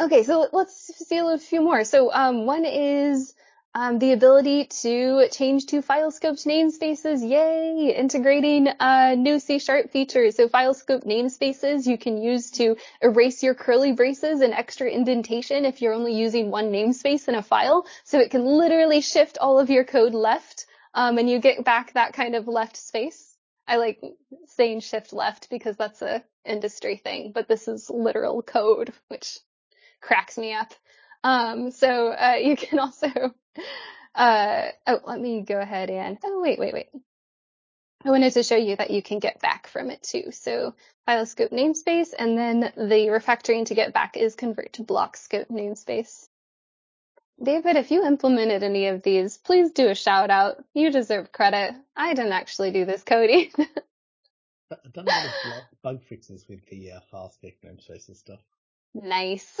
okay, 0.00 0.22
so 0.22 0.48
let's 0.52 0.74
see 1.08 1.18
a 1.18 1.38
few 1.38 1.60
more. 1.60 1.84
So, 1.84 2.12
um, 2.12 2.46
one 2.46 2.64
is 2.64 3.34
um, 3.74 3.98
the 3.98 4.12
ability 4.12 4.66
to 4.66 5.28
change 5.30 5.66
to 5.66 5.80
file 5.80 6.12
scoped 6.12 6.46
namespaces. 6.46 7.26
Yay! 7.26 7.94
Integrating 7.96 8.68
uh, 8.68 9.14
new 9.16 9.38
C 9.38 9.58
sharp 9.58 9.90
features. 9.90 10.36
So 10.36 10.48
file 10.48 10.74
scope 10.74 11.04
namespaces 11.04 11.86
you 11.86 11.96
can 11.96 12.20
use 12.20 12.50
to 12.52 12.76
erase 13.00 13.42
your 13.42 13.54
curly 13.54 13.92
braces 13.92 14.42
and 14.42 14.52
extra 14.52 14.90
indentation 14.90 15.64
if 15.64 15.80
you're 15.80 15.94
only 15.94 16.14
using 16.14 16.50
one 16.50 16.70
namespace 16.70 17.28
in 17.28 17.34
a 17.34 17.42
file. 17.42 17.86
So 18.04 18.18
it 18.18 18.30
can 18.30 18.44
literally 18.44 19.00
shift 19.00 19.38
all 19.40 19.58
of 19.58 19.70
your 19.70 19.84
code 19.84 20.14
left, 20.14 20.66
um, 20.92 21.16
and 21.16 21.30
you 21.30 21.38
get 21.38 21.64
back 21.64 21.94
that 21.94 22.12
kind 22.12 22.34
of 22.34 22.48
left 22.48 22.76
space. 22.76 23.36
I 23.66 23.76
like 23.76 24.02
saying 24.48 24.80
shift 24.80 25.12
left 25.12 25.48
because 25.48 25.76
that's 25.76 26.02
a 26.02 26.22
industry 26.44 26.96
thing, 26.96 27.32
but 27.34 27.48
this 27.48 27.68
is 27.68 27.88
literal 27.88 28.42
code, 28.42 28.92
which 29.08 29.38
cracks 30.02 30.36
me 30.36 30.52
up. 30.52 30.74
Um, 31.24 31.70
so 31.70 32.08
uh, 32.08 32.34
you 32.40 32.56
can 32.56 32.78
also, 32.78 33.08
uh, 34.14 34.68
oh, 34.86 35.00
let 35.06 35.20
me 35.20 35.42
go 35.42 35.58
ahead 35.58 35.90
and, 35.90 36.18
oh, 36.24 36.40
wait, 36.42 36.58
wait, 36.58 36.74
wait. 36.74 36.88
I 38.04 38.10
wanted 38.10 38.32
to 38.32 38.42
show 38.42 38.56
you 38.56 38.74
that 38.76 38.90
you 38.90 39.02
can 39.02 39.20
get 39.20 39.40
back 39.40 39.68
from 39.68 39.90
it 39.90 40.02
too. 40.02 40.32
So 40.32 40.74
file 41.06 41.24
scope 41.24 41.52
namespace, 41.52 42.12
and 42.18 42.36
then 42.36 42.72
the 42.76 43.08
refactoring 43.08 43.66
to 43.66 43.74
get 43.74 43.94
back 43.94 44.16
is 44.16 44.34
convert 44.34 44.72
to 44.74 44.82
block 44.82 45.16
scope 45.16 45.48
namespace. 45.48 46.28
David, 47.42 47.76
if 47.76 47.90
you 47.90 48.04
implemented 48.04 48.62
any 48.62 48.88
of 48.88 49.02
these, 49.02 49.36
please 49.36 49.72
do 49.72 49.88
a 49.88 49.94
shout 49.94 50.30
out. 50.30 50.62
You 50.74 50.90
deserve 50.90 51.32
credit. 51.32 51.74
I 51.96 52.14
didn't 52.14 52.32
actually 52.32 52.70
do 52.70 52.84
this 52.84 53.02
coding. 53.02 53.50
I've 54.70 54.92
done 54.92 55.06
a 55.06 55.10
lot 55.10 55.26
of 55.26 55.82
bug 55.82 56.02
fixes 56.04 56.46
with 56.48 56.64
the 56.66 56.92
uh, 56.92 57.00
file 57.10 57.30
scope 57.30 57.54
namespace 57.64 58.08
and 58.08 58.16
stuff. 58.16 58.40
Nice. 58.94 59.60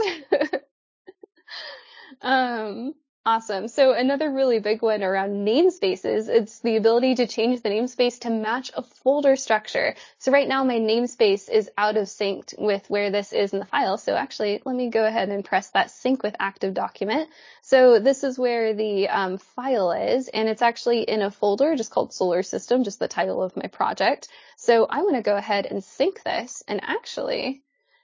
um, 2.22 2.94
awesome. 3.24 3.68
So 3.68 3.92
another 3.92 4.30
really 4.30 4.58
big 4.58 4.82
one 4.82 5.02
around 5.02 5.46
namespaces, 5.46 6.28
it's 6.28 6.58
the 6.60 6.76
ability 6.76 7.16
to 7.16 7.26
change 7.26 7.62
the 7.62 7.68
namespace 7.68 8.20
to 8.20 8.30
match 8.30 8.70
a 8.74 8.82
folder 8.82 9.36
structure. 9.36 9.94
So 10.18 10.32
right 10.32 10.48
now 10.48 10.64
my 10.64 10.78
namespace 10.78 11.48
is 11.48 11.70
out 11.78 11.96
of 11.96 12.08
sync 12.08 12.54
with 12.58 12.88
where 12.88 13.10
this 13.10 13.32
is 13.32 13.52
in 13.52 13.60
the 13.60 13.66
file. 13.66 13.98
So 13.98 14.14
actually, 14.14 14.60
let 14.64 14.74
me 14.74 14.90
go 14.90 15.04
ahead 15.04 15.28
and 15.28 15.44
press 15.44 15.70
that 15.70 15.90
sync 15.90 16.22
with 16.22 16.34
active 16.40 16.74
document. 16.74 17.28
So 17.62 18.00
this 18.00 18.24
is 18.24 18.38
where 18.38 18.74
the 18.74 19.08
um, 19.08 19.38
file 19.38 19.92
is, 19.92 20.28
and 20.28 20.48
it's 20.48 20.62
actually 20.62 21.02
in 21.02 21.22
a 21.22 21.30
folder 21.30 21.76
just 21.76 21.92
called 21.92 22.12
solar 22.12 22.42
system, 22.42 22.82
just 22.82 22.98
the 22.98 23.08
title 23.08 23.42
of 23.42 23.56
my 23.56 23.68
project. 23.68 24.28
So 24.56 24.86
I 24.86 25.02
want 25.02 25.16
to 25.16 25.22
go 25.22 25.36
ahead 25.36 25.66
and 25.66 25.82
sync 25.82 26.22
this 26.24 26.62
and 26.66 26.80
actually 26.82 27.62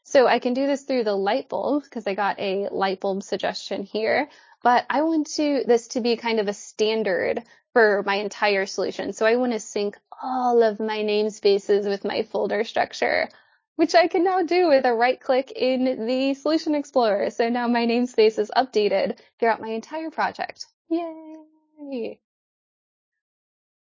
So 0.08 0.26
I 0.26 0.38
can 0.38 0.54
do 0.54 0.66
this 0.66 0.84
through 0.84 1.04
the 1.04 1.14
light 1.14 1.50
bulb 1.50 1.82
because 1.84 2.06
I 2.06 2.14
got 2.14 2.40
a 2.40 2.68
light 2.70 2.98
bulb 2.98 3.22
suggestion 3.22 3.82
here, 3.82 4.30
but 4.62 4.86
I 4.88 5.02
want 5.02 5.26
to 5.34 5.64
this 5.66 5.88
to 5.88 6.00
be 6.00 6.16
kind 6.16 6.40
of 6.40 6.48
a 6.48 6.54
standard 6.54 7.42
for 7.74 8.02
my 8.06 8.14
entire 8.14 8.64
solution. 8.64 9.12
So 9.12 9.26
I 9.26 9.36
want 9.36 9.52
to 9.52 9.60
sync 9.60 9.98
all 10.22 10.62
of 10.62 10.80
my 10.80 11.00
namespaces 11.00 11.86
with 11.86 12.06
my 12.06 12.22
folder 12.22 12.64
structure, 12.64 13.28
which 13.76 13.94
I 13.94 14.06
can 14.08 14.24
now 14.24 14.40
do 14.40 14.68
with 14.68 14.86
a 14.86 14.94
right 14.94 15.20
click 15.20 15.50
in 15.50 16.06
the 16.06 16.32
solution 16.32 16.74
explorer. 16.74 17.28
So 17.28 17.50
now 17.50 17.68
my 17.68 17.84
namespace 17.84 18.38
is 18.38 18.50
updated 18.56 19.18
throughout 19.38 19.60
my 19.60 19.68
entire 19.68 20.10
project. 20.10 20.64
Yay! 20.88 22.18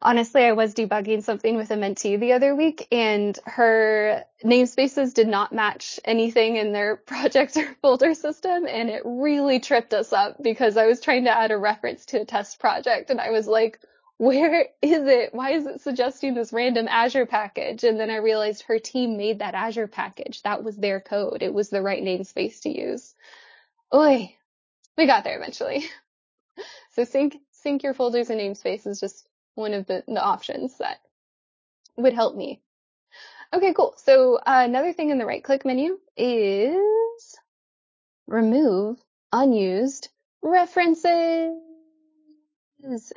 Honestly, 0.06 0.44
I 0.44 0.52
was 0.52 0.72
debugging 0.72 1.24
something 1.24 1.56
with 1.56 1.72
a 1.72 1.74
mentee 1.74 2.18
the 2.18 2.32
other 2.34 2.54
week 2.54 2.86
and 2.92 3.36
her 3.44 4.22
namespaces 4.44 5.12
did 5.12 5.26
not 5.26 5.52
match 5.52 5.98
anything 6.04 6.54
in 6.56 6.72
their 6.72 6.96
project 7.08 7.56
or 7.56 7.74
folder 7.82 8.14
system. 8.14 8.66
And 8.68 8.88
it 8.88 9.02
really 9.04 9.58
tripped 9.58 9.92
us 9.92 10.12
up 10.12 10.40
because 10.40 10.76
I 10.76 10.86
was 10.86 11.00
trying 11.00 11.24
to 11.24 11.36
add 11.36 11.50
a 11.50 11.58
reference 11.58 12.06
to 12.06 12.20
a 12.20 12.24
test 12.24 12.60
project 12.60 13.10
and 13.10 13.20
I 13.20 13.30
was 13.30 13.48
like, 13.48 13.80
where 14.18 14.68
is 14.80 15.06
it? 15.08 15.34
Why 15.34 15.54
is 15.54 15.66
it 15.66 15.80
suggesting 15.80 16.34
this 16.34 16.52
random 16.52 16.86
Azure 16.88 17.26
package? 17.26 17.82
And 17.82 17.98
then 17.98 18.08
I 18.08 18.16
realized 18.16 18.62
her 18.68 18.78
team 18.78 19.16
made 19.16 19.40
that 19.40 19.54
Azure 19.54 19.88
package. 19.88 20.40
That 20.42 20.62
was 20.62 20.76
their 20.76 21.00
code. 21.00 21.42
It 21.42 21.52
was 21.52 21.68
the 21.68 21.82
right 21.82 22.02
namespace 22.02 22.60
to 22.60 22.70
use. 22.70 23.12
Oi, 23.92 24.34
we 24.96 25.06
got 25.06 25.24
there 25.24 25.36
eventually. 25.36 25.84
So 26.92 27.04
sync, 27.04 27.36
sync 27.52 27.82
your 27.82 27.92
folders 27.92 28.30
and 28.30 28.40
namespaces 28.40 29.00
just 29.00 29.28
one 29.56 29.74
of 29.74 29.86
the, 29.86 30.04
the 30.06 30.22
options 30.22 30.78
that 30.78 30.98
would 31.96 32.12
help 32.12 32.36
me. 32.36 32.60
Okay, 33.52 33.72
cool. 33.74 33.94
So 33.96 34.36
uh, 34.36 34.62
another 34.64 34.92
thing 34.92 35.10
in 35.10 35.18
the 35.18 35.26
right 35.26 35.42
click 35.42 35.64
menu 35.64 35.98
is 36.16 37.36
remove 38.26 38.98
unused 39.32 40.08
references. 40.42 41.56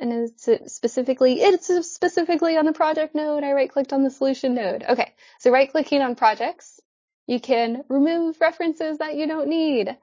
And 0.00 0.12
it's 0.12 0.48
specifically, 0.66 1.40
it's 1.40 1.70
specifically 1.86 2.56
on 2.56 2.64
the 2.64 2.72
project 2.72 3.14
node. 3.14 3.44
I 3.44 3.52
right 3.52 3.70
clicked 3.70 3.92
on 3.92 4.02
the 4.02 4.10
solution 4.10 4.54
node. 4.54 4.84
Okay. 4.88 5.12
So 5.38 5.50
right 5.50 5.70
clicking 5.70 6.02
on 6.02 6.16
projects, 6.16 6.80
you 7.26 7.38
can 7.38 7.84
remove 7.88 8.40
references 8.40 8.98
that 8.98 9.16
you 9.16 9.26
don't 9.28 9.48
need. 9.48 9.96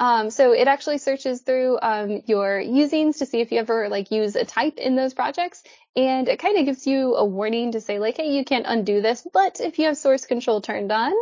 Um, 0.00 0.30
so 0.30 0.52
it 0.52 0.66
actually 0.66 0.96
searches 0.96 1.42
through 1.42 1.78
um, 1.82 2.22
your 2.24 2.58
usings 2.58 3.18
to 3.18 3.26
see 3.26 3.42
if 3.42 3.52
you 3.52 3.58
ever 3.58 3.90
like 3.90 4.10
use 4.10 4.34
a 4.34 4.46
type 4.46 4.78
in 4.78 4.96
those 4.96 5.12
projects, 5.12 5.62
and 5.94 6.26
it 6.26 6.38
kind 6.38 6.56
of 6.56 6.64
gives 6.64 6.86
you 6.86 7.16
a 7.16 7.24
warning 7.24 7.72
to 7.72 7.82
say 7.82 7.98
like, 7.98 8.16
hey, 8.16 8.34
you 8.34 8.42
can't 8.42 8.64
undo 8.66 9.02
this, 9.02 9.26
but 9.30 9.60
if 9.60 9.78
you 9.78 9.84
have 9.84 9.98
source 9.98 10.24
control 10.24 10.62
turned 10.62 10.90
on 10.90 11.12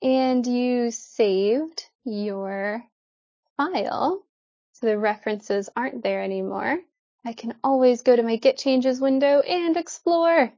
and 0.00 0.46
you 0.46 0.90
saved 0.90 1.84
your 2.04 2.82
file, 3.58 4.24
so 4.72 4.86
the 4.86 4.96
references 4.96 5.68
aren't 5.76 6.02
there 6.02 6.22
anymore, 6.22 6.78
I 7.26 7.34
can 7.34 7.54
always 7.62 8.00
go 8.00 8.16
to 8.16 8.22
my 8.22 8.36
Git 8.36 8.56
changes 8.56 9.02
window 9.02 9.40
and 9.40 9.76
explore. 9.76 10.50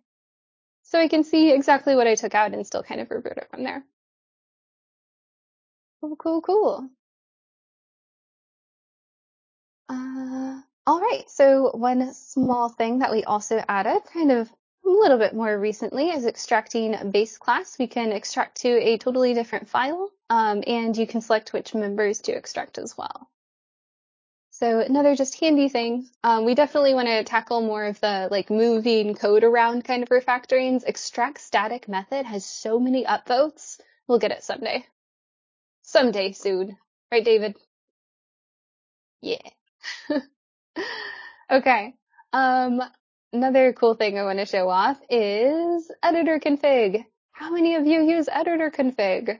So 0.85 1.01
I 1.01 1.09
can 1.09 1.25
see 1.25 1.51
exactly 1.53 1.97
what 1.97 2.07
I 2.07 2.15
took 2.15 2.37
out 2.37 2.55
and 2.55 2.65
still 2.65 2.85
kind 2.85 3.01
of 3.01 3.11
revert 3.11 3.39
it 3.39 3.49
from 3.51 3.65
there. 3.65 3.83
Cool, 6.01 6.15
cool, 6.15 6.41
cool. 6.41 6.89
Uh, 9.89 10.61
all 10.87 11.01
right. 11.01 11.25
So 11.29 11.71
one 11.75 12.13
small 12.15 12.69
thing 12.69 12.99
that 13.01 13.13
we 13.13 13.25
also 13.25 13.63
added 13.69 14.03
kind 14.13 14.31
of 14.33 14.51
a 14.85 14.89
little 14.89 15.19
bit 15.19 15.35
more 15.35 15.59
recently 15.59 16.11
is 16.11 16.27
extracting 16.27 17.11
base 17.11 17.39
class. 17.39 17.79
We 17.79 17.87
can 17.87 18.13
extract 18.13 18.59
to 18.63 18.69
a 18.69 18.99
totally 18.99 19.35
different 19.35 19.69
file, 19.69 20.11
um, 20.31 20.63
and 20.67 20.97
you 20.97 21.07
can 21.07 21.21
select 21.21 21.53
which 21.53 21.75
members 21.75 22.21
to 22.23 22.33
extract 22.33 22.79
as 22.79 22.97
well. 22.97 23.29
So 24.51 24.81
another 24.81 25.17
just 25.17 25.41
handy 25.41 25.69
thing. 25.69 26.09
Um, 26.23 26.45
we 26.45 26.55
definitely 26.55 26.95
want 26.95 27.09
to 27.09 27.25
tackle 27.25 27.61
more 27.63 27.85
of 27.85 28.01
the 28.01 28.29
like 28.31 28.51
moving 28.51 29.15
code 29.15 29.43
around 29.43 29.85
kind 29.85 30.03
of 30.03 30.11
refactorings. 30.11 30.85
Extract 30.87 31.41
static 31.41 31.89
method 31.89 32.25
has 32.25 32.45
so 32.45 32.79
many 32.79 33.05
upvotes. 33.05 33.81
We'll 34.07 34.21
get 34.21 34.31
it 34.33 34.45
someday. 34.45 34.87
Someday 35.83 36.33
soon. 36.33 36.77
Right, 37.11 37.25
David? 37.25 37.57
Yeah. 39.21 39.54
okay. 41.51 41.95
Um, 42.33 42.83
another 43.33 43.73
cool 43.73 43.95
thing 43.95 44.19
I 44.19 44.25
want 44.25 44.39
to 44.39 44.47
show 44.47 44.69
off 44.69 45.01
is 45.11 45.91
editor 46.03 46.39
config. 46.39 47.05
How 47.33 47.51
many 47.53 47.75
of 47.75 47.87
you 47.87 48.03
use 48.03 48.29
editor 48.31 48.71
config? 48.71 49.39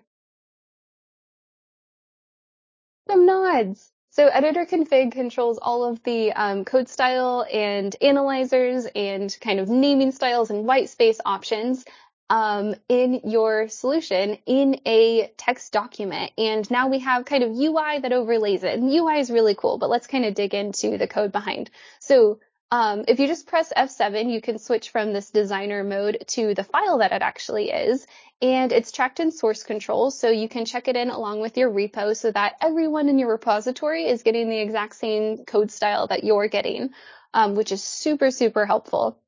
Some 3.09 3.27
nods. 3.27 3.91
So 4.11 4.29
editor 4.29 4.65
config 4.65 5.11
controls 5.13 5.59
all 5.61 5.85
of 5.85 6.01
the 6.05 6.33
um, 6.33 6.65
code 6.65 6.89
style 6.89 7.45
and 7.53 7.97
analyzers 8.01 8.87
and 8.95 9.37
kind 9.41 9.59
of 9.59 9.69
naming 9.69 10.13
styles 10.13 10.51
and 10.51 10.65
white 10.67 10.89
space 10.89 11.21
options 11.27 11.85
um, 12.31 12.75
in 12.89 13.21
your 13.25 13.69
solution 13.69 14.39
in 14.47 14.81
a 14.87 15.33
text 15.37 15.73
document. 15.73 16.33
And 16.39 16.69
now 16.71 16.89
we 16.89 17.01
have 17.01 17.25
kind 17.25 17.45
of 17.45 17.51
UI 17.51 18.01
that 18.01 18.13
overlays 18.13 18.65
it. 18.65 18.79
And 18.79 18.91
UI 18.91 19.21
is 19.21 19.31
really 19.31 19.55
cool, 19.55 19.79
but 19.79 19.91
let's 19.91 20.07
kind 20.07 20.25
of 20.25 20.35
dig 20.35 20.55
into 20.55 20.97
the 20.97 21.07
code 21.07 21.33
behind. 21.33 21.71
So 22.01 22.41
um, 22.71 23.05
if 23.07 23.21
you 23.21 23.27
just 23.27 23.47
press 23.47 23.73
F7, 23.77 24.33
you 24.33 24.41
can 24.41 24.59
switch 24.59 24.91
from 24.91 25.13
this 25.13 25.31
designer 25.31 25.85
mode 25.85 26.25
to 26.29 26.55
the 26.55 26.65
file 26.65 26.99
that 26.99 27.13
it 27.13 27.23
actually 27.23 27.71
is. 27.71 28.07
And 28.43 28.73
it's 28.73 28.91
tracked 28.91 29.21
in 29.21 29.31
source 29.31 29.63
control, 29.63 30.11
so 30.11 30.29
you 30.29 30.49
can 30.49 30.65
check 30.65 30.89
it 30.89 30.97
in 30.97 31.09
along 31.09 31.41
with 31.41 31.57
your 31.57 31.71
repo 31.71 32.17
so 32.17 32.33
that 32.33 32.57
everyone 32.61 33.09
in 33.09 33.19
your 33.19 33.31
repository 33.31 34.07
is 34.07 34.23
getting 34.23 34.49
the 34.49 34.59
exact 34.59 34.97
same 34.97 35.45
code 35.45 35.71
style 35.71 36.09
that 36.09 36.25
you're 36.25 36.49
getting, 36.49 36.91
um, 37.33 37.55
which 37.55 37.71
is 37.71 37.83
super, 37.83 38.31
super 38.31 38.67
helpful. 38.67 39.19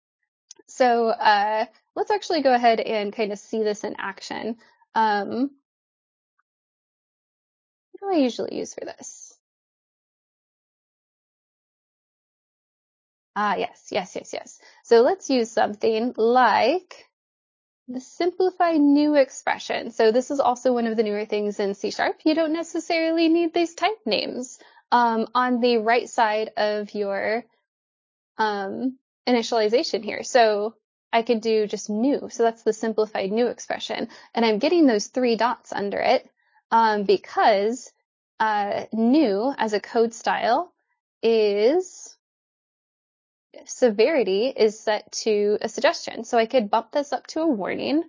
So 0.67 1.09
uh, 1.09 1.67
let's 1.97 2.11
actually 2.11 2.43
go 2.43 2.55
ahead 2.55 2.79
and 2.81 3.13
kind 3.13 3.33
of 3.33 3.39
see 3.39 3.63
this 3.63 3.83
in 3.83 3.97
action. 3.99 4.57
Um, 4.95 5.51
what 7.93 8.13
do 8.13 8.17
I 8.17 8.23
usually 8.23 8.57
use 8.57 8.75
for 8.75 8.85
this? 8.85 9.35
Ah, 13.35 13.57
yes, 13.57 13.89
yes, 13.91 14.15
yes, 14.15 14.31
yes. 14.33 14.61
So 14.85 15.03
let's 15.03 15.29
use 15.29 15.51
something 15.51 16.15
like 16.17 17.07
the 17.89 18.01
simplify 18.01 18.73
new 18.73 19.15
expression. 19.15 19.91
So 19.91 20.11
this 20.11 20.31
is 20.31 20.41
also 20.41 20.73
one 20.73 20.87
of 20.87 20.97
the 20.97 21.03
newer 21.03 21.27
things 21.27 21.61
in 21.61 21.75
C 21.75 21.91
Sharp. 21.91 22.21
You 22.25 22.35
don't 22.35 22.53
necessarily 22.53 23.29
need 23.29 23.53
these 23.53 23.75
type 23.75 23.99
names. 24.07 24.59
Um, 24.93 25.27
on 25.35 25.61
the 25.61 25.79
right 25.79 26.09
side 26.09 26.53
of 26.57 26.95
your 26.95 27.45
um, 28.39 28.99
initialization 29.29 30.05
here. 30.05 30.23
So 30.23 30.75
I 31.13 31.23
could 31.23 31.41
do 31.41 31.67
just 31.67 31.89
new. 31.89 32.29
So 32.31 32.43
that's 32.43 32.63
the 32.63 32.73
simplified 32.73 33.33
new 33.33 33.47
expression. 33.47 34.09
And 34.35 34.45
I'm 34.45 34.59
getting 34.59 34.87
those 34.87 35.07
three 35.07 35.37
dots 35.37 35.73
under 35.73 35.99
it 35.99 36.29
um, 36.71 37.05
because 37.05 37.91
uh, 38.39 38.85
new 38.93 39.55
as 39.57 39.73
a 39.73 39.81
code 39.81 40.13
style 40.13 40.73
is 41.23 42.17
severity 43.65 44.49
is 44.49 44.79
set 44.79 45.11
to 45.11 45.59
a 45.61 45.69
suggestion. 45.69 46.25
So 46.25 46.39
I 46.39 46.47
could 46.47 46.71
bump 46.71 46.93
this 46.93 47.13
up 47.13 47.27
to 47.29 47.41
a 47.41 47.47
warning. 47.47 48.05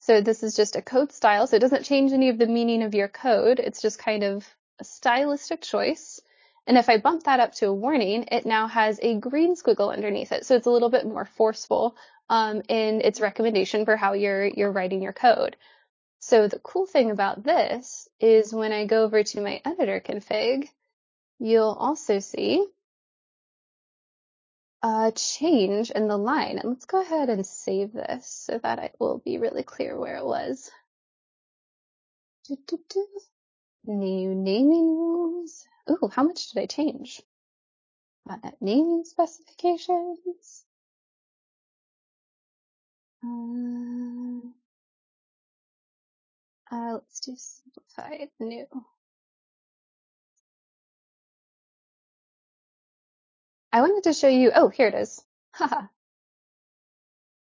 So 0.00 0.20
this 0.20 0.42
is 0.42 0.54
just 0.54 0.76
a 0.76 0.82
code 0.82 1.12
style. 1.12 1.46
So 1.46 1.56
it 1.56 1.60
doesn't 1.60 1.84
change 1.84 2.12
any 2.12 2.28
of 2.28 2.38
the 2.38 2.46
meaning 2.46 2.82
of 2.82 2.94
your 2.94 3.08
code. 3.08 3.58
It's 3.58 3.80
just 3.80 3.98
kind 3.98 4.22
of 4.22 4.46
a 4.78 4.84
stylistic 4.84 5.62
choice. 5.62 6.20
And 6.66 6.78
if 6.78 6.88
I 6.88 6.98
bump 6.98 7.24
that 7.24 7.40
up 7.40 7.52
to 7.56 7.66
a 7.66 7.74
warning, 7.74 8.26
it 8.32 8.46
now 8.46 8.68
has 8.68 8.98
a 9.02 9.18
green 9.18 9.54
squiggle 9.54 9.92
underneath 9.92 10.32
it. 10.32 10.46
So 10.46 10.56
it's 10.56 10.66
a 10.66 10.70
little 10.70 10.88
bit 10.90 11.06
more 11.06 11.26
forceful 11.26 11.96
um, 12.30 12.62
in 12.68 13.02
its 13.02 13.20
recommendation 13.20 13.84
for 13.84 13.96
how 13.96 14.14
you're 14.14 14.46
you're 14.46 14.72
writing 14.72 15.02
your 15.02 15.12
code. 15.12 15.56
So 16.20 16.48
the 16.48 16.58
cool 16.58 16.86
thing 16.86 17.10
about 17.10 17.42
this 17.44 18.08
is 18.18 18.52
when 18.52 18.72
I 18.72 18.86
go 18.86 19.04
over 19.04 19.22
to 19.22 19.40
my 19.42 19.60
editor 19.64 20.00
config, 20.00 20.68
you'll 21.38 21.76
also 21.78 22.18
see 22.18 22.66
a 24.82 25.12
change 25.14 25.90
in 25.90 26.08
the 26.08 26.16
line. 26.16 26.58
And 26.58 26.70
let's 26.70 26.86
go 26.86 27.02
ahead 27.02 27.28
and 27.28 27.46
save 27.46 27.92
this 27.92 28.26
so 28.26 28.58
that 28.58 28.78
it 28.78 28.94
will 28.98 29.18
be 29.18 29.36
really 29.36 29.62
clear 29.62 29.98
where 29.98 30.16
it 30.16 30.24
was. 30.24 30.70
New 33.86 34.34
naming 34.34 34.96
rules. 34.96 35.66
Ooh, 35.90 36.08
how 36.12 36.22
much 36.22 36.50
did 36.50 36.62
I 36.62 36.66
change? 36.66 37.22
Uh, 38.28 38.36
naming 38.60 39.04
specifications. 39.04 40.64
Uh, 43.22 44.40
uh, 46.70 46.92
let's 46.94 47.20
do 47.20 47.34
simplified 47.36 48.30
new. 48.40 48.66
I 53.72 53.80
wanted 53.80 54.04
to 54.04 54.12
show 54.12 54.28
you, 54.28 54.52
oh, 54.54 54.68
here 54.68 54.88
it 54.88 54.94
is. 54.94 55.22
Haha. 55.52 55.88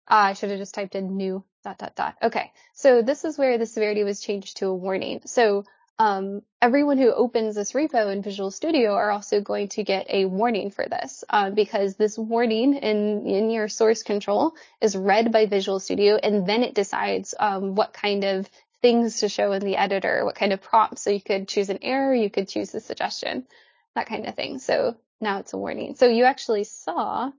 ah, 0.07 0.25
I 0.25 0.33
should 0.33 0.49
have 0.49 0.59
just 0.59 0.73
typed 0.73 0.95
in 0.95 1.17
new 1.17 1.43
dot 1.63 1.77
dot 1.77 1.95
dot. 1.95 2.15
Okay, 2.23 2.51
so 2.73 3.01
this 3.01 3.25
is 3.25 3.37
where 3.37 3.57
the 3.57 3.65
severity 3.65 4.03
was 4.03 4.21
changed 4.21 4.57
to 4.57 4.67
a 4.67 4.75
warning. 4.75 5.21
So 5.25 5.65
um, 6.01 6.41
everyone 6.59 6.97
who 6.97 7.13
opens 7.13 7.53
this 7.53 7.73
repo 7.73 8.11
in 8.11 8.23
Visual 8.23 8.49
Studio 8.49 8.93
are 8.93 9.11
also 9.11 9.39
going 9.39 9.67
to 9.67 9.83
get 9.83 10.07
a 10.09 10.25
warning 10.25 10.71
for 10.71 10.83
this 10.89 11.23
uh, 11.29 11.51
because 11.51 11.95
this 11.95 12.17
warning 12.17 12.73
in 12.73 13.27
in 13.27 13.51
your 13.51 13.67
source 13.69 14.01
control 14.01 14.55
is 14.81 14.95
read 14.95 15.31
by 15.31 15.45
Visual 15.45 15.79
Studio 15.79 16.15
and 16.15 16.47
then 16.47 16.63
it 16.63 16.73
decides 16.73 17.35
um, 17.39 17.75
what 17.75 17.93
kind 17.93 18.23
of 18.23 18.49
things 18.81 19.19
to 19.19 19.29
show 19.29 19.51
in 19.51 19.61
the 19.61 19.77
editor, 19.77 20.25
what 20.25 20.33
kind 20.33 20.53
of 20.53 20.63
prompts. 20.63 21.03
So 21.03 21.11
you 21.11 21.21
could 21.21 21.47
choose 21.47 21.69
an 21.69 21.77
error, 21.83 22.15
you 22.15 22.31
could 22.31 22.47
choose 22.47 22.73
a 22.73 22.79
suggestion, 22.79 23.45
that 23.93 24.07
kind 24.07 24.25
of 24.25 24.33
thing. 24.33 24.57
So 24.57 24.97
now 25.19 25.37
it's 25.37 25.53
a 25.53 25.57
warning. 25.59 25.93
So 25.93 26.07
you 26.07 26.23
actually 26.23 26.63
saw 26.63 27.31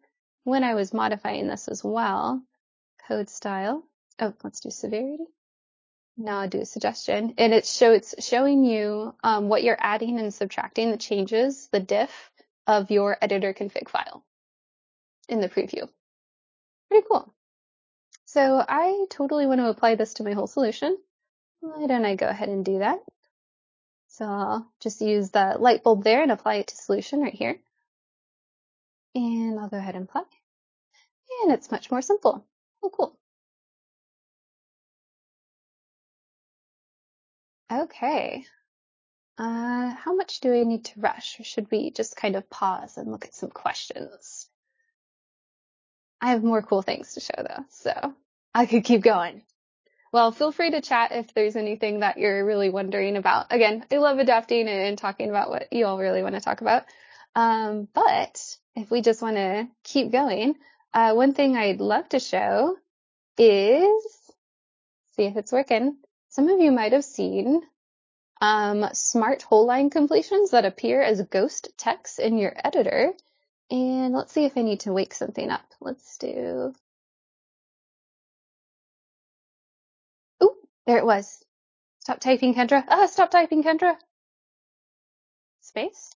when 0.44 0.62
I 0.62 0.74
was 0.74 0.94
modifying 0.94 1.48
this 1.48 1.66
as 1.66 1.82
well, 1.82 2.40
code 3.08 3.28
style. 3.28 3.82
Oh, 4.20 4.34
let's 4.44 4.60
do 4.60 4.70
severity. 4.70 5.24
Now 6.16 6.40
I'll 6.40 6.48
do 6.48 6.60
a 6.60 6.66
suggestion 6.66 7.34
and 7.38 7.64
show, 7.64 7.92
it's 7.92 8.14
showing 8.24 8.64
you 8.64 9.14
um, 9.24 9.48
what 9.48 9.62
you're 9.62 9.78
adding 9.80 10.18
and 10.18 10.32
subtracting 10.32 10.90
the 10.90 10.96
changes, 10.96 11.68
the 11.72 11.80
diff 11.80 12.30
of 12.66 12.90
your 12.90 13.16
editor 13.20 13.54
config 13.54 13.88
file 13.88 14.24
in 15.28 15.40
the 15.40 15.48
preview. 15.48 15.88
Pretty 16.88 17.06
cool. 17.10 17.32
So 18.26 18.64
I 18.66 19.06
totally 19.10 19.46
want 19.46 19.60
to 19.60 19.68
apply 19.68 19.94
this 19.94 20.14
to 20.14 20.24
my 20.24 20.32
whole 20.32 20.46
solution. 20.46 20.96
Why 21.60 21.86
don't 21.86 22.04
I 22.04 22.16
go 22.16 22.28
ahead 22.28 22.48
and 22.48 22.64
do 22.64 22.80
that? 22.80 22.98
So 24.08 24.26
I'll 24.26 24.72
just 24.80 25.00
use 25.00 25.30
the 25.30 25.56
light 25.58 25.82
bulb 25.82 26.04
there 26.04 26.22
and 26.22 26.30
apply 26.30 26.56
it 26.56 26.66
to 26.68 26.76
solution 26.76 27.20
right 27.22 27.32
here. 27.32 27.58
And 29.14 29.58
I'll 29.58 29.68
go 29.68 29.78
ahead 29.78 29.94
and 29.94 30.04
apply. 30.04 30.24
And 31.42 31.52
it's 31.52 31.70
much 31.70 31.90
more 31.90 32.02
simple. 32.02 32.44
Oh, 32.82 32.90
cool. 32.90 33.18
Okay. 37.72 38.44
Uh, 39.38 39.94
how 39.94 40.14
much 40.14 40.40
do 40.40 40.52
I 40.52 40.64
need 40.64 40.84
to 40.86 41.00
rush? 41.00 41.40
Or 41.40 41.44
should 41.44 41.70
we 41.70 41.90
just 41.90 42.16
kind 42.16 42.36
of 42.36 42.50
pause 42.50 42.98
and 42.98 43.10
look 43.10 43.24
at 43.24 43.34
some 43.34 43.50
questions? 43.50 44.48
I 46.20 46.30
have 46.30 46.44
more 46.44 46.62
cool 46.62 46.82
things 46.82 47.14
to 47.14 47.20
show 47.20 47.34
though, 47.38 47.64
so 47.70 48.14
I 48.54 48.66
could 48.66 48.84
keep 48.84 49.02
going. 49.02 49.42
Well, 50.12 50.30
feel 50.30 50.52
free 50.52 50.70
to 50.70 50.82
chat 50.82 51.12
if 51.12 51.32
there's 51.32 51.56
anything 51.56 52.00
that 52.00 52.18
you're 52.18 52.44
really 52.44 52.68
wondering 52.68 53.16
about. 53.16 53.46
Again, 53.50 53.86
I 53.90 53.96
love 53.96 54.18
adapting 54.18 54.68
and 54.68 54.98
talking 54.98 55.30
about 55.30 55.48
what 55.48 55.72
you 55.72 55.86
all 55.86 55.98
really 55.98 56.22
want 56.22 56.34
to 56.34 56.40
talk 56.42 56.60
about. 56.60 56.84
Um, 57.34 57.88
but 57.94 58.38
if 58.76 58.90
we 58.90 59.00
just 59.00 59.22
want 59.22 59.36
to 59.36 59.66
keep 59.82 60.12
going, 60.12 60.56
uh, 60.92 61.14
one 61.14 61.32
thing 61.32 61.56
I'd 61.56 61.80
love 61.80 62.08
to 62.10 62.20
show 62.20 62.76
is, 63.38 64.04
see 65.16 65.24
if 65.24 65.36
it's 65.36 65.50
working. 65.50 65.96
Some 66.32 66.48
of 66.48 66.60
you 66.60 66.72
might 66.72 66.92
have 66.92 67.04
seen 67.04 67.60
um, 68.40 68.88
smart 68.94 69.42
whole 69.42 69.66
line 69.66 69.90
completions 69.90 70.52
that 70.52 70.64
appear 70.64 71.02
as 71.02 71.20
ghost 71.20 71.68
text 71.76 72.18
in 72.18 72.38
your 72.38 72.54
editor. 72.64 73.12
And 73.70 74.14
let's 74.14 74.32
see 74.32 74.46
if 74.46 74.56
I 74.56 74.62
need 74.62 74.80
to 74.80 74.94
wake 74.94 75.12
something 75.12 75.50
up. 75.50 75.66
Let's 75.78 76.16
do 76.16 76.72
Oh, 80.40 80.54
There 80.86 80.96
it 80.96 81.04
was. 81.04 81.44
Stop 82.00 82.20
typing, 82.20 82.54
Kendra. 82.54 82.82
Ah, 82.88 83.04
stop 83.06 83.30
typing, 83.30 83.62
Kendra. 83.62 83.98
Space. 85.60 86.14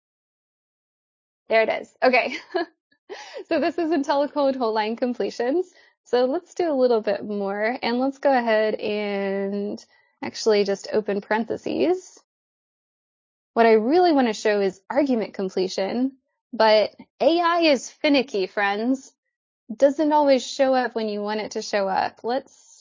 There 1.49 1.63
it 1.63 1.71
is. 1.71 1.97
Okay. 2.03 2.37
so 3.49 3.61
this 3.61 3.79
is 3.79 3.91
IntelliCode 3.91 4.57
whole 4.57 4.75
line 4.75 4.97
completions. 4.97 5.73
So 6.05 6.27
let's 6.27 6.53
do 6.53 6.71
a 6.71 6.77
little 6.77 7.01
bit 7.01 7.25
more 7.25 7.79
and 7.83 7.99
let's 7.99 8.19
go 8.19 8.31
ahead 8.31 8.75
and 8.75 9.83
actually 10.23 10.65
just 10.65 10.89
open 10.93 11.21
parentheses. 11.21 12.19
What 13.55 13.67
I 13.67 13.73
really 13.73 14.13
want 14.13 14.29
to 14.29 14.33
show 14.35 14.61
is 14.61 14.81
argument 14.91 15.35
completion, 15.35 16.13
but 16.53 16.95
AI 17.21 17.61
is 17.61 17.91
finicky, 17.91 18.47
friends. 18.47 19.13
Doesn't 19.75 20.13
always 20.13 20.47
show 20.47 20.75
up 20.75 20.95
when 20.95 21.09
you 21.09 21.23
want 21.23 21.41
it 21.41 21.53
to 21.53 21.63
show 21.63 21.89
up. 21.89 22.21
Let's 22.25 22.73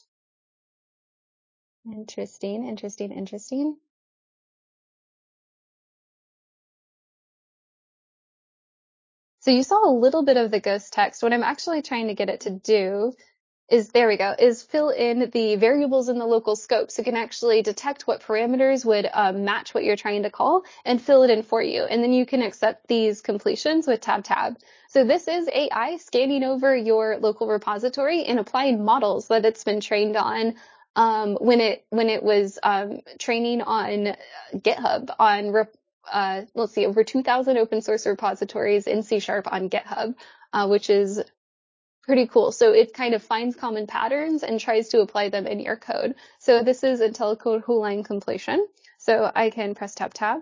Interesting, 1.86 2.68
interesting, 2.68 3.12
interesting. 3.12 3.78
So 9.40 9.50
you 9.50 9.64
saw 9.64 9.90
a 9.90 9.92
little 9.92 10.24
bit 10.24 10.38
of 10.38 10.52
the 10.52 10.60
ghost 10.60 10.94
text. 10.94 11.24
What 11.24 11.34
I'm 11.34 11.44
actually 11.44 11.82
trying 11.82 12.08
to 12.08 12.14
get 12.14 12.30
it 12.30 12.42
to 12.42 12.52
do 12.52 13.14
is, 13.72 13.90
there 13.90 14.08
we 14.08 14.18
go, 14.18 14.36
is 14.38 14.62
fill 14.62 14.90
in 14.90 15.30
the 15.32 15.56
variables 15.56 16.10
in 16.10 16.20
the 16.20 16.26
local 16.26 16.56
scope. 16.56 16.92
So 16.92 17.02
it 17.02 17.06
can 17.06 17.16
actually 17.16 17.62
detect 17.62 18.06
what 18.06 18.22
parameters 18.22 18.86
would 18.86 19.10
um, 19.14 19.46
match 19.46 19.74
what 19.74 19.84
you're 19.84 19.96
trying 19.96 20.24
to 20.24 20.30
call 20.30 20.64
and 20.86 21.02
fill 21.02 21.24
it 21.24 21.30
in 21.30 21.42
for 21.42 21.62
you. 21.62 21.84
And 21.84 22.04
then 22.04 22.12
you 22.12 22.26
can 22.26 22.42
accept 22.42 22.88
these 22.88 23.22
completions 23.22 23.88
with 23.88 24.02
tab 24.02 24.26
tab. 24.26 24.58
So 24.90 25.06
this 25.06 25.28
is 25.28 25.48
AI 25.48 25.98
scanning 25.98 26.44
over 26.44 26.76
your 26.76 27.18
local 27.18 27.48
repository 27.48 28.26
and 28.26 28.40
applying 28.40 28.84
models 28.84 29.30
that 29.30 29.46
it's 29.46 29.64
been 29.64 29.80
trained 29.80 30.18
on 30.18 30.56
um, 30.98 31.38
when 31.40 31.62
it 31.62 31.86
when 31.90 32.10
it 32.10 32.22
was 32.22 32.60
um, 32.62 33.00
training 33.18 33.62
on 33.62 34.16
GitHub 34.54 35.16
on 35.18 35.66
uh, 36.12 36.42
let's 36.56 36.74
see 36.74 36.86
over 36.86 37.04
2,000 37.04 37.58
open 37.58 37.82
source 37.82 38.06
repositories 38.06 38.88
in 38.88 39.04
C 39.04 39.20
sharp 39.20 39.48
on 39.52 39.70
GitHub, 39.70 40.16
uh, 40.52 40.68
which 40.68 40.90
is 40.90 41.22
pretty 42.04 42.28
cool. 42.28 42.52
So 42.52 42.74
it 42.74 42.94
kind 42.94 43.14
of 43.14 43.24
finds 43.24 43.56
common 43.56 43.88
patterns 43.88 44.44
and 44.44 44.60
tries 44.60 44.90
to 44.90 45.02
apply 45.02 45.30
them 45.30 45.48
in 45.48 45.60
your 45.60 45.78
code. 45.78 46.16
So 46.40 46.64
this 46.64 46.84
is 46.84 47.00
IntelliCode 47.00 47.64
whole 47.64 47.82
line 47.82 48.04
completion. 48.04 48.68
So 48.98 49.32
I 49.34 49.50
can 49.50 49.76
press 49.76 49.96
tab 49.96 50.14
tab 50.14 50.42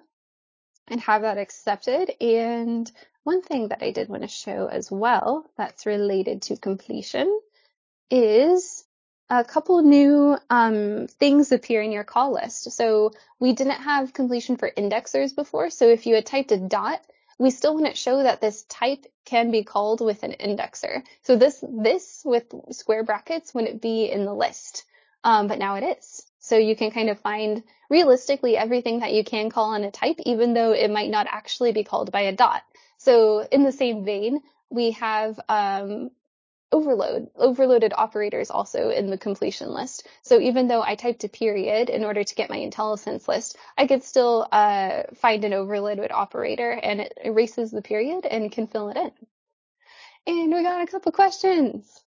and 0.88 1.00
have 1.02 1.22
that 1.22 1.38
accepted. 1.38 2.12
And 2.22 2.92
one 3.24 3.42
thing 3.42 3.70
that 3.70 3.84
I 3.84 3.92
did 3.92 4.10
want 4.10 4.24
to 4.24 4.28
show 4.28 4.68
as 4.68 4.92
well 4.92 5.50
that's 5.58 5.86
related 5.86 6.44
to 6.44 6.58
completion 6.58 7.40
is 8.10 8.86
a 9.30 9.44
couple 9.44 9.82
new 9.84 10.38
um, 10.50 11.08
things 11.08 11.52
appear 11.52 11.82
in 11.82 11.92
your 11.92 12.04
call 12.04 12.34
list. 12.34 12.72
So 12.72 13.12
we 13.40 13.54
didn't 13.54 13.82
have 13.82 14.14
completion 14.14 14.58
for 14.58 14.72
indexers 14.72 15.36
before. 15.36 15.70
So 15.70 15.88
if 15.88 16.08
you 16.08 16.16
had 16.16 16.26
typed 16.26 16.52
a 16.52 16.58
dot, 16.58 17.02
we 17.40 17.50
still 17.50 17.74
wouldn't 17.74 17.98
show 17.98 18.22
that 18.22 18.42
this 18.42 18.64
type 18.64 19.06
can 19.26 19.50
be 19.50 19.64
called 19.64 20.02
with 20.02 20.22
an 20.24 20.36
indexer. 20.40 21.02
So 21.24 21.38
this 21.38 21.64
this 21.68 22.22
with 22.26 22.54
square 22.72 23.04
brackets 23.04 23.54
wouldn't 23.54 23.82
be 23.82 24.06
in 24.06 24.26
the 24.26 24.34
list, 24.34 24.84
um, 25.24 25.48
but 25.48 25.58
now 25.58 25.76
it 25.76 25.98
is. 25.98 26.28
So 26.40 26.58
you 26.58 26.76
can 26.76 26.92
kind 26.92 27.10
of 27.10 27.20
find 27.20 27.64
realistically 27.90 28.58
everything 28.58 29.00
that 29.00 29.14
you 29.14 29.24
can 29.24 29.50
call 29.50 29.74
on 29.74 29.84
a 29.84 29.92
type, 29.92 30.18
even 30.26 30.54
though 30.54 30.74
it 30.74 30.92
might 30.92 31.10
not 31.10 31.28
actually 31.30 31.72
be 31.72 31.84
called 31.84 32.12
by 32.12 32.22
a 32.22 32.36
dot. 32.36 32.62
So 32.98 33.48
in 33.52 33.64
the 33.64 33.72
same 33.72 34.04
vein, 34.04 34.42
we 34.70 34.92
have 34.92 35.40
um, 35.48 36.12
overload, 36.72 37.30
overloaded 37.36 37.94
operators 37.96 38.50
also 38.52 38.90
in 38.90 39.10
the 39.10 39.18
completion 39.18 39.70
list. 39.70 40.08
So 40.22 40.40
even 40.40 40.68
though 40.68 40.82
I 40.82 40.96
typed 40.96 41.24
a 41.24 41.30
period 41.30 41.90
in 41.90 42.04
order 42.04 42.24
to 42.24 42.36
get 42.36 42.50
my 42.50 42.58
IntelliSense 42.58 43.28
list, 43.28 43.58
I 43.78 43.88
could 43.88 44.04
still 44.04 44.48
uh, 44.52 45.04
find 45.16 45.44
an 45.44 45.54
overloaded 45.54 46.12
operator 46.12 46.72
and 46.72 47.02
it 47.02 47.18
erases 47.24 47.72
the 47.72 47.82
period 47.82 48.26
and 48.26 48.52
can 48.52 48.68
fill 48.68 48.90
it 48.90 48.98
in. 48.98 49.12
And 50.28 50.54
we 50.54 50.62
got 50.64 50.82
a 50.82 50.88
couple 50.88 51.12
questions. 51.12 52.04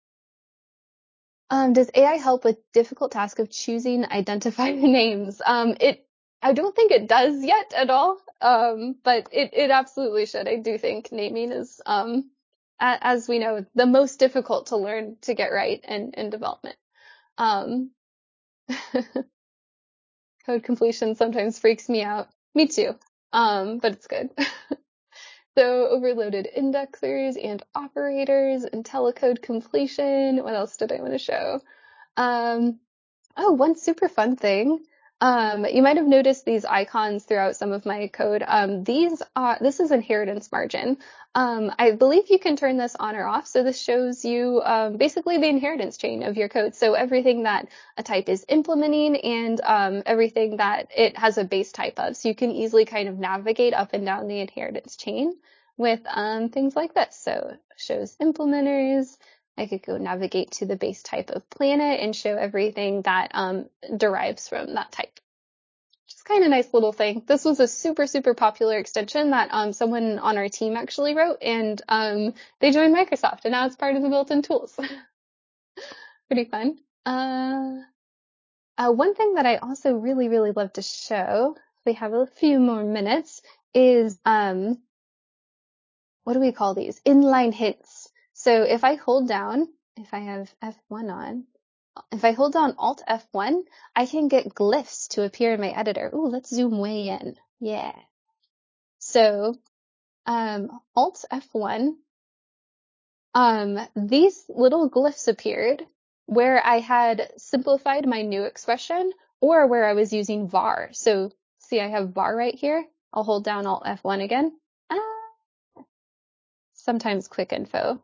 Um, 1.50 1.74
does 1.74 1.90
AI 1.94 2.16
help 2.16 2.46
with 2.46 2.58
difficult 2.72 3.12
task 3.12 3.40
of 3.40 3.50
choosing 3.50 4.04
identifier 4.04 4.80
names? 4.82 5.42
Um, 5.46 5.76
it, 5.80 6.06
I 6.42 6.54
don't 6.54 6.76
think 6.76 6.92
it 6.92 7.08
does 7.08 7.44
yet 7.44 7.74
at 7.76 7.90
all. 7.90 8.18
Um, 8.42 8.96
but 9.04 9.28
it, 9.32 9.52
it 9.54 9.70
absolutely 9.72 10.26
should. 10.26 10.48
I 10.48 10.58
do 10.58 10.78
think 10.78 11.12
naming 11.12 11.52
is, 11.52 11.80
um, 11.86 12.32
as 12.82 13.28
we 13.28 13.40
know, 13.40 13.66
the 13.76 13.86
most 13.86 14.18
difficult 14.20 14.68
to 14.68 14.78
learn 14.78 15.18
to 15.22 15.34
get 15.34 15.52
right 15.52 15.84
in, 15.88 16.12
in 16.18 16.30
development. 16.30 16.76
Um, 17.38 17.92
code 20.46 20.64
completion 20.64 21.16
sometimes 21.16 21.60
freaks 21.60 21.88
me 21.88 22.04
out. 22.04 22.28
Me 22.56 22.68
too. 22.68 22.96
Um, 23.32 23.78
but 23.78 23.94
it's 23.94 24.08
good. 24.08 24.30
so 25.58 25.88
overloaded 25.88 26.50
indexers 26.58 27.38
and 27.42 27.64
operators, 27.76 28.66
IntelliCode 28.66 29.42
completion. 29.42 30.44
What 30.44 30.56
else 30.56 30.76
did 30.78 30.92
I 30.92 31.00
want 31.02 31.14
to 31.14 31.20
show? 31.20 31.62
Um, 32.18 32.80
oh, 33.38 33.52
one 33.52 33.78
super 33.78 34.10
fun 34.10 34.36
thing 34.36 34.80
um, 35.22 35.66
you 35.66 35.84
might 35.84 35.98
have 35.98 36.08
noticed 36.08 36.46
these 36.46 36.66
icons 36.66 37.24
throughout 37.26 37.56
some 37.56 37.72
of 37.72 37.86
my 37.86 38.08
code. 38.08 38.44
Um, 38.46 38.84
these 38.84 39.22
are, 39.36 39.58
this 39.62 39.80
is 39.80 39.92
inheritance 39.92 40.52
margin. 40.52 40.98
Um, 41.36 41.72
I 41.78 41.92
believe 41.92 42.24
you 42.30 42.40
can 42.40 42.56
turn 42.56 42.78
this 42.78 42.96
on 42.96 43.16
or 43.16 43.28
off. 43.28 43.46
So 43.46 43.64
this 43.64 43.80
shows 43.80 44.26
you 44.26 44.62
um, 44.66 44.98
basically 44.98 45.38
the 45.38 45.48
inheritance 45.48 45.98
chain 45.98 46.24
of 46.24 46.38
your 46.38 46.50
code. 46.50 46.74
So 46.74 46.96
everything 46.96 47.44
that 47.44 47.68
a 47.98 48.04
type 48.04 48.30
is 48.30 48.46
implementing 48.50 49.16
and 49.18 49.62
um, 49.64 50.04
everything 50.08 50.58
that 50.58 50.90
it 50.96 51.16
has 51.18 51.38
a 51.38 51.44
base 51.44 51.72
type 51.72 52.00
of. 52.00 52.18
So 52.18 52.28
you 52.28 52.36
can 52.36 52.50
easily 52.50 52.86
kind 52.86 53.08
of 53.08 53.20
navigate 53.20 53.76
up 53.76 53.94
and 53.94 54.04
down 54.04 54.28
the 54.28 54.40
inheritance 54.40 54.96
chain 54.96 55.34
with 55.78 56.02
um, 56.10 56.50
things 56.50 56.76
like 56.76 56.96
this. 56.96 57.16
So 57.16 57.56
shows 57.78 58.18
implementers, 58.20 59.18
I 59.58 59.68
could 59.68 59.84
go 59.84 59.98
navigate 59.98 60.52
to 60.52 60.66
the 60.66 60.76
base 60.76 61.04
type 61.04 61.30
of 61.30 61.50
planet 61.50 62.00
and 62.00 62.16
show 62.16 62.36
everything 62.36 63.02
that 63.04 63.32
um, 63.34 63.70
derives 63.96 64.48
from 64.48 64.74
that 64.76 64.92
type. 64.92 65.20
Just 66.08 66.26
kind 66.26 66.44
of 66.44 66.50
nice 66.50 66.74
little 66.74 66.94
thing. 66.94 67.24
This 67.26 67.46
was 67.46 67.60
a 67.60 67.68
super, 67.68 68.08
super 68.08 68.34
popular 68.34 68.78
extension 68.78 69.32
that 69.32 69.50
um, 69.52 69.74
someone 69.74 70.20
on 70.20 70.38
our 70.38 70.50
team 70.50 70.76
actually 70.76 71.16
wrote, 71.16 71.38
and 71.42 71.82
um, 71.88 72.34
they 72.60 72.72
joined 72.72 72.96
Microsoft, 72.96 73.46
and 73.46 73.52
now 73.52 73.66
it's 73.66 73.76
part 73.76 73.96
of 73.96 74.02
the 74.02 74.10
built-in 74.10 74.42
tools. 74.42 74.78
Pretty 76.28 76.46
fun. 76.46 76.78
Uh, 77.06 77.78
uh, 78.78 78.92
one 78.92 79.16
thing 79.16 79.36
that 79.36 79.46
I 79.46 79.58
also 79.58 79.94
really, 79.94 80.28
really 80.28 80.52
love 80.52 80.74
to 80.74 80.82
show, 80.82 81.56
we 81.86 81.94
have 81.94 82.14
a 82.14 82.26
few 82.26 82.60
more 82.60 82.84
minutes, 82.84 83.42
is 83.74 84.20
um, 84.26 84.80
what 86.24 86.34
do 86.34 86.40
we 86.40 86.52
call 86.52 86.74
these? 86.74 87.00
Inline 87.06 87.54
hints. 87.54 88.01
So 88.44 88.64
if 88.64 88.84
I 88.84 88.96
hold 88.96 89.28
down, 89.28 89.68
if 89.96 90.16
I 90.16 90.22
have 90.22 90.52
F1 90.64 91.14
on, 91.14 91.44
if 92.12 92.26
I 92.26 92.32
hold 92.32 92.54
down 92.54 92.74
Alt 92.76 93.04
F1, 93.08 93.62
I 93.96 94.08
can 94.08 94.30
get 94.30 94.56
glyphs 94.56 95.10
to 95.10 95.22
appear 95.22 95.54
in 95.54 95.62
my 95.62 95.70
editor. 95.70 96.10
Ooh, 96.12 96.26
let's 96.26 96.50
zoom 96.50 96.80
way 96.80 97.10
in. 97.10 97.36
Yeah. 97.60 97.94
So, 98.98 99.54
um, 100.26 100.72
Alt 100.96 101.24
F1, 101.32 101.94
um, 103.36 103.78
these 103.96 104.44
little 104.50 104.90
glyphs 104.90 105.28
appeared 105.28 105.86
where 106.26 106.66
I 106.66 106.80
had 106.80 107.32
simplified 107.38 108.08
my 108.08 108.24
new 108.24 108.46
expression 108.46 109.12
or 109.40 109.68
where 109.68 109.86
I 109.86 109.94
was 109.94 110.14
using 110.14 110.48
var. 110.48 110.90
So 110.94 111.32
see, 111.60 111.80
I 111.80 111.90
have 111.90 112.16
var 112.16 112.36
right 112.36 112.56
here. 112.56 112.84
I'll 113.14 113.24
hold 113.24 113.44
down 113.44 113.68
Alt 113.68 113.84
F1 113.84 114.24
again. 114.24 114.58
Ah. 114.90 115.84
Sometimes 116.74 117.28
quick 117.28 117.54
info 117.54 118.02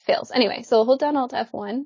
fails. 0.00 0.30
Anyway, 0.30 0.62
so 0.62 0.84
hold 0.84 1.00
down 1.00 1.16
Alt 1.16 1.32
F1 1.32 1.84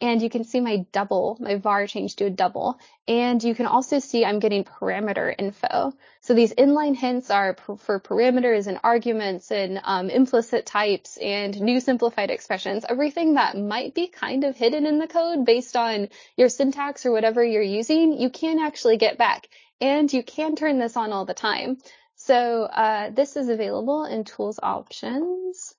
and 0.00 0.22
you 0.22 0.30
can 0.30 0.44
see 0.44 0.60
my 0.60 0.86
double, 0.92 1.36
my 1.40 1.56
var 1.56 1.86
changed 1.86 2.18
to 2.18 2.24
a 2.24 2.30
double. 2.30 2.78
And 3.06 3.42
you 3.42 3.54
can 3.54 3.66
also 3.66 3.98
see 3.98 4.24
I'm 4.24 4.38
getting 4.38 4.64
parameter 4.64 5.34
info. 5.38 5.92
So 6.22 6.32
these 6.32 6.54
inline 6.54 6.96
hints 6.96 7.30
are 7.30 7.54
for 7.78 8.00
parameters 8.00 8.66
and 8.66 8.80
arguments 8.82 9.50
and 9.50 9.80
um, 9.84 10.08
implicit 10.08 10.64
types 10.64 11.18
and 11.18 11.60
new 11.60 11.80
simplified 11.80 12.30
expressions, 12.30 12.86
everything 12.88 13.34
that 13.34 13.58
might 13.58 13.94
be 13.94 14.06
kind 14.06 14.44
of 14.44 14.56
hidden 14.56 14.86
in 14.86 14.98
the 14.98 15.06
code 15.06 15.44
based 15.44 15.76
on 15.76 16.08
your 16.36 16.48
syntax 16.48 17.04
or 17.04 17.12
whatever 17.12 17.44
you're 17.44 17.62
using, 17.62 18.18
you 18.18 18.30
can 18.30 18.58
actually 18.58 18.96
get 18.96 19.18
back. 19.18 19.48
And 19.82 20.10
you 20.12 20.22
can 20.22 20.56
turn 20.56 20.78
this 20.78 20.96
on 20.96 21.12
all 21.12 21.26
the 21.26 21.34
time. 21.34 21.78
So 22.16 22.64
uh, 22.64 23.10
this 23.10 23.36
is 23.36 23.48
available 23.48 24.04
in 24.04 24.24
tools 24.24 24.58
options. 24.62 25.74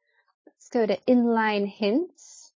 Go 0.72 0.86
to 0.86 0.98
inline 1.08 1.68
hints. 1.68 2.52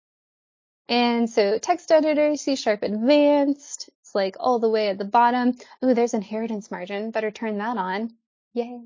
And 0.88 1.28
so 1.30 1.58
text 1.58 1.90
editor, 1.90 2.36
C 2.36 2.56
sharp 2.56 2.82
advanced, 2.82 3.88
it's 4.00 4.14
like 4.14 4.36
all 4.38 4.58
the 4.58 4.68
way 4.68 4.88
at 4.88 4.98
the 4.98 5.04
bottom. 5.04 5.56
Oh, 5.80 5.94
there's 5.94 6.12
inheritance 6.14 6.70
margin. 6.70 7.10
Better 7.10 7.30
turn 7.30 7.58
that 7.58 7.78
on. 7.78 8.12
Yay. 8.52 8.80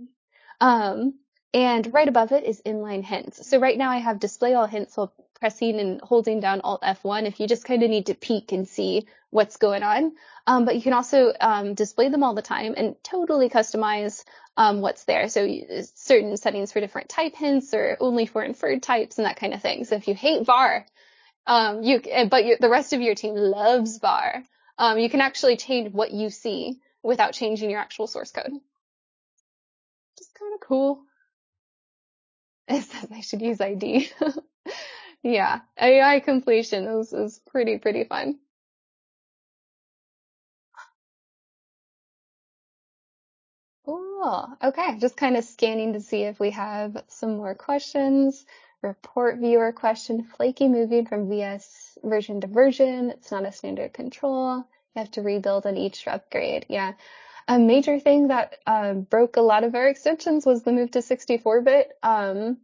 Um, 0.61 1.15
and 1.53 1.93
right 1.93 2.09
above 2.09 2.33
it 2.33 2.45
is 2.45 2.63
inline 2.65 3.03
hints. 3.03 3.47
So 3.49 3.59
right 3.59 3.77
now 3.77 3.91
I 3.91 3.97
have 3.97 4.21
display 4.21 4.55
all 4.55 4.67
hints 4.67 4.97
while 4.97 5.13
pressing 5.41 5.81
and 5.81 6.01
holding 6.01 6.41
down 6.41 6.61
Alt 6.61 6.83
F1 6.83 7.27
if 7.27 7.41
you 7.41 7.49
just 7.49 7.65
kind 7.65 7.83
of 7.83 7.91
need 7.91 8.07
to 8.07 8.15
peek 8.15 8.53
and 8.53 8.69
see 8.69 9.07
what's 9.37 9.59
going 9.59 9.83
on. 9.83 10.13
Um, 10.47 10.65
but 10.65 10.77
you 10.77 10.83
can 10.83 10.95
also 10.95 11.33
um, 11.41 11.75
display 11.75 12.09
them 12.09 12.23
all 12.23 12.35
the 12.35 12.43
time 12.43 12.75
and 12.77 12.97
totally 13.05 13.51
customize 13.51 14.25
um, 14.57 14.81
what's 14.81 15.05
there. 15.05 15.29
So 15.29 15.47
certain 15.95 16.37
settings 16.39 16.73
for 16.73 16.81
different 16.81 17.11
type 17.11 17.37
hints 17.37 17.75
or 17.75 17.99
only 18.01 18.25
for 18.25 18.43
inferred 18.43 18.83
types 18.83 19.19
and 19.19 19.27
that 19.27 19.37
kind 19.37 19.53
of 19.53 19.61
thing. 19.61 19.85
So 19.85 19.95
if 19.97 20.09
you 20.09 20.15
hate 20.15 20.47
var, 20.47 20.87
um, 21.47 21.83
you, 21.83 22.01
but 22.31 22.47
you, 22.47 22.57
the 22.59 22.71
rest 22.71 22.95
of 22.95 23.03
your 23.03 23.15
team 23.15 23.35
loves 23.35 23.99
var. 23.99 24.43
Um, 24.79 24.99
you 24.99 25.11
can 25.11 25.21
actually 25.21 25.57
change 25.59 25.93
what 25.93 26.13
you 26.13 26.31
see 26.31 26.81
without 27.03 27.35
changing 27.35 27.71
your 27.71 27.81
actual 27.81 28.07
source 28.07 28.33
code. 28.33 28.51
Just 30.19 30.35
kind 30.39 30.55
of 30.55 30.61
cool. 30.67 31.03
It 32.69 32.83
says 32.83 33.07
I 33.15 33.21
should 33.21 33.43
use 33.43 33.61
ID. 33.61 34.11
yeah, 35.23 35.61
AI 35.81 36.19
completion 36.19 36.89
is, 36.89 37.13
is 37.13 37.41
pretty, 37.47 37.79
pretty 37.79 38.03
fun. 38.03 38.41
Cool. 44.23 44.49
Okay, 44.65 44.99
just 44.99 45.17
kind 45.17 45.37
of 45.37 45.45
scanning 45.45 45.93
to 45.93 46.01
see 46.01 46.23
if 46.23 46.41
we 46.41 46.51
have 46.51 47.05
some 47.09 47.37
more 47.37 47.55
questions 47.55 48.47
report 48.83 49.39
viewer 49.39 49.73
question, 49.73 50.23
flaky 50.23 50.69
moving 50.69 51.07
from 51.07 51.29
VS 51.29 51.99
version 52.03 52.41
to 52.41 52.47
version. 52.47 53.11
It's 53.11 53.31
not 53.31 53.45
a 53.45 53.53
standard 53.53 53.93
control. 53.93 54.59
You 54.95 55.01
have 55.01 55.11
to 55.13 55.23
rebuild 55.23 55.67
on 55.67 55.77
each 55.77 56.07
upgrade. 56.07 56.67
Yeah. 56.69 56.93
A 57.49 57.59
major 57.59 58.01
thing 58.01 58.29
that 58.29 58.57
uh, 58.67 58.95
broke 58.95 59.37
a 59.37 59.43
lot 59.43 59.65
of 59.65 59.75
our 59.75 59.87
extensions 59.89 60.47
was 60.47 60.63
the 60.63 60.73
move 60.73 60.93
to 60.93 61.01
64-bit. 61.01 61.93
Um, 62.03 62.59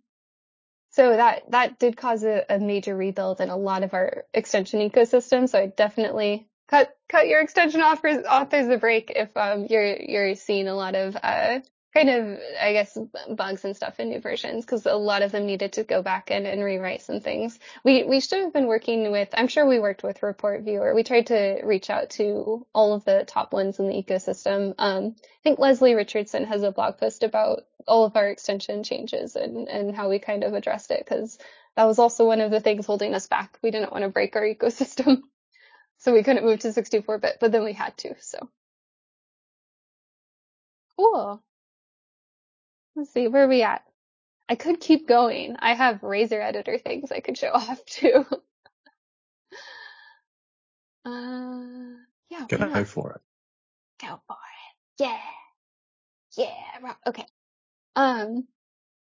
so 0.90 1.16
that 1.16 1.50
that 1.50 1.78
did 1.78 1.96
cause 1.96 2.24
a, 2.24 2.44
a, 2.48 2.58
major 2.58 2.94
rebuild 2.94 3.40
in 3.40 3.48
a 3.48 3.56
lot 3.56 3.82
of 3.82 3.94
our 3.94 4.24
extension 4.34 4.80
ecosystem. 4.80 5.48
So 5.48 5.58
I 5.58 5.66
definitely 5.66 6.46
cut 6.72 6.96
cut 7.08 7.28
your 7.28 7.40
extension 7.40 7.82
offers 7.82 8.24
authors 8.24 8.68
a 8.68 8.78
break 8.78 9.12
if 9.14 9.36
um, 9.36 9.66
you're 9.68 9.96
you're 9.96 10.34
seeing 10.34 10.68
a 10.68 10.74
lot 10.74 10.94
of 10.94 11.14
uh, 11.22 11.60
kind 11.94 12.08
of, 12.08 12.38
I 12.60 12.72
guess, 12.72 12.96
bugs 13.36 13.64
and 13.64 13.76
stuff 13.76 14.00
in 14.00 14.08
new 14.08 14.20
versions 14.20 14.64
because 14.64 14.86
a 14.86 14.94
lot 14.94 15.22
of 15.22 15.32
them 15.32 15.44
needed 15.44 15.74
to 15.74 15.84
go 15.84 16.02
back 16.02 16.30
in 16.30 16.46
and 16.46 16.64
rewrite 16.64 17.02
some 17.02 17.20
things. 17.20 17.58
We 17.84 18.04
we 18.04 18.20
should 18.20 18.40
have 18.40 18.52
been 18.52 18.66
working 18.66 19.12
with. 19.12 19.28
I'm 19.34 19.48
sure 19.48 19.68
we 19.68 19.78
worked 19.78 20.02
with 20.02 20.22
Report 20.22 20.62
Viewer. 20.62 20.94
We 20.94 21.02
tried 21.02 21.26
to 21.26 21.60
reach 21.64 21.90
out 21.90 22.10
to 22.10 22.66
all 22.74 22.94
of 22.94 23.04
the 23.04 23.24
top 23.26 23.52
ones 23.52 23.78
in 23.78 23.88
the 23.88 24.02
ecosystem. 24.02 24.74
Um, 24.78 25.14
I 25.18 25.42
think 25.42 25.58
Leslie 25.58 25.94
Richardson 25.94 26.44
has 26.44 26.62
a 26.62 26.72
blog 26.72 26.96
post 26.96 27.22
about 27.22 27.64
all 27.86 28.04
of 28.04 28.16
our 28.16 28.28
extension 28.28 28.82
changes 28.82 29.36
and 29.36 29.68
and 29.68 29.94
how 29.94 30.08
we 30.08 30.18
kind 30.18 30.44
of 30.44 30.54
addressed 30.54 30.90
it 30.90 31.04
because 31.04 31.38
that 31.76 31.84
was 31.84 31.98
also 31.98 32.26
one 32.26 32.40
of 32.40 32.50
the 32.50 32.60
things 32.60 32.86
holding 32.86 33.14
us 33.14 33.26
back. 33.26 33.58
We 33.62 33.70
didn't 33.70 33.92
want 33.92 34.04
to 34.04 34.08
break 34.08 34.34
our 34.36 34.42
ecosystem. 34.54 35.22
So 36.02 36.12
we 36.12 36.24
couldn't 36.24 36.44
move 36.44 36.58
to 36.60 36.72
64 36.72 37.18
bit, 37.18 37.36
but 37.40 37.52
then 37.52 37.62
we 37.62 37.72
had 37.72 37.96
to, 37.98 38.16
so. 38.18 38.48
Cool. 40.98 41.40
Let's 42.96 43.12
see, 43.12 43.28
where 43.28 43.44
are 43.44 43.48
we 43.48 43.62
at? 43.62 43.84
I 44.48 44.56
could 44.56 44.80
keep 44.80 45.06
going. 45.06 45.54
I 45.60 45.74
have 45.74 46.02
razor 46.02 46.42
editor 46.42 46.76
things 46.76 47.12
I 47.12 47.20
could 47.20 47.38
show 47.38 47.50
off 47.54 47.84
too. 47.84 48.26
uh, 51.04 51.60
yeah. 52.30 52.46
Go 52.48 52.56
not? 52.56 52.88
for 52.88 53.12
it. 53.12 53.20
Go 54.04 54.20
for 54.26 54.36
it. 54.36 55.02
Yeah. 55.04 55.20
Yeah. 56.36 56.94
Okay. 57.06 57.26
Um, 57.94 58.48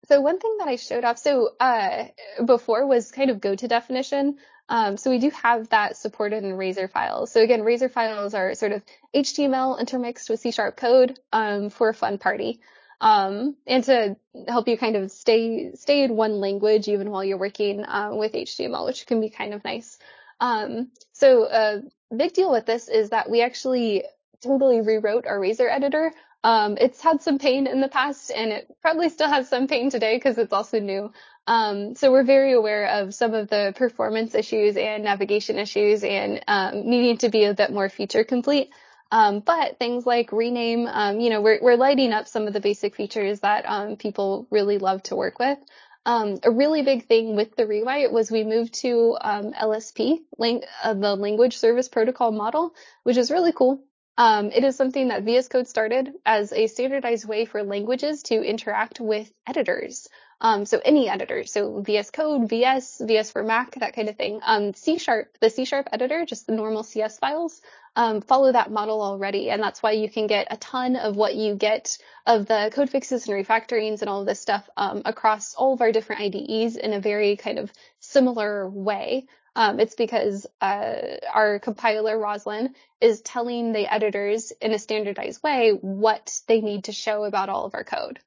so 0.06 0.22
one 0.22 0.38
thing 0.38 0.58
that 0.60 0.68
I 0.68 0.76
showed 0.76 1.04
off, 1.04 1.18
so, 1.18 1.50
uh, 1.60 2.06
before 2.46 2.86
was 2.86 3.12
kind 3.12 3.32
of 3.32 3.42
go 3.42 3.56
to 3.56 3.68
definition. 3.68 4.38
Um, 4.72 4.98
so 4.98 5.10
we 5.12 5.20
do 5.20 5.30
have 5.32 5.70
that 5.70 5.98
supported 5.98 6.44
in 6.44 6.56
Razor 6.56 6.88
files. 6.88 7.32
So 7.32 7.42
again, 7.42 7.62
Razor 7.62 7.90
files 7.90 8.34
are 8.34 8.56
sort 8.56 8.72
of 8.72 8.82
HTML 9.14 9.80
intermixed 9.80 10.30
with 10.30 10.40
C 10.40 10.52
sharp 10.52 10.78
code, 10.78 11.20
um, 11.34 11.70
for 11.70 11.90
a 11.90 11.94
fun 11.94 12.18
party 12.18 12.62
um, 13.02 13.56
and 13.66 13.84
to 13.86 14.16
help 14.48 14.68
you 14.68 14.78
kind 14.78 14.96
of 14.96 15.12
stay 15.12 15.72
stay 15.74 16.04
in 16.04 16.16
one 16.16 16.40
language 16.40 16.88
even 16.88 17.10
while 17.10 17.24
you're 17.24 17.38
working 17.38 17.84
uh, 17.84 18.12
with 18.14 18.34
HTML, 18.34 18.86
which 18.86 19.08
can 19.08 19.20
be 19.20 19.30
kind 19.30 19.54
of 19.54 19.64
nice. 19.64 19.98
Um, 20.40 20.92
so 21.12 21.46
a 21.46 21.82
big 22.16 22.34
deal 22.34 22.52
with 22.52 22.68
this 22.68 22.88
is 22.88 23.10
that 23.10 23.30
we 23.30 23.42
actually 23.42 24.04
totally 24.42 24.82
rewrote 24.82 25.26
our 25.26 25.40
Razor 25.40 25.68
editor. 25.68 26.14
Um, 26.44 26.78
it's 26.80 27.02
had 27.02 27.22
some 27.22 27.38
pain 27.38 27.68
in 27.68 27.82
the 27.82 27.88
past, 27.88 28.32
and 28.32 28.52
it 28.52 28.76
probably 28.82 29.10
still 29.10 29.30
has 29.30 29.48
some 29.50 29.68
pain 29.68 29.90
today 29.90 30.16
because 30.16 30.38
it's 30.38 30.54
also 30.54 30.80
new. 30.80 31.12
Um, 31.48 31.96
so 31.96 32.12
we're 32.12 32.24
very 32.24 32.54
aware 32.54 32.88
of 32.88 33.14
some 33.14 33.34
of 33.34 33.50
the 33.50 33.74
performance 33.76 34.34
issues 34.36 34.78
and 34.78 35.04
navigation 35.04 35.58
issues, 35.60 36.04
and 36.04 36.44
um, 36.48 36.90
needing 36.90 37.18
to 37.20 37.30
be 37.30 37.46
a 37.46 37.54
bit 37.54 37.72
more 37.72 37.90
feature 37.90 38.24
complete. 38.24 38.70
Um, 39.12 39.42
but 39.42 39.78
things 39.78 40.06
like 40.06 40.32
rename, 40.32 40.88
um, 40.88 41.20
you 41.20 41.30
know, 41.30 41.42
we're, 41.42 41.60
we're 41.62 41.76
lighting 41.76 42.14
up 42.14 42.28
some 42.28 42.48
of 42.48 42.54
the 42.54 42.62
basic 42.62 42.96
features 42.96 43.42
that 43.42 43.66
um, 43.68 43.98
people 43.98 44.48
really 44.50 44.78
love 44.78 45.04
to 45.04 45.18
work 45.18 45.38
with. 45.38 45.60
Um, 46.06 46.40
a 46.44 46.50
really 46.50 46.82
big 46.82 47.06
thing 47.06 47.36
with 47.36 47.56
the 47.56 47.68
rewrite 47.68 48.12
was 48.12 48.32
we 48.32 48.44
moved 48.44 48.74
to 48.76 49.18
um, 49.22 49.52
LSP, 49.54 50.20
lang- 50.38 50.64
uh, 50.82 50.94
the 50.94 51.16
language 51.16 51.58
service 51.58 51.90
protocol 51.90 52.32
model, 52.32 52.74
which 53.04 53.18
is 53.18 53.30
really 53.30 53.52
cool. 53.52 53.84
Um, 54.22 54.52
it 54.52 54.64
is 54.64 54.76
something 54.76 55.08
that 55.08 55.24
VS 55.24 55.48
Code 55.48 55.68
started 55.68 56.14
as 56.28 56.54
a 56.54 56.68
standardized 56.68 57.28
way 57.28 57.46
for 57.46 57.64
languages 57.64 58.22
to 58.26 58.36
interact 58.36 59.00
with 59.00 59.34
editors. 59.48 60.08
Um, 60.40 60.68
so 60.68 60.80
any 60.86 61.10
editor, 61.10 61.44
so 61.44 61.82
VS 61.82 62.12
Code, 62.12 62.48
VS, 62.48 63.02
VS 63.04 63.32
for 63.32 63.44
Mac, 63.44 63.74
that 63.80 63.96
kind 63.96 64.10
of 64.10 64.18
thing. 64.18 64.40
Um, 64.44 64.76
C 64.76 65.00
Sharp, 65.00 65.36
the 65.40 65.50
C 65.50 65.66
Sharp 65.66 65.90
editor, 65.92 66.24
just 66.24 66.46
the 66.46 66.54
normal 66.54 66.84
CS 66.84 67.18
files, 67.18 67.64
um, 67.96 68.22
follow 68.22 68.52
that 68.52 68.70
model 68.70 69.02
already. 69.02 69.50
And 69.50 69.64
that's 69.64 69.82
why 69.82 69.94
you 69.94 70.08
can 70.08 70.28
get 70.28 70.46
a 70.52 70.58
ton 70.58 70.98
of 70.98 71.16
what 71.16 71.34
you 71.34 71.56
get 71.56 71.98
of 72.28 72.46
the 72.46 72.70
code 72.72 72.92
fixes 72.92 73.28
and 73.28 73.36
refactorings 73.36 74.02
and 74.02 74.10
all 74.10 74.22
of 74.22 74.28
this 74.28 74.40
stuff 74.40 74.70
um, 74.78 75.02
across 75.04 75.56
all 75.56 75.74
of 75.74 75.82
our 75.82 75.92
different 75.92 76.22
IDEs 76.22 76.76
in 76.76 76.94
a 76.94 77.00
very 77.00 77.38
kind 77.38 77.58
of 77.58 77.74
similar 78.00 78.70
way. 78.70 79.26
Um, 79.56 79.80
it's 79.80 79.96
because 79.96 80.48
uh, 80.62 81.18
our 81.34 81.60
compiler 81.60 82.18
Roslyn 82.18 82.74
is 83.02 83.22
telling 83.22 83.74
the 83.74 83.92
editors 83.92 84.52
in 84.62 84.72
a 84.72 84.80
standardized 84.80 85.44
way 85.44 85.72
what 85.72 86.40
they 86.48 86.62
need 86.62 86.86
to 86.86 86.94
show 86.94 87.26
about 87.26 87.50
all 87.50 87.66
of 87.66 87.76
our 87.76 87.84
code, 87.84 88.20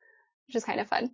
which 0.47 0.57
is 0.57 0.65
kind 0.65 0.81
of 0.81 0.89
fun. 0.89 1.11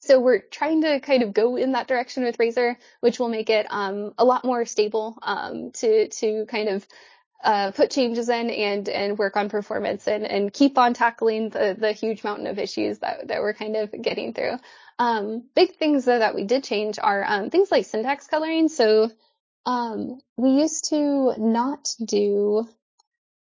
So 0.00 0.20
we're 0.20 0.40
trying 0.40 0.82
to 0.82 1.00
kind 1.00 1.22
of 1.22 1.32
go 1.32 1.56
in 1.56 1.72
that 1.72 1.86
direction 1.86 2.24
with 2.24 2.38
Razor, 2.38 2.76
which 3.00 3.20
will 3.20 3.28
make 3.28 3.50
it 3.50 3.66
um, 3.70 4.14
a 4.18 4.24
lot 4.24 4.44
more 4.44 4.64
stable 4.64 5.16
um, 5.22 5.70
to 5.72 6.08
to 6.08 6.44
kind 6.46 6.68
of 6.68 6.86
uh, 7.42 7.70
put 7.72 7.90
changes 7.90 8.28
in 8.28 8.50
and 8.50 8.88
and 8.88 9.18
work 9.18 9.36
on 9.36 9.48
performance 9.48 10.06
and 10.08 10.24
and 10.24 10.52
keep 10.52 10.76
on 10.76 10.94
tackling 10.94 11.50
the 11.50 11.76
the 11.78 11.92
huge 11.92 12.24
mountain 12.24 12.48
of 12.48 12.58
issues 12.58 12.98
that 12.98 13.28
that 13.28 13.40
we're 13.40 13.54
kind 13.54 13.76
of 13.76 13.90
getting 14.02 14.34
through. 14.34 14.58
Um, 14.98 15.44
big 15.54 15.76
things 15.76 16.04
though 16.04 16.18
that 16.18 16.34
we 16.34 16.44
did 16.44 16.64
change 16.64 16.98
are 17.00 17.24
um, 17.26 17.50
things 17.50 17.70
like 17.70 17.86
syntax 17.86 18.26
coloring. 18.26 18.68
So 18.68 19.10
um, 19.66 20.20
we 20.36 20.50
used 20.50 20.90
to 20.90 21.34
not 21.38 21.94
do 22.04 22.68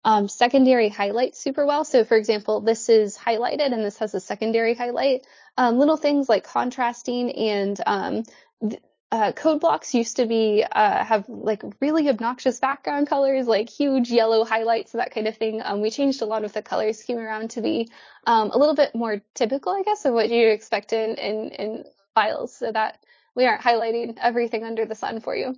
um, 0.03 0.27
secondary 0.27 0.89
highlights 0.89 1.39
super 1.39 1.65
well. 1.65 1.83
So 1.83 2.03
for 2.03 2.17
example, 2.17 2.61
this 2.61 2.89
is 2.89 3.17
highlighted 3.17 3.73
and 3.73 3.83
this 3.83 3.97
has 3.97 4.13
a 4.13 4.19
secondary 4.19 4.73
highlight. 4.73 5.25
Um, 5.57 5.77
little 5.77 5.97
things 5.97 6.29
like 6.29 6.45
contrasting 6.45 7.31
and 7.31 7.79
um, 7.85 8.23
th- 8.61 8.81
uh, 9.11 9.31
code 9.31 9.59
blocks 9.59 9.95
used 9.95 10.17
to 10.17 10.27
be 10.27 10.63
uh, 10.71 11.03
have 11.03 11.27
like 11.27 11.63
really 11.81 12.09
obnoxious 12.09 12.59
background 12.59 13.07
colors, 13.07 13.47
like 13.47 13.67
huge 13.67 14.11
yellow 14.11 14.45
highlights, 14.45 14.91
that 14.91 15.13
kind 15.13 15.27
of 15.27 15.35
thing. 15.35 15.61
Um, 15.63 15.81
we 15.81 15.89
changed 15.89 16.21
a 16.21 16.25
lot 16.25 16.43
of 16.43 16.53
the 16.53 16.61
color 16.61 16.93
scheme 16.93 17.17
around 17.17 17.51
to 17.51 17.61
be 17.61 17.89
um, 18.27 18.51
a 18.51 18.57
little 18.57 18.75
bit 18.75 18.93
more 18.93 19.21
typical, 19.33 19.73
I 19.73 19.81
guess, 19.81 20.05
of 20.05 20.13
what 20.13 20.29
you 20.29 20.49
expect 20.49 20.93
in, 20.93 21.15
in 21.15 21.49
in 21.49 21.85
files, 22.13 22.55
so 22.55 22.71
that 22.71 23.03
we 23.35 23.47
aren't 23.47 23.63
highlighting 23.63 24.15
everything 24.21 24.63
under 24.63 24.85
the 24.85 24.95
sun 24.95 25.21
for 25.21 25.35
you. 25.35 25.55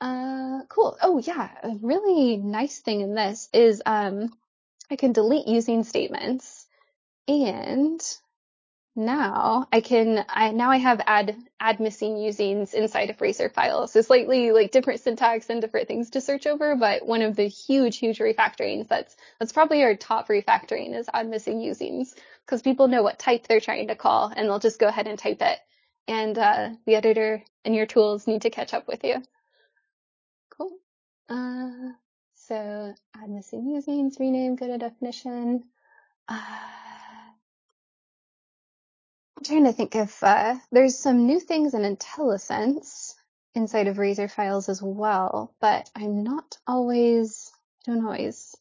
Uh, 0.00 0.62
cool. 0.68 0.96
Oh 1.02 1.18
yeah, 1.18 1.50
a 1.62 1.74
really 1.82 2.36
nice 2.38 2.78
thing 2.80 3.00
in 3.02 3.14
this 3.14 3.48
is 3.52 3.82
um, 3.84 4.32
I 4.90 4.96
can 4.96 5.12
delete 5.12 5.46
using 5.46 5.84
statements, 5.84 6.66
and 7.28 8.00
now 8.96 9.68
I 9.72 9.80
can 9.80 10.24
I 10.28 10.52
now 10.52 10.70
I 10.70 10.78
have 10.78 11.00
add 11.06 11.36
add 11.60 11.80
missing 11.80 12.16
usings 12.16 12.74
inside 12.74 13.10
of 13.10 13.20
Razor 13.20 13.50
files. 13.50 13.92
So 13.92 14.02
slightly 14.02 14.52
like 14.52 14.72
different 14.72 15.00
syntax 15.00 15.50
and 15.50 15.60
different 15.60 15.88
things 15.88 16.10
to 16.10 16.20
search 16.20 16.46
over, 16.46 16.76
but 16.76 17.06
one 17.06 17.22
of 17.22 17.36
the 17.36 17.48
huge 17.48 17.98
huge 17.98 18.18
refactorings 18.20 18.88
that's 18.88 19.16
that's 19.40 19.52
probably 19.52 19.82
our 19.84 19.96
top 19.96 20.28
refactoring 20.28 20.94
is 20.96 21.08
add 21.14 21.28
missing 21.28 21.60
usings 21.60 22.14
because 22.46 22.62
people 22.62 22.88
know 22.88 23.02
what 23.02 23.18
type 23.18 23.46
they're 23.48 23.60
trying 23.60 23.88
to 23.88 23.96
call 23.96 24.32
and 24.34 24.48
they'll 24.48 24.58
just 24.58 24.80
go 24.80 24.88
ahead 24.88 25.06
and 25.06 25.18
type 25.18 25.42
it, 25.42 25.58
and 26.08 26.38
uh, 26.38 26.70
the 26.86 26.96
editor 26.96 27.42
and 27.64 27.74
your 27.74 27.86
tools 27.86 28.26
need 28.26 28.42
to 28.42 28.50
catch 28.50 28.74
up 28.74 28.88
with 28.88 29.04
you. 29.04 29.22
Uh, 31.30 31.92
so 32.34 32.94
add 33.16 33.30
missing 33.30 33.64
usings, 33.66 34.20
rename, 34.20 34.56
go 34.56 34.66
to 34.66 34.78
definition. 34.78 35.64
Uh, 36.28 36.40
I'm 39.38 39.44
trying 39.44 39.64
to 39.64 39.72
think 39.72 39.96
if 39.96 40.22
uh, 40.24 40.56
there's 40.72 40.98
some 40.98 41.26
new 41.26 41.40
things 41.40 41.74
in 41.74 41.82
IntelliSense 41.82 43.14
inside 43.54 43.88
of 43.88 43.98
Razor 43.98 44.28
files 44.28 44.68
as 44.68 44.82
well, 44.82 45.54
but 45.60 45.90
I'm 45.96 46.24
not 46.24 46.58
always, 46.66 47.52
I 47.88 47.92
don't 47.92 48.04
always 48.04 48.56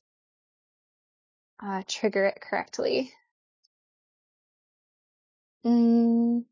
uh, 1.64 1.84
trigger 1.88 2.26
it 2.28 2.42
correctly. 2.42 3.12
Mm, 5.66 6.46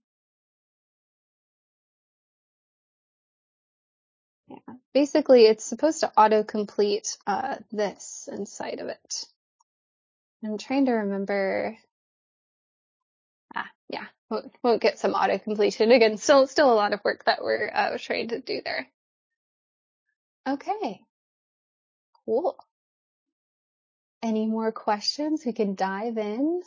yeah, 4.48 4.76
basically 4.94 5.46
it's 5.46 5.66
supposed 5.66 6.02
to 6.02 6.12
autocomplete 6.18 7.18
uh, 7.28 7.56
this 7.72 8.30
inside 8.32 8.80
of 8.80 8.88
it. 8.88 9.26
I'm 10.44 10.58
trying 10.58 10.86
to 10.86 10.94
remember. 10.94 11.78
Ah, 13.56 13.70
yeah, 13.90 14.06
won't, 14.30 14.54
won't 14.64 14.82
get 14.82 15.00
some 15.00 15.14
auto 15.14 15.38
completion 15.38 15.92
again. 15.92 16.18
Still, 16.18 16.48
still 16.48 16.72
a 16.72 16.76
lot 16.76 16.94
of 16.94 17.04
work 17.04 17.26
that 17.26 17.44
we're 17.44 17.70
uh, 17.74 17.98
trying 18.00 18.30
to 18.30 18.40
do 18.40 18.62
there. 18.64 18.88
Okay, 20.48 21.02
cool. 22.26 22.58
Any 24.24 24.46
more 24.48 24.72
questions? 24.72 25.44
We 25.46 25.54
can 25.54 25.76
dive 25.76 26.18
in. 26.18 26.62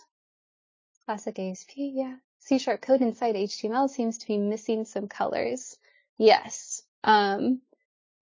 Classic 1.06 1.38
ASP, 1.38 1.72
yeah. 1.76 2.16
C 2.40 2.58
sharp 2.58 2.80
code 2.80 3.02
inside 3.02 3.34
HTML 3.34 3.88
seems 3.88 4.18
to 4.18 4.26
be 4.26 4.38
missing 4.38 4.84
some 4.84 5.08
colors. 5.08 5.76
Yes. 6.18 6.82
Um, 7.04 7.60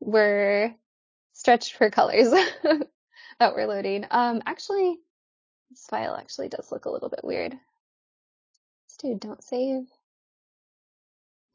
we're 0.00 0.74
stretched 1.32 1.74
for 1.74 1.90
colors 1.90 2.30
that 3.38 3.54
we're 3.54 3.66
loading. 3.66 4.06
Um, 4.10 4.42
actually, 4.46 4.98
this 5.70 5.86
file 5.88 6.16
actually 6.16 6.48
does 6.48 6.70
look 6.72 6.86
a 6.86 6.90
little 6.90 7.08
bit 7.08 7.24
weird. 7.24 7.52
Let's 7.52 8.96
do 8.98 9.14
don't 9.18 9.42
save. 9.42 9.84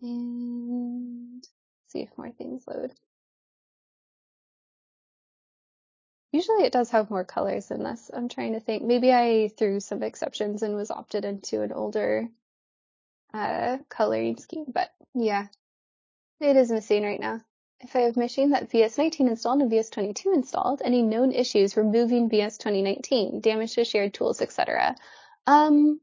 And 0.01 1.43
see 1.87 2.01
if 2.01 2.17
more 2.17 2.31
things 2.31 2.63
load. 2.67 2.91
Usually 6.31 6.63
it 6.63 6.73
does 6.73 6.89
have 6.89 7.11
more 7.11 7.23
colors 7.23 7.67
than 7.67 7.83
this. 7.83 8.09
I'm 8.11 8.27
trying 8.27 8.53
to 8.53 8.59
think. 8.59 8.83
Maybe 8.83 9.13
I 9.13 9.49
threw 9.55 9.79
some 9.79 10.01
exceptions 10.01 10.63
and 10.63 10.75
was 10.75 10.89
opted 10.89 11.25
into 11.25 11.61
an 11.61 11.71
older 11.71 12.27
uh, 13.33 13.77
coloring 13.87 14.37
scheme, 14.37 14.65
but 14.67 14.89
yeah, 15.13 15.47
it 16.39 16.55
is 16.55 16.71
missing 16.71 17.03
right 17.03 17.19
now. 17.19 17.41
If 17.84 17.95
I 17.97 18.01
have 18.01 18.15
machine 18.15 18.51
that 18.51 18.69
VS19 18.69 19.27
installed 19.27 19.61
and 19.61 19.69
VS22 19.69 20.34
installed, 20.34 20.81
any 20.86 21.01
known 21.01 21.34
issues 21.34 21.75
removing 21.75 22.29
VS 22.29 22.57
2019, 22.57 23.41
damage 23.41 23.73
to 23.73 23.84
shared 23.84 24.13
tools, 24.13 24.41
etc. 24.41 24.95
Um, 25.45 25.99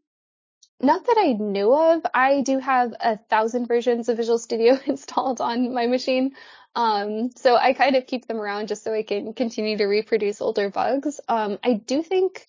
not 0.82 1.06
that 1.06 1.16
I 1.18 1.32
know 1.32 1.94
of. 1.94 2.02
I 2.12 2.42
do 2.42 2.58
have 2.58 2.94
a 3.00 3.16
thousand 3.16 3.66
versions 3.66 4.08
of 4.08 4.18
Visual 4.18 4.38
Studio 4.38 4.78
installed 4.86 5.40
on 5.40 5.72
my 5.72 5.86
machine. 5.86 6.34
Um, 6.74 7.30
so 7.36 7.56
I 7.56 7.72
kind 7.72 7.96
of 7.96 8.06
keep 8.06 8.26
them 8.26 8.38
around 8.38 8.68
just 8.68 8.84
so 8.84 8.92
I 8.92 9.02
can 9.02 9.32
continue 9.32 9.78
to 9.78 9.86
reproduce 9.86 10.40
older 10.40 10.70
bugs. 10.70 11.18
Um, 11.28 11.58
I 11.64 11.74
do 11.74 12.02
think 12.02 12.46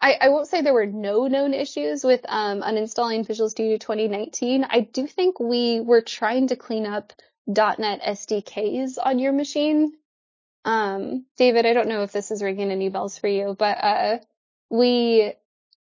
I, 0.00 0.16
I 0.20 0.28
won't 0.30 0.48
say 0.48 0.62
there 0.62 0.74
were 0.74 0.86
no 0.86 1.26
known 1.26 1.54
issues 1.54 2.04
with 2.04 2.20
um, 2.28 2.62
uninstalling 2.62 3.26
Visual 3.26 3.48
Studio 3.48 3.76
2019. 3.78 4.64
I 4.64 4.80
do 4.80 5.06
think 5.06 5.40
we 5.40 5.80
were 5.80 6.02
trying 6.02 6.48
to 6.48 6.56
clean 6.56 6.86
up 6.86 7.12
.NET 7.46 8.02
SDKs 8.02 8.98
on 9.02 9.18
your 9.18 9.32
machine. 9.32 9.92
Um, 10.64 11.26
David, 11.36 11.66
I 11.66 11.72
don't 11.74 11.88
know 11.88 12.02
if 12.02 12.12
this 12.12 12.30
is 12.30 12.42
ringing 12.42 12.70
any 12.70 12.88
bells 12.88 13.18
for 13.18 13.28
you, 13.28 13.54
but 13.56 13.78
uh, 13.82 14.18
we 14.68 15.32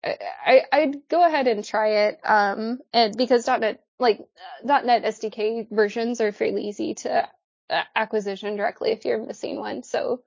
I, 0.03 0.61
I'd 0.71 1.07
go 1.09 1.25
ahead 1.25 1.47
and 1.47 1.63
try 1.63 2.07
it. 2.07 2.19
Um, 2.23 2.79
and 2.93 3.17
because 3.17 3.47
.NET, 3.47 3.83
like, 3.99 4.19
.NET 4.63 5.03
SDK 5.03 5.67
versions 5.71 6.21
are 6.21 6.31
fairly 6.31 6.67
easy 6.67 6.93
to 6.95 7.27
uh, 7.69 7.83
acquisition 7.95 8.55
directly 8.55 8.91
if 8.91 9.05
you're 9.05 9.25
missing 9.25 9.57
one. 9.57 9.83
So, 9.83 10.21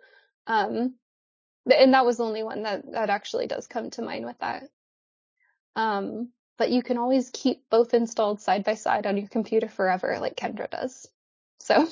um, 0.46 0.94
and 1.72 1.94
that 1.94 2.06
was 2.06 2.16
the 2.16 2.24
only 2.24 2.42
one 2.42 2.64
that, 2.64 2.90
that 2.92 3.10
actually 3.10 3.46
does 3.46 3.66
come 3.66 3.90
to 3.90 4.02
mind 4.02 4.24
with 4.26 4.38
that. 4.40 4.64
Um, 5.76 6.30
but 6.58 6.70
you 6.70 6.82
can 6.82 6.98
always 6.98 7.30
keep 7.32 7.62
both 7.70 7.94
installed 7.94 8.40
side 8.40 8.64
by 8.64 8.74
side 8.74 9.06
on 9.06 9.16
your 9.16 9.28
computer 9.28 9.68
forever, 9.68 10.18
like 10.20 10.36
Kendra 10.36 10.68
does. 10.68 11.08
So, 11.70 11.88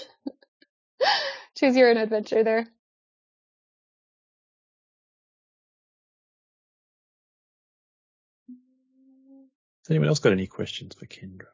choose 1.57 1.77
your 1.77 1.91
own 1.91 1.99
adventure 1.99 2.43
there. 2.43 2.67
Has 8.49 9.91
anyone 9.91 10.09
else 10.09 10.19
got 10.19 10.33
any 10.33 10.49
questions 10.49 10.97
for 10.97 11.07
Kendra? 11.07 11.47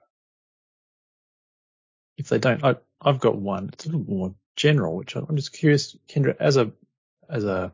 If 2.16 2.30
they 2.30 2.38
don't, 2.38 2.64
I, 2.64 2.76
I've 3.02 3.20
got 3.20 3.36
one. 3.36 3.68
It's 3.74 3.84
a 3.84 3.88
little 3.90 4.06
more 4.08 4.34
general, 4.56 4.96
which 4.96 5.16
I'm 5.16 5.36
just 5.36 5.52
curious, 5.52 5.94
Kendra, 6.08 6.34
as 6.40 6.56
a 6.56 6.72
as 7.28 7.44
a, 7.44 7.72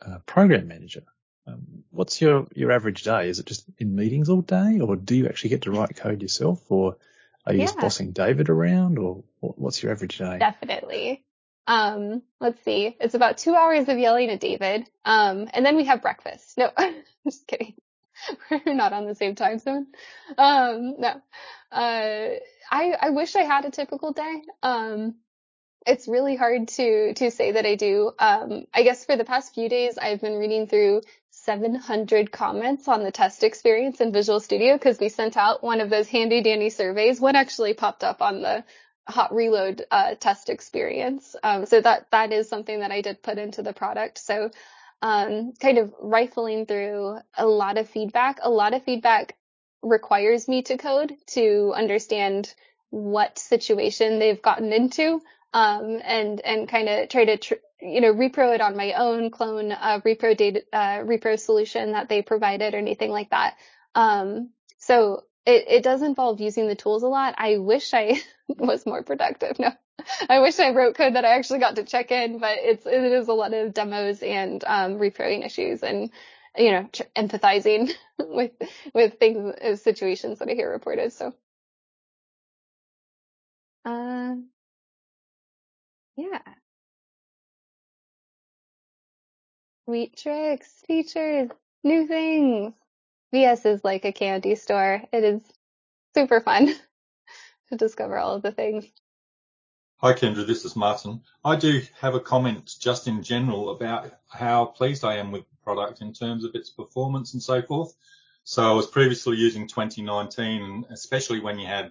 a 0.00 0.20
program 0.20 0.68
manager, 0.68 1.02
um, 1.48 1.82
what's 1.90 2.20
your 2.20 2.46
your 2.54 2.70
average 2.70 3.02
day? 3.02 3.28
Is 3.28 3.40
it 3.40 3.46
just 3.46 3.64
in 3.78 3.96
meetings 3.96 4.28
all 4.28 4.42
day, 4.42 4.78
or 4.78 4.94
do 4.94 5.16
you 5.16 5.26
actually 5.26 5.50
get 5.50 5.62
to 5.62 5.72
write 5.72 5.96
code 5.96 6.22
yourself, 6.22 6.62
or 6.68 6.98
are 7.46 7.52
you 7.52 7.60
Yeah. 7.60 7.66
just 7.66 7.78
bossing 7.78 8.12
David 8.12 8.48
around, 8.48 8.98
or 8.98 9.24
what's 9.40 9.82
your 9.82 9.92
average 9.92 10.18
day? 10.18 10.38
Definitely. 10.38 11.24
Um, 11.66 12.22
let's 12.40 12.62
see. 12.64 12.96
It's 13.00 13.14
about 13.14 13.38
two 13.38 13.54
hours 13.54 13.88
of 13.88 13.98
yelling 13.98 14.30
at 14.30 14.40
David. 14.40 14.88
Um, 15.04 15.48
and 15.52 15.64
then 15.64 15.76
we 15.76 15.84
have 15.84 16.02
breakfast. 16.02 16.58
No, 16.58 16.70
I'm 16.76 16.96
just 17.26 17.46
kidding. 17.46 17.74
We're 18.50 18.74
not 18.74 18.92
on 18.92 19.06
the 19.06 19.14
same 19.14 19.34
time 19.34 19.58
zone. 19.58 19.86
Um, 20.36 20.96
no. 20.98 21.20
Uh, 21.70 22.28
I, 22.70 22.94
I 23.00 23.10
wish 23.10 23.36
I 23.36 23.42
had 23.42 23.64
a 23.64 23.70
typical 23.70 24.12
day. 24.12 24.42
Um, 24.62 25.16
it's 25.86 26.08
really 26.08 26.36
hard 26.36 26.68
to, 26.68 27.14
to 27.14 27.30
say 27.30 27.52
that 27.52 27.64
I 27.64 27.74
do. 27.76 28.12
Um, 28.18 28.66
I 28.74 28.82
guess 28.82 29.04
for 29.04 29.16
the 29.16 29.24
past 29.24 29.54
few 29.54 29.68
days, 29.68 29.96
I've 29.96 30.20
been 30.20 30.38
reading 30.38 30.66
through 30.66 31.02
700 31.44 32.30
comments 32.30 32.86
on 32.88 33.02
the 33.02 33.10
test 33.10 33.42
experience 33.42 34.00
in 34.00 34.12
Visual 34.12 34.40
Studio 34.40 34.74
because 34.74 34.98
we 34.98 35.08
sent 35.08 35.36
out 35.36 35.62
one 35.62 35.80
of 35.80 35.90
those 35.90 36.08
handy 36.08 36.42
dandy 36.42 36.70
surveys. 36.70 37.20
One 37.20 37.36
actually 37.36 37.74
popped 37.74 38.04
up 38.04 38.20
on 38.20 38.42
the 38.42 38.64
hot 39.08 39.34
reload 39.34 39.84
uh, 39.90 40.14
test 40.14 40.50
experience. 40.50 41.34
Um, 41.42 41.66
so 41.66 41.80
that 41.80 42.06
that 42.10 42.32
is 42.32 42.48
something 42.48 42.80
that 42.80 42.92
I 42.92 43.00
did 43.00 43.22
put 43.22 43.38
into 43.38 43.62
the 43.62 43.72
product. 43.72 44.18
So 44.18 44.50
um, 45.02 45.52
kind 45.60 45.78
of 45.78 45.94
rifling 45.98 46.66
through 46.66 47.18
a 47.36 47.46
lot 47.46 47.78
of 47.78 47.88
feedback. 47.88 48.38
A 48.42 48.50
lot 48.50 48.74
of 48.74 48.84
feedback 48.84 49.36
requires 49.82 50.46
me 50.46 50.62
to 50.62 50.76
code 50.76 51.14
to 51.28 51.72
understand 51.74 52.54
what 52.90 53.38
situation 53.38 54.18
they've 54.18 54.42
gotten 54.42 54.72
into 54.72 55.22
um, 55.52 56.00
and 56.04 56.40
and 56.40 56.68
kind 56.68 56.88
of 56.88 57.08
try 57.08 57.24
to 57.24 57.36
tr- 57.36 57.54
you 57.82 58.00
know 58.00 58.12
repro 58.12 58.54
it 58.54 58.60
on 58.60 58.76
my 58.76 58.92
own 58.94 59.30
clone 59.30 59.72
uh, 59.72 60.00
repro 60.04 60.36
data 60.36 60.62
uh, 60.72 60.98
repro 61.00 61.38
solution 61.38 61.92
that 61.92 62.08
they 62.08 62.22
provided 62.22 62.74
or 62.74 62.78
anything 62.78 63.10
like 63.10 63.30
that. 63.30 63.56
Um, 63.94 64.50
so 64.78 65.24
it, 65.46 65.64
it 65.68 65.82
does 65.82 66.02
involve 66.02 66.40
using 66.40 66.68
the 66.68 66.74
tools 66.74 67.02
a 67.02 67.08
lot. 67.08 67.34
I 67.38 67.58
wish 67.58 67.92
I 67.94 68.20
was 68.48 68.86
more 68.86 69.02
productive. 69.02 69.58
No, 69.58 69.72
I 70.28 70.40
wish 70.40 70.58
I 70.60 70.70
wrote 70.70 70.96
code 70.96 71.14
that 71.14 71.24
I 71.24 71.36
actually 71.36 71.60
got 71.60 71.76
to 71.76 71.84
check 71.84 72.10
in, 72.10 72.38
but 72.38 72.58
it's 72.60 72.86
it 72.86 73.02
is 73.04 73.28
a 73.28 73.32
lot 73.34 73.54
of 73.54 73.74
demos 73.74 74.22
and 74.22 74.62
um, 74.66 74.94
reproing 74.98 75.44
issues 75.44 75.82
and 75.82 76.10
you 76.56 76.72
know 76.72 76.88
tr- 76.92 77.02
empathizing 77.16 77.90
with 78.18 78.52
with 78.94 79.18
things 79.18 79.54
uh, 79.56 79.76
situations 79.76 80.38
that 80.40 80.48
I 80.48 80.54
hear 80.54 80.70
reported. 80.70 81.12
So. 81.12 81.34
Uh, 83.84 84.36
yeah. 86.16 86.59
Sweet 89.90 90.16
tricks, 90.16 90.84
features, 90.86 91.50
new 91.82 92.06
things. 92.06 92.74
VS 93.32 93.66
is 93.66 93.82
like 93.82 94.04
a 94.04 94.12
candy 94.12 94.54
store. 94.54 95.02
It 95.12 95.24
is 95.24 95.42
super 96.14 96.40
fun 96.40 96.66
to 97.70 97.76
discover 97.76 98.16
all 98.16 98.36
of 98.36 98.42
the 98.42 98.52
things. 98.52 98.86
Hi, 99.96 100.12
Kendra. 100.12 100.46
This 100.46 100.64
is 100.64 100.76
Martin. 100.76 101.22
I 101.44 101.56
do 101.56 101.82
have 102.00 102.14
a 102.14 102.20
comment 102.20 102.72
just 102.78 103.08
in 103.08 103.24
general 103.24 103.70
about 103.70 104.12
how 104.28 104.66
pleased 104.66 105.02
I 105.02 105.16
am 105.16 105.32
with 105.32 105.50
the 105.50 105.56
product 105.64 106.02
in 106.02 106.12
terms 106.12 106.44
of 106.44 106.54
its 106.54 106.70
performance 106.70 107.32
and 107.32 107.42
so 107.42 107.60
forth. 107.60 107.92
So 108.44 108.62
I 108.62 108.72
was 108.72 108.86
previously 108.86 109.38
using 109.38 109.66
2019, 109.66 110.86
especially 110.90 111.40
when 111.40 111.58
you 111.58 111.66
had 111.66 111.90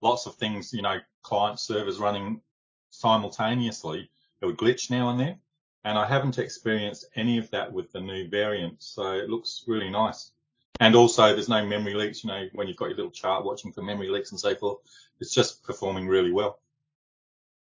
lots 0.00 0.26
of 0.26 0.36
things, 0.36 0.72
you 0.72 0.82
know, 0.82 1.00
client 1.22 1.58
servers 1.58 1.98
running 1.98 2.42
simultaneously. 2.90 4.08
It 4.40 4.46
would 4.46 4.56
glitch 4.56 4.88
now 4.88 5.08
and 5.08 5.18
then. 5.18 5.40
And 5.84 5.98
I 5.98 6.06
haven't 6.06 6.38
experienced 6.38 7.06
any 7.16 7.38
of 7.38 7.50
that 7.50 7.72
with 7.72 7.92
the 7.92 8.00
new 8.00 8.28
variant. 8.28 8.82
So 8.82 9.12
it 9.12 9.30
looks 9.30 9.64
really 9.66 9.90
nice. 9.90 10.30
And 10.78 10.94
also 10.94 11.34
there's 11.34 11.48
no 11.48 11.64
memory 11.66 11.94
leaks, 11.94 12.24
you 12.24 12.28
know, 12.28 12.46
when 12.52 12.66
you've 12.66 12.76
got 12.76 12.86
your 12.86 12.96
little 12.96 13.10
chart 13.10 13.44
watching 13.44 13.72
for 13.72 13.82
memory 13.82 14.08
leaks 14.08 14.30
and 14.30 14.40
so 14.40 14.54
forth. 14.54 14.78
It's 15.20 15.34
just 15.34 15.62
performing 15.62 16.08
really 16.08 16.32
well. 16.32 16.58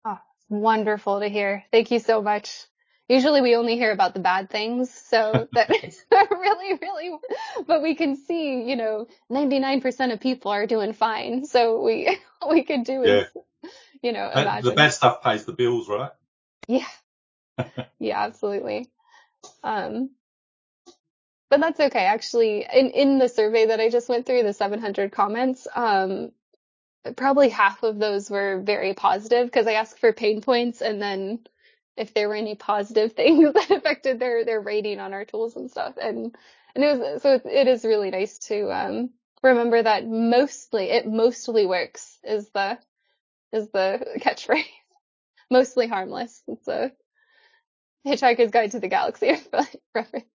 Oh, 0.04 0.18
wonderful 0.48 1.20
to 1.20 1.28
hear. 1.28 1.64
Thank 1.72 1.90
you 1.90 1.98
so 1.98 2.22
much. 2.22 2.66
Usually 3.08 3.40
we 3.40 3.56
only 3.56 3.74
hear 3.74 3.90
about 3.90 4.14
the 4.14 4.20
bad 4.20 4.50
things, 4.50 4.88
so 4.92 5.48
that 5.52 5.68
really, 6.30 6.78
really, 6.80 7.18
but 7.66 7.82
we 7.82 7.96
can 7.96 8.14
see, 8.14 8.62
you 8.62 8.76
know, 8.76 9.08
99% 9.32 10.12
of 10.12 10.20
people 10.20 10.52
are 10.52 10.68
doing 10.68 10.92
fine. 10.92 11.44
So 11.44 11.82
we, 11.82 12.16
we 12.48 12.62
could 12.62 12.84
do 12.84 13.02
is, 13.02 13.26
you 14.00 14.12
know, 14.12 14.30
imagine. 14.30 14.68
The 14.68 14.76
bad 14.76 14.92
stuff 14.92 15.24
pays 15.24 15.44
the 15.44 15.52
bills, 15.52 15.88
right? 15.88 16.12
Yeah. 16.68 16.86
yeah, 17.98 18.20
absolutely. 18.22 18.90
Um, 19.62 20.10
but 21.50 21.60
that's 21.60 21.80
okay. 21.80 22.06
Actually, 22.06 22.66
in, 22.72 22.90
in 22.90 23.18
the 23.18 23.28
survey 23.28 23.66
that 23.66 23.80
I 23.80 23.90
just 23.90 24.08
went 24.08 24.26
through, 24.26 24.44
the 24.44 24.52
700 24.52 25.12
comments, 25.12 25.66
um, 25.74 26.30
probably 27.16 27.48
half 27.48 27.82
of 27.82 27.98
those 27.98 28.30
were 28.30 28.60
very 28.60 28.94
positive 28.94 29.46
because 29.46 29.66
I 29.66 29.72
asked 29.74 29.98
for 29.98 30.12
pain 30.12 30.42
points 30.42 30.82
and 30.82 31.00
then 31.00 31.40
if 31.96 32.14
there 32.14 32.28
were 32.28 32.34
any 32.34 32.54
positive 32.54 33.12
things 33.16 33.52
that 33.54 33.70
affected 33.70 34.18
their 34.18 34.44
their 34.44 34.60
rating 34.60 35.00
on 35.00 35.12
our 35.12 35.24
tools 35.24 35.56
and 35.56 35.70
stuff. 35.70 35.94
And 36.00 36.36
and 36.74 36.84
it 36.84 36.98
was 36.98 37.22
so 37.22 37.40
it 37.44 37.68
is 37.68 37.84
really 37.84 38.10
nice 38.10 38.38
to 38.40 38.70
um 38.70 39.10
remember 39.42 39.82
that 39.82 40.06
mostly 40.06 40.90
it 40.90 41.06
mostly 41.06 41.66
works 41.66 42.18
is 42.24 42.50
the 42.50 42.78
is 43.52 43.68
the 43.70 44.06
catchphrase. 44.20 44.64
mostly 45.50 45.88
harmless. 45.88 46.42
It's 46.48 46.68
a 46.68 46.92
Hitchhiker's 48.06 48.50
Guide 48.50 48.70
to 48.72 48.80
the 48.80 48.88
Galaxy 48.88 49.36
reference. 49.94 50.26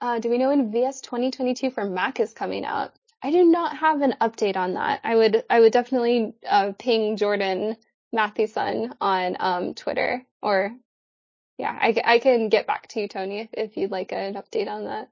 Uh, 0.00 0.18
do 0.18 0.30
we 0.30 0.38
know 0.38 0.48
when 0.48 0.72
VS 0.72 1.02
2022 1.02 1.70
for 1.70 1.84
Mac 1.84 2.20
is 2.20 2.32
coming 2.32 2.64
out? 2.64 2.94
I 3.22 3.30
do 3.30 3.44
not 3.44 3.76
have 3.76 4.00
an 4.00 4.14
update 4.20 4.56
on 4.56 4.74
that. 4.74 5.00
I 5.04 5.14
would 5.14 5.44
I 5.50 5.60
would 5.60 5.72
definitely 5.72 6.34
uh, 6.48 6.72
ping 6.78 7.18
Jordan 7.18 7.76
Matthiesen 8.14 8.92
on 9.00 9.36
um, 9.38 9.74
Twitter 9.74 10.24
or 10.42 10.74
yeah, 11.58 11.78
I, 11.78 11.94
I 12.02 12.18
can 12.20 12.48
get 12.48 12.66
back 12.66 12.88
to 12.88 13.00
you, 13.00 13.08
Tony, 13.08 13.40
if, 13.40 13.48
if 13.52 13.76
you'd 13.76 13.90
like 13.90 14.12
an 14.12 14.34
update 14.34 14.68
on 14.68 14.86
that. 14.86 15.10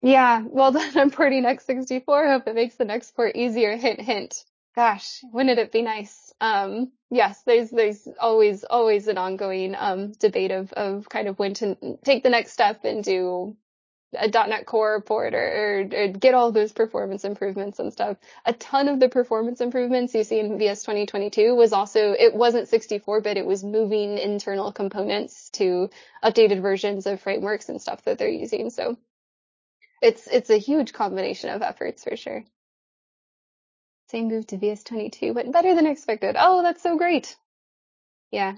Yeah, 0.00 0.42
well 0.46 0.72
done 0.72 0.96
on 0.96 1.10
porting 1.10 1.44
x64. 1.44 2.32
Hope 2.32 2.48
it 2.48 2.54
makes 2.54 2.76
the 2.76 2.86
next 2.86 3.14
port 3.14 3.36
easier. 3.36 3.76
Hint, 3.76 4.00
hint. 4.00 4.44
Gosh, 4.74 5.20
wouldn't 5.30 5.58
it 5.58 5.70
be 5.70 5.82
nice? 5.82 6.31
Um, 6.42 6.90
yes, 7.08 7.40
there's 7.46 7.70
there's 7.70 8.08
always 8.20 8.64
always 8.64 9.06
an 9.06 9.16
ongoing 9.16 9.76
um, 9.78 10.10
debate 10.12 10.50
of 10.50 10.72
of 10.72 11.08
kind 11.08 11.28
of 11.28 11.38
when 11.38 11.54
to 11.54 11.76
take 12.04 12.24
the 12.24 12.30
next 12.30 12.52
step 12.52 12.84
and 12.84 13.04
do 13.04 13.56
a 14.14 14.28
.NET 14.28 14.66
Core 14.66 15.00
port 15.02 15.34
or, 15.34 15.38
or, 15.38 15.88
or, 15.96 16.08
get 16.08 16.34
all 16.34 16.52
those 16.52 16.72
performance 16.72 17.24
improvements 17.24 17.78
and 17.78 17.92
stuff. 17.92 18.18
A 18.44 18.52
ton 18.52 18.88
of 18.88 19.00
the 19.00 19.08
performance 19.08 19.60
improvements 19.60 20.14
you 20.14 20.24
see 20.24 20.38
in 20.38 20.58
VS 20.58 20.82
2022 20.82 21.54
was 21.54 21.72
also, 21.72 22.12
it 22.12 22.34
wasn't 22.34 22.68
64-bit, 22.68 23.38
it 23.38 23.46
was 23.46 23.64
moving 23.64 24.18
internal 24.18 24.70
components 24.70 25.48
to 25.50 25.88
updated 26.22 26.60
versions 26.60 27.06
of 27.06 27.22
frameworks 27.22 27.70
and 27.70 27.80
stuff 27.80 28.02
that 28.04 28.18
they're 28.18 28.28
using. 28.28 28.68
So 28.68 28.98
it's, 30.02 30.26
it's 30.26 30.50
a 30.50 30.58
huge 30.58 30.92
combination 30.92 31.48
of 31.48 31.62
efforts 31.62 32.04
for 32.04 32.16
sure. 32.16 32.44
Same 34.12 34.28
move 34.28 34.46
to 34.48 34.58
VS 34.58 34.84
22 34.84 35.32
went 35.32 35.52
better 35.52 35.74
than 35.74 35.86
expected. 35.86 36.36
Oh, 36.38 36.62
that's 36.62 36.82
so 36.82 36.96
great. 36.96 37.34
Yeah. 38.30 38.54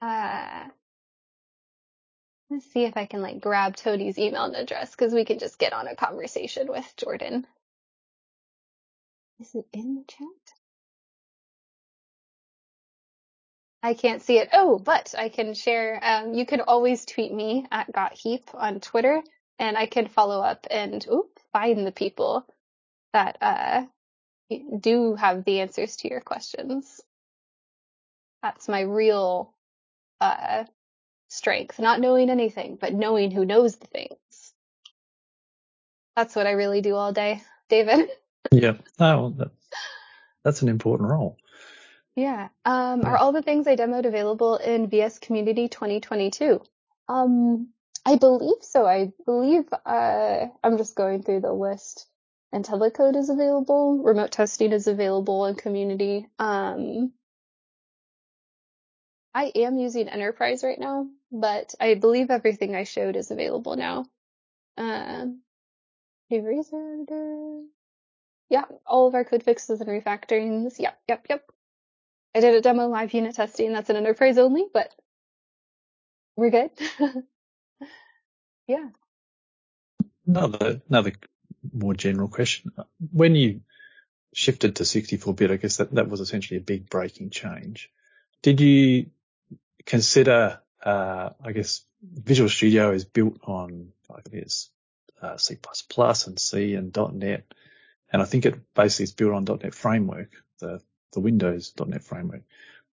Uh, 0.00 0.68
Let's 2.50 2.70
see 2.72 2.84
if 2.84 2.96
I 2.96 3.04
can 3.04 3.20
like 3.20 3.40
grab 3.40 3.76
Tony's 3.76 4.18
email 4.18 4.44
address 4.54 4.92
because 4.92 5.12
we 5.12 5.24
can 5.26 5.38
just 5.38 5.58
get 5.58 5.74
on 5.74 5.86
a 5.86 5.94
conversation 5.94 6.68
with 6.68 6.94
Jordan. 6.96 7.46
Is 9.40 9.54
it 9.54 9.66
in 9.72 9.96
the 9.96 10.04
chat? 10.08 10.28
I 13.82 13.94
can't 13.94 14.22
see 14.22 14.38
it. 14.38 14.48
Oh, 14.52 14.78
but 14.78 15.14
I 15.16 15.28
can 15.28 15.54
share. 15.54 16.00
Um, 16.02 16.34
you 16.34 16.46
can 16.46 16.62
always 16.62 17.04
tweet 17.04 17.32
me 17.32 17.66
at 17.70 17.92
GotHeap 17.92 18.54
on 18.54 18.80
Twitter, 18.80 19.22
and 19.58 19.76
I 19.76 19.86
can 19.86 20.08
follow 20.08 20.40
up 20.40 20.66
and 20.70 21.06
oop, 21.10 21.38
find 21.52 21.86
the 21.86 21.92
people 21.92 22.46
that 23.12 23.36
uh, 23.40 23.84
do 24.80 25.14
have 25.14 25.44
the 25.44 25.60
answers 25.60 25.96
to 25.96 26.08
your 26.08 26.20
questions. 26.20 27.00
That's 28.42 28.68
my 28.68 28.82
real 28.82 29.54
uh, 30.20 30.64
strength, 31.28 31.78
not 31.78 32.00
knowing 32.00 32.30
anything, 32.30 32.78
but 32.80 32.94
knowing 32.94 33.30
who 33.30 33.44
knows 33.44 33.76
the 33.76 33.86
things. 33.86 34.52
That's 36.16 36.34
what 36.34 36.46
I 36.46 36.52
really 36.52 36.80
do 36.80 36.94
all 36.94 37.12
day, 37.12 37.42
David. 37.68 38.08
Yeah. 38.52 38.74
Oh, 38.98 39.30
that, 39.36 39.50
that's 40.42 40.62
an 40.62 40.68
important 40.68 41.10
role. 41.10 41.36
Yeah. 42.18 42.48
Um, 42.64 43.04
are 43.04 43.16
all 43.16 43.32
the 43.32 43.42
things 43.42 43.68
I 43.68 43.76
demoed 43.76 44.06
available 44.06 44.56
in 44.56 44.88
VS 44.88 45.20
Community 45.20 45.68
2022? 45.68 46.60
Um, 47.08 47.68
I 48.04 48.16
believe 48.16 48.62
so. 48.62 48.86
I 48.86 49.12
believe, 49.24 49.64
uh, 49.86 50.46
I'm 50.64 50.78
just 50.78 50.96
going 50.96 51.22
through 51.22 51.42
the 51.42 51.52
list. 51.52 52.07
IntelliCode 52.54 53.16
is 53.16 53.28
available. 53.28 54.02
Remote 54.02 54.32
testing 54.32 54.72
is 54.72 54.86
available 54.86 55.46
in 55.46 55.54
community. 55.54 56.26
Um, 56.38 57.12
I 59.34 59.52
am 59.54 59.78
using 59.78 60.08
Enterprise 60.08 60.64
right 60.64 60.78
now, 60.78 61.06
but 61.30 61.74
I 61.80 61.94
believe 61.94 62.30
everything 62.30 62.74
I 62.74 62.84
showed 62.84 63.16
is 63.16 63.30
available 63.30 63.76
now. 63.76 64.06
Um, 64.76 65.42
yeah, 66.30 66.40
all 68.86 69.08
of 69.08 69.14
our 69.14 69.24
code 69.24 69.42
fixes 69.42 69.80
and 69.80 69.88
refactorings. 69.88 70.78
Yep, 70.78 70.98
yep, 71.08 71.26
yep. 71.28 71.44
I 72.34 72.40
did 72.40 72.54
a 72.54 72.60
demo 72.60 72.88
live 72.88 73.12
unit 73.12 73.34
testing. 73.34 73.72
That's 73.72 73.90
an 73.90 73.96
enterprise 73.96 74.38
only, 74.38 74.66
but 74.72 74.90
we're 76.36 76.50
good. 76.50 76.70
yeah. 78.66 78.88
Another, 80.26 80.82
another 80.88 81.12
more 81.72 81.94
general 81.94 82.28
question. 82.28 82.72
When 83.12 83.34
you 83.34 83.62
shifted 84.34 84.76
to 84.76 84.84
64-bit, 84.84 85.50
I 85.50 85.56
guess 85.56 85.78
that, 85.78 85.94
that 85.94 86.08
was 86.08 86.20
essentially 86.20 86.58
a 86.58 86.62
big 86.62 86.90
breaking 86.90 87.30
change. 87.30 87.90
Did 88.42 88.60
you 88.60 89.06
consider, 89.86 90.60
uh, 90.82 91.30
I 91.44 91.52
guess 91.52 91.82
Visual 92.02 92.48
Studio 92.48 92.92
is 92.92 93.04
built 93.04 93.38
on, 93.44 93.90
I 94.10 94.20
guess, 94.30 94.70
uh, 95.20 95.36
C++ 95.36 95.58
and 96.26 96.38
C 96.38 96.74
and 96.74 96.96
.NET. 97.14 97.44
and 98.12 98.22
I 98.22 98.24
think 98.24 98.46
it 98.46 98.74
basically 98.74 99.04
is 99.04 99.12
built 99.12 99.34
on 99.34 99.44
.NET 99.44 99.74
Framework, 99.74 100.32
the 100.60 100.80
the 101.12 101.20
Windows 101.20 101.72
.NET 101.84 102.02
Framework. 102.04 102.42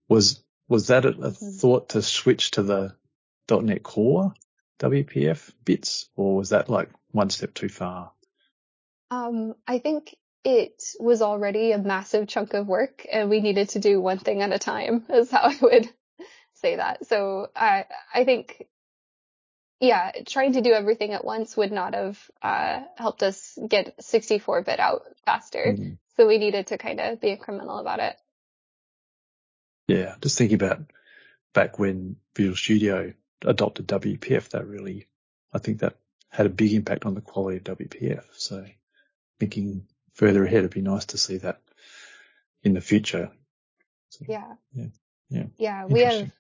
Was 0.10 0.44
was 0.68 0.88
that 0.88 1.06
a, 1.06 1.10
a 1.10 1.32
Mm-hmm. 1.42 1.58
thought 1.58 1.90
to 1.90 2.02
switch 2.02 2.52
to 2.52 2.64
the 2.64 2.96
.NET 3.50 3.84
Core 3.84 4.34
WPF 4.80 5.54
bits, 5.64 6.10
or 6.16 6.38
was 6.38 6.50
that 6.50 6.70
like 6.70 6.90
one 7.12 7.30
step 7.30 7.54
too 7.54 7.70
far? 7.70 8.12
Um, 9.16 9.56
I 9.68 9.80
think 9.80 10.16
it 10.44 10.84
was 11.00 11.22
already 11.22 11.72
a 11.72 11.78
massive 11.78 12.28
chunk 12.28 12.54
of 12.54 12.68
work 12.68 13.06
and 13.12 13.30
we 13.30 13.40
needed 13.40 13.70
to 13.70 13.80
do 13.80 14.02
one 14.02 14.20
thing 14.20 14.42
at 14.42 14.54
a 14.54 14.60
time 14.60 15.06
is 15.10 15.32
how 15.32 15.44
I 15.44 15.58
would 15.62 15.90
say 16.56 16.76
that. 16.76 17.08
So 17.08 17.48
I, 17.56 17.86
I 18.14 18.26
think, 18.26 18.68
yeah, 19.80 20.12
trying 20.28 20.54
to 20.54 20.62
do 20.62 20.74
everything 20.74 21.14
at 21.14 21.26
once 21.26 21.56
would 21.56 21.72
not 21.72 21.94
have, 21.94 22.20
uh, 22.42 22.82
helped 22.98 23.24
us 23.24 23.58
get 23.68 23.96
64 24.04 24.64
bit 24.64 24.80
out 24.80 25.04
faster. 25.26 25.76
Mm. 25.78 25.98
So 26.18 26.28
we 26.28 26.38
needed 26.38 26.68
to 26.68 26.78
kind 26.78 27.00
of 27.00 27.20
be 27.20 27.36
incremental 27.36 27.80
about 27.80 28.00
it. 28.00 28.16
Yeah, 29.88 30.16
just 30.22 30.38
thinking 30.38 30.56
about 30.56 30.82
back 31.54 31.78
when 31.80 32.18
Visual 32.36 32.56
Studio 32.56 33.14
adopted 33.44 33.88
WPF, 33.88 34.50
that 34.50 34.66
really, 34.66 35.08
I 35.54 35.60
think 35.60 35.80
that 35.80 35.98
had 36.30 36.46
a 36.46 36.50
big 36.50 36.74
impact 36.74 37.06
on 37.06 37.14
the 37.14 37.22
quality 37.22 37.58
of 37.58 37.64
WPF. 37.64 38.24
So 38.34 38.66
thinking 39.40 39.88
further 40.14 40.46
ahead, 40.46 40.60
it'd 40.60 40.72
be 40.72 40.82
nice 40.82 41.06
to 41.06 41.18
see 41.18 41.38
that 41.38 41.62
in 42.64 42.74
the 42.74 42.82
future. 42.82 43.32
So, 44.10 44.26
Yeah. 44.28 44.54
Yeah. 44.74 44.86
Yeah. 45.30 45.46
Yeah. 45.58 45.86
We 45.86 46.02
have 46.02 46.32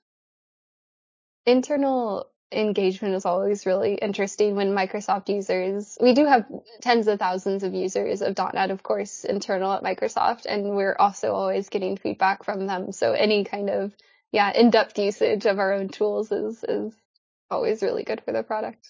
internal 1.46 2.30
engagement 2.52 3.16
is 3.16 3.26
always 3.26 3.66
really 3.66 3.96
interesting 3.96 4.56
when 4.56 4.72
Microsoft 4.72 5.30
users, 5.30 5.98
we 6.00 6.14
do 6.14 6.26
have 6.26 6.46
tens 6.82 7.08
of 7.08 7.20
thousands 7.20 7.64
of 7.64 7.74
users 7.74 8.22
of 8.22 8.38
.NET, 8.38 8.72
of 8.72 8.84
course, 8.84 9.24
internal 9.24 9.74
at 9.74 9.84
Microsoft, 9.84 10.46
and 10.46 10.76
we're 10.76 10.96
also 10.98 11.34
always 11.34 11.70
getting 11.70 11.98
feedback 11.98 12.44
from 12.44 12.68
them. 12.68 12.92
So 12.92 13.12
any 13.14 13.44
kind 13.44 13.70
of, 13.70 13.94
yeah, 14.32 14.52
in-depth 14.54 14.98
usage 14.98 15.46
of 15.46 15.60
our 15.60 15.74
own 15.74 15.90
tools 15.90 16.32
is, 16.32 16.64
is 16.64 16.94
always 17.50 17.82
really 17.82 18.04
good 18.04 18.22
for 18.24 18.32
the 18.32 18.44
product. 18.44 18.88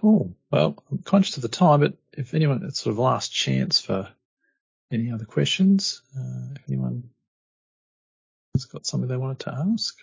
Cool. 0.00 0.36
Well, 0.50 0.84
I'm 0.90 0.98
conscious 0.98 1.36
of 1.36 1.42
the 1.42 1.48
time, 1.48 1.80
but 1.80 1.94
if 2.12 2.34
anyone, 2.34 2.62
it's 2.64 2.80
sort 2.80 2.92
of 2.92 2.98
last 2.98 3.32
chance 3.32 3.80
for 3.80 4.06
any 4.92 5.10
other 5.10 5.24
questions, 5.24 6.02
uh, 6.14 6.52
if 6.54 6.62
anyone 6.68 7.08
has 8.54 8.66
got 8.66 8.84
something 8.84 9.08
they 9.08 9.16
wanted 9.16 9.38
to 9.40 9.54
ask. 9.54 9.96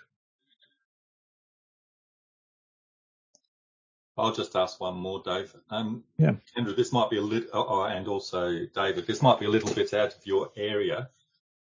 I'll 4.18 4.34
just 4.34 4.56
ask 4.56 4.80
one 4.80 4.98
more, 4.98 5.22
Dave. 5.24 5.56
Um, 5.70 6.04
Yeah. 6.18 6.36
Kendra, 6.58 6.76
this 6.76 6.92
might 6.92 7.12
be 7.12 7.18
a 7.18 7.22
little, 7.22 7.50
oh, 7.54 7.84
and 7.84 8.08
also 8.08 8.66
David, 8.74 9.06
this 9.06 9.22
might 9.22 9.40
be 9.40 9.46
a 9.46 9.50
little 9.50 9.74
bit 9.76 9.94
out 9.94 10.16
of 10.16 10.26
your 10.26 10.52
area, 10.56 11.12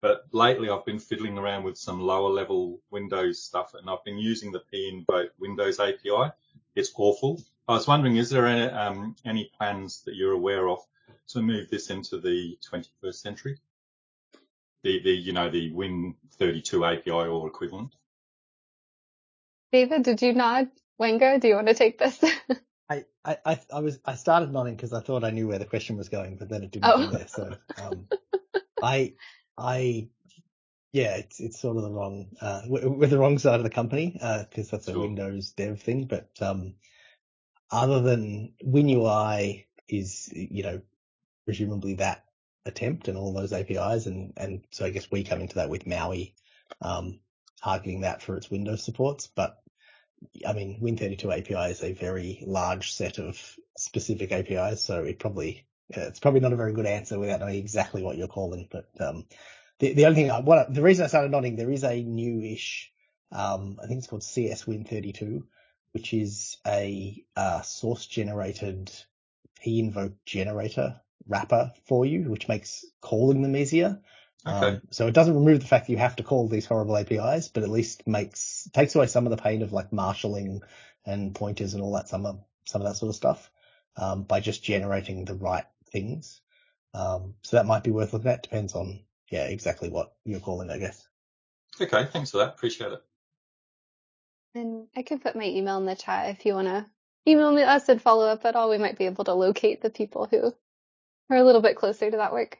but 0.01 0.25
lately 0.32 0.69
I've 0.69 0.86
been 0.86 0.99
fiddling 0.99 1.38
around 1.38 1.63
with 1.63 1.77
some 1.77 1.99
lower 1.99 2.29
level 2.29 2.79
Windows 2.91 3.43
stuff 3.43 3.73
and 3.73 3.89
I've 3.89 4.03
been 4.05 4.17
using 4.17 4.53
the 4.53 4.63
pinvoke 4.73 5.32
Windows 5.38 5.82
API. 5.82 6.32
It's 6.75 6.93
awful. 6.95 7.41
I 7.68 7.74
was 7.74 7.88
wondering, 7.88 8.18
is 8.18 8.30
there 8.30 8.47
any, 8.47 8.72
um, 8.72 9.16
any 9.26 9.51
plans 9.57 10.03
that 10.05 10.16
you're 10.16 10.34
aware 10.34 10.68
of 10.70 10.80
to 11.30 11.41
move 11.41 11.70
this 11.70 11.89
into 11.89 12.20
the 12.20 12.57
21st 12.70 13.16
century? 13.16 13.57
The, 14.84 15.01
the, 15.03 15.12
you 15.12 15.32
know, 15.32 15.49
the 15.49 15.72
Win32 15.72 16.97
API 16.97 17.12
or 17.12 17.47
equivalent? 17.47 17.93
David, 19.72 20.03
did 20.03 20.22
you 20.22 20.34
nod? 20.34 20.70
Wengier, 20.99 21.39
do 21.39 21.47
you 21.47 21.55
want 21.55 21.68
to 21.68 21.74
take 21.74 21.97
this? 21.97 22.24
I, 22.89 23.05
I, 23.24 23.38
I, 23.45 23.59
I 23.74 23.80
was, 23.80 23.99
I 24.05 24.16
started 24.16 24.51
nodding 24.51 24.76
because 24.76 24.91
I 24.91 24.99
thought 24.99 25.24
I 25.24 25.30
knew 25.30 25.47
where 25.47 25.59
the 25.59 25.66
question 25.66 25.97
was 25.97 26.09
going, 26.09 26.36
but 26.38 26.49
then 26.49 26.64
it 26.64 26.72
didn't 26.72 26.89
Oh. 26.89 26.97
go 26.97 27.18
there. 27.18 27.28
So, 27.28 27.55
um, 27.82 28.07
I, 28.82 29.14
I, 29.57 30.09
yeah, 30.91 31.16
it's, 31.16 31.39
it's 31.39 31.59
sort 31.59 31.78
of 31.78 31.84
the 31.84 31.91
wrong, 31.91 32.28
uh, 32.41 32.64
we're, 32.68 32.89
we're 32.89 33.07
the 33.07 33.18
wrong 33.20 33.38
side 33.38 33.59
of 33.59 33.64
the 33.64 33.70
company, 33.70 34.20
uh, 34.22 34.43
cause 34.53 34.70
that's 34.70 34.89
a 34.89 34.99
Windows 34.99 35.51
dev 35.51 35.82
thing. 35.82 36.05
But, 36.05 36.30
um, 36.41 36.74
other 37.72 38.01
than 38.01 38.53
WinUI 38.63 39.65
is, 39.88 40.30
you 40.34 40.63
know, 40.63 40.82
presumably 41.45 41.95
that 41.95 42.26
attempt 42.65 43.07
and 43.07 43.17
all 43.17 43.34
those 43.34 43.53
APIs. 43.53 44.05
And, 44.05 44.34
and 44.38 44.63
so 44.72 44.86
I 44.86 44.89
guess 44.89 45.09
we 45.09 45.24
come 45.24 45.41
into 45.41 45.55
that 45.55 45.69
with 45.69 45.88
Maui, 45.88 46.36
um, 46.82 47.19
targeting 47.63 48.01
that 48.01 48.22
for 48.22 48.36
its 48.36 48.51
Windows 48.51 48.84
supports. 48.84 49.28
But 49.28 49.57
I 50.45 50.53
mean, 50.53 50.80
Win32 50.82 51.39
API 51.39 51.72
is 51.72 51.84
a 51.84 51.93
very 51.93 52.43
large 52.45 52.93
set 52.93 53.17
of 53.17 53.39
specific 53.78 54.32
APIs, 54.32 54.84
so 54.84 55.03
it 55.03 55.19
probably 55.19 55.65
it's 55.89 56.19
probably 56.19 56.39
not 56.39 56.53
a 56.53 56.57
very 56.57 56.74
good 56.74 56.86
answer 56.86 57.19
without 57.19 57.41
knowing 57.41 57.55
exactly 57.55 58.03
what 58.03 58.17
you're 58.17 58.28
calling. 58.28 58.67
But 58.72 58.89
um, 58.99 59.26
the 59.80 59.93
the 59.93 60.05
only 60.05 60.22
thing, 60.22 60.32
I, 60.32 60.39
what 60.39 60.74
the 60.74 60.84
reason 60.84 61.05
I 61.05 61.07
started 61.07 61.32
nodding, 61.32 61.55
there 61.55 61.72
is 61.72 61.84
a 61.84 62.03
newish, 62.03 62.91
um, 63.32 63.80
I 63.82 63.88
think 63.88 63.97
it's 63.97 64.07
called 64.07 64.22
CsWin32, 64.22 65.43
which 65.93 66.13
is 66.13 66.57
a 66.65 67.23
uh, 67.35 67.61
source 67.61 68.05
generated 68.05 68.91
pinvoke 69.63 70.15
generator 70.25 71.01
wrapper 71.27 71.71
for 71.85 72.05
you, 72.05 72.29
which 72.29 72.47
makes 72.47 72.85
calling 73.01 73.41
them 73.41 73.55
easier. 73.55 74.01
Okay. 74.45 74.67
Um, 74.67 74.81
so 74.89 75.07
it 75.07 75.13
doesn't 75.13 75.35
remove 75.35 75.59
the 75.59 75.67
fact 75.67 75.87
that 75.87 75.91
you 75.91 75.99
have 75.99 76.15
to 76.15 76.23
call 76.23 76.47
these 76.47 76.65
horrible 76.65 76.97
APIs, 76.97 77.49
but 77.49 77.63
at 77.63 77.69
least 77.69 78.07
makes 78.07 78.67
takes 78.73 78.95
away 78.95 79.07
some 79.07 79.25
of 79.25 79.31
the 79.31 79.41
pain 79.41 79.61
of 79.61 79.71
like 79.71 79.93
marshalling 79.93 80.61
and 81.05 81.35
pointers 81.35 81.73
and 81.73 81.83
all 81.83 81.93
that 81.93 82.09
some 82.09 82.25
of 82.25 82.43
some 82.65 82.81
of 82.81 82.87
that 82.87 82.95
sort 82.95 83.09
of 83.09 83.15
stuff 83.15 83.51
um, 83.97 84.23
by 84.23 84.39
just 84.39 84.63
generating 84.63 85.25
the 85.25 85.35
right 85.35 85.65
things. 85.91 86.41
Um, 86.93 87.35
so 87.43 87.57
that 87.57 87.65
might 87.65 87.83
be 87.83 87.91
worth 87.91 88.13
looking 88.13 88.31
at. 88.31 88.43
Depends 88.43 88.73
on 88.73 89.01
yeah 89.29 89.45
exactly 89.45 89.89
what 89.89 90.13
you're 90.25 90.39
calling, 90.39 90.71
I 90.71 90.79
guess. 90.79 91.07
Okay. 91.79 92.05
Thanks 92.05 92.31
for 92.31 92.37
that. 92.37 92.49
Appreciate 92.49 92.93
it. 92.93 93.03
And 94.54 94.88
I 94.95 95.04
can 95.04 95.20
put 95.20 95.36
my 95.36 95.45
email 95.45 95.78
in 95.78 95.86
the 95.86 95.95
chat 95.95 96.30
if 96.30 96.45
you 96.45 96.54
want 96.54 96.68
to 96.68 96.86
email 97.28 97.52
me 97.52 97.62
us 97.64 97.88
and 97.88 98.02
follow 98.02 98.28
up 98.28 98.45
at 98.45 98.56
all. 98.56 98.70
We 98.70 98.78
might 98.78 98.97
be 98.97 99.06
able 99.06 99.24
to 99.26 99.34
locate 99.34 99.82
the 99.82 99.89
people 99.89 100.28
who 100.30 100.54
are 101.30 101.38
a 101.38 101.43
little 101.43 101.62
bit 101.62 101.78
closer 101.78 102.12
to 102.12 102.18
that 102.18 102.34
work. 102.34 102.58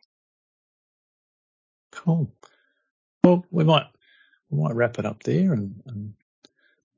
Cool. 1.92 2.34
Well, 3.24 3.46
we 3.52 3.64
might 3.66 3.88
we 4.50 4.62
might 4.62 4.76
wrap 4.76 5.00
it 5.00 5.06
up 5.06 5.24
there 5.24 5.54
and, 5.54 5.82
and 5.86 6.14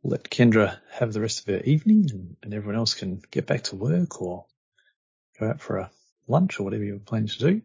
let 0.04 0.30
Kendra 0.30 0.78
have 0.91 1.14
the 1.14 1.22
rest 1.22 1.39
of 1.39 1.54
her 1.54 1.62
evening, 1.62 2.10
and, 2.12 2.36
and 2.44 2.54
everyone 2.54 2.76
else 2.76 2.94
can 2.94 3.22
get 3.32 3.48
back 3.48 3.64
to 3.64 3.76
work 3.76 4.22
or 4.22 4.46
go 5.39 5.50
out 5.50 5.62
for 5.62 5.78
a 5.78 5.91
lunch 6.28 6.60
or 6.60 6.64
whatever 6.64 6.84
you're 6.84 7.00
planning 7.00 7.28
to 7.28 7.39
do. 7.39 7.62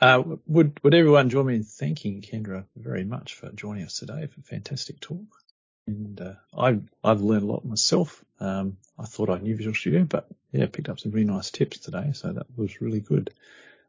Uh, 0.00 0.22
would 0.46 0.80
would 0.82 0.94
everyone 0.94 1.30
join 1.30 1.46
me 1.46 1.54
in 1.56 1.64
thanking 1.64 2.22
Kendra 2.22 2.64
very 2.76 3.04
much 3.04 3.34
for 3.34 3.50
joining 3.52 3.84
us 3.84 3.98
today 3.98 4.26
for 4.26 4.40
a 4.40 4.44
fantastic 4.44 5.00
talk? 5.00 5.41
And 5.86 6.20
uh, 6.20 6.34
I've 6.56 6.82
I've 7.02 7.20
learned 7.20 7.42
a 7.42 7.46
lot 7.46 7.64
myself. 7.64 8.24
Um, 8.38 8.76
I 8.98 9.04
thought 9.04 9.30
I 9.30 9.38
knew 9.38 9.56
Visual 9.56 9.74
Studio, 9.74 10.04
but 10.04 10.28
yeah, 10.52 10.66
picked 10.66 10.88
up 10.88 11.00
some 11.00 11.12
really 11.12 11.26
nice 11.26 11.50
tips 11.50 11.78
today, 11.78 12.10
so 12.12 12.32
that 12.32 12.46
was 12.56 12.80
really 12.80 13.00
good. 13.00 13.30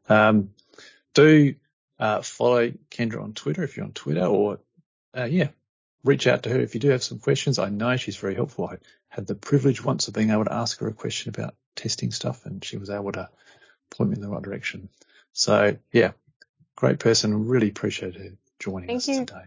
Um, 0.08 0.50
do 1.14 1.54
uh, 1.98 2.22
follow 2.22 2.72
Kendra 2.90 3.22
on 3.22 3.34
Twitter 3.34 3.62
if 3.62 3.76
you're 3.76 3.86
on 3.86 3.92
Twitter, 3.92 4.24
or 4.24 4.58
uh, 5.16 5.24
yeah, 5.24 5.48
reach 6.02 6.26
out 6.26 6.42
to 6.44 6.50
her 6.50 6.60
if 6.60 6.74
you 6.74 6.80
do 6.80 6.90
have 6.90 7.02
some 7.02 7.18
questions. 7.18 7.58
I 7.58 7.68
know 7.68 7.96
she's 7.96 8.16
very 8.16 8.34
helpful. 8.34 8.66
I 8.66 8.78
had 9.08 9.26
the 9.26 9.34
privilege 9.34 9.84
once 9.84 10.08
of 10.08 10.14
being 10.14 10.30
able 10.30 10.44
to 10.44 10.52
ask 10.52 10.80
her 10.80 10.88
a 10.88 10.92
question 10.92 11.30
about 11.30 11.54
testing 11.76 12.10
stuff, 12.10 12.46
and 12.46 12.64
she 12.64 12.76
was 12.76 12.90
able 12.90 13.12
to 13.12 13.28
point 13.90 14.10
me 14.10 14.16
in 14.16 14.22
the 14.22 14.28
right 14.28 14.42
direction. 14.42 14.88
So 15.32 15.76
yeah, 15.92 16.12
great 16.76 16.98
person. 16.98 17.46
Really 17.46 17.68
appreciate 17.68 18.16
her 18.16 18.36
joining 18.58 18.88
Thank 18.88 18.98
us 18.98 19.08
you. 19.08 19.26
today. 19.26 19.44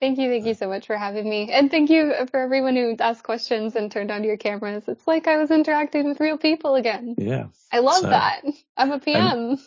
Thank 0.00 0.18
you, 0.18 0.28
thank 0.30 0.44
you 0.44 0.54
so 0.54 0.68
much 0.68 0.86
for 0.86 0.96
having 0.96 1.28
me. 1.28 1.50
And 1.50 1.70
thank 1.70 1.88
you 1.88 2.12
for 2.30 2.40
everyone 2.40 2.76
who 2.76 2.96
asked 3.00 3.22
questions 3.22 3.74
and 3.76 3.90
turned 3.90 4.10
on 4.10 4.22
your 4.24 4.36
cameras. 4.36 4.84
It's 4.86 5.06
like 5.06 5.26
I 5.26 5.38
was 5.38 5.50
interacting 5.50 6.08
with 6.08 6.20
real 6.20 6.36
people 6.36 6.74
again. 6.74 7.14
Yeah, 7.16 7.46
I 7.72 7.78
love 7.78 8.02
So- 8.02 8.10
that. 8.10 8.42
I'm 8.76 8.92
a 8.92 8.98
PM. 8.98 9.58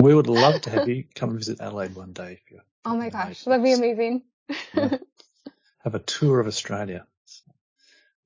we 0.00 0.14
would 0.14 0.28
love 0.28 0.62
to 0.62 0.70
have 0.70 0.88
you 0.88 1.04
come 1.14 1.30
and 1.30 1.38
visit 1.38 1.60
Adelaide 1.60 1.94
one 1.94 2.12
day 2.12 2.32
if 2.34 2.50
you're. 2.50 2.64
oh 2.84 2.96
my 2.96 3.10
gosh, 3.10 3.42
that'd 3.44 3.62
be 3.62 3.72
amazing. 3.72 4.22
Yeah. 4.74 4.96
Have 5.84 5.96
a 5.96 5.98
tour 5.98 6.38
of 6.38 6.46
Australia. 6.46 7.04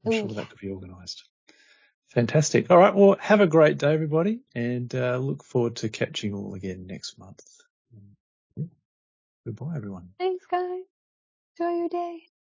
I'm 0.05 0.13
Ooh, 0.13 0.19
sure 0.19 0.29
that 0.29 0.51
could 0.51 0.59
be 0.59 0.69
organised. 0.71 1.25
Fantastic. 2.11 2.71
All 2.71 2.77
right. 2.77 2.95
Well, 2.95 3.17
have 3.19 3.41
a 3.41 3.47
great 3.47 3.79
day, 3.79 3.95
everybody, 3.95 4.41
and 4.55 4.95
uh, 4.95 5.17
look 5.17 5.43
forward 5.43 5.77
to 5.77 5.89
catching 5.89 6.31
you 6.33 6.37
all 6.37 6.55
again 6.55 6.87
next 6.87 7.19
month. 7.19 7.43
Yeah. 8.57 8.65
Goodbye, 9.47 9.75
everyone. 9.77 10.11
Thanks, 10.19 10.45
guys. 10.45 10.83
Enjoy 11.59 11.79
your 11.79 11.89
day. 11.89 12.29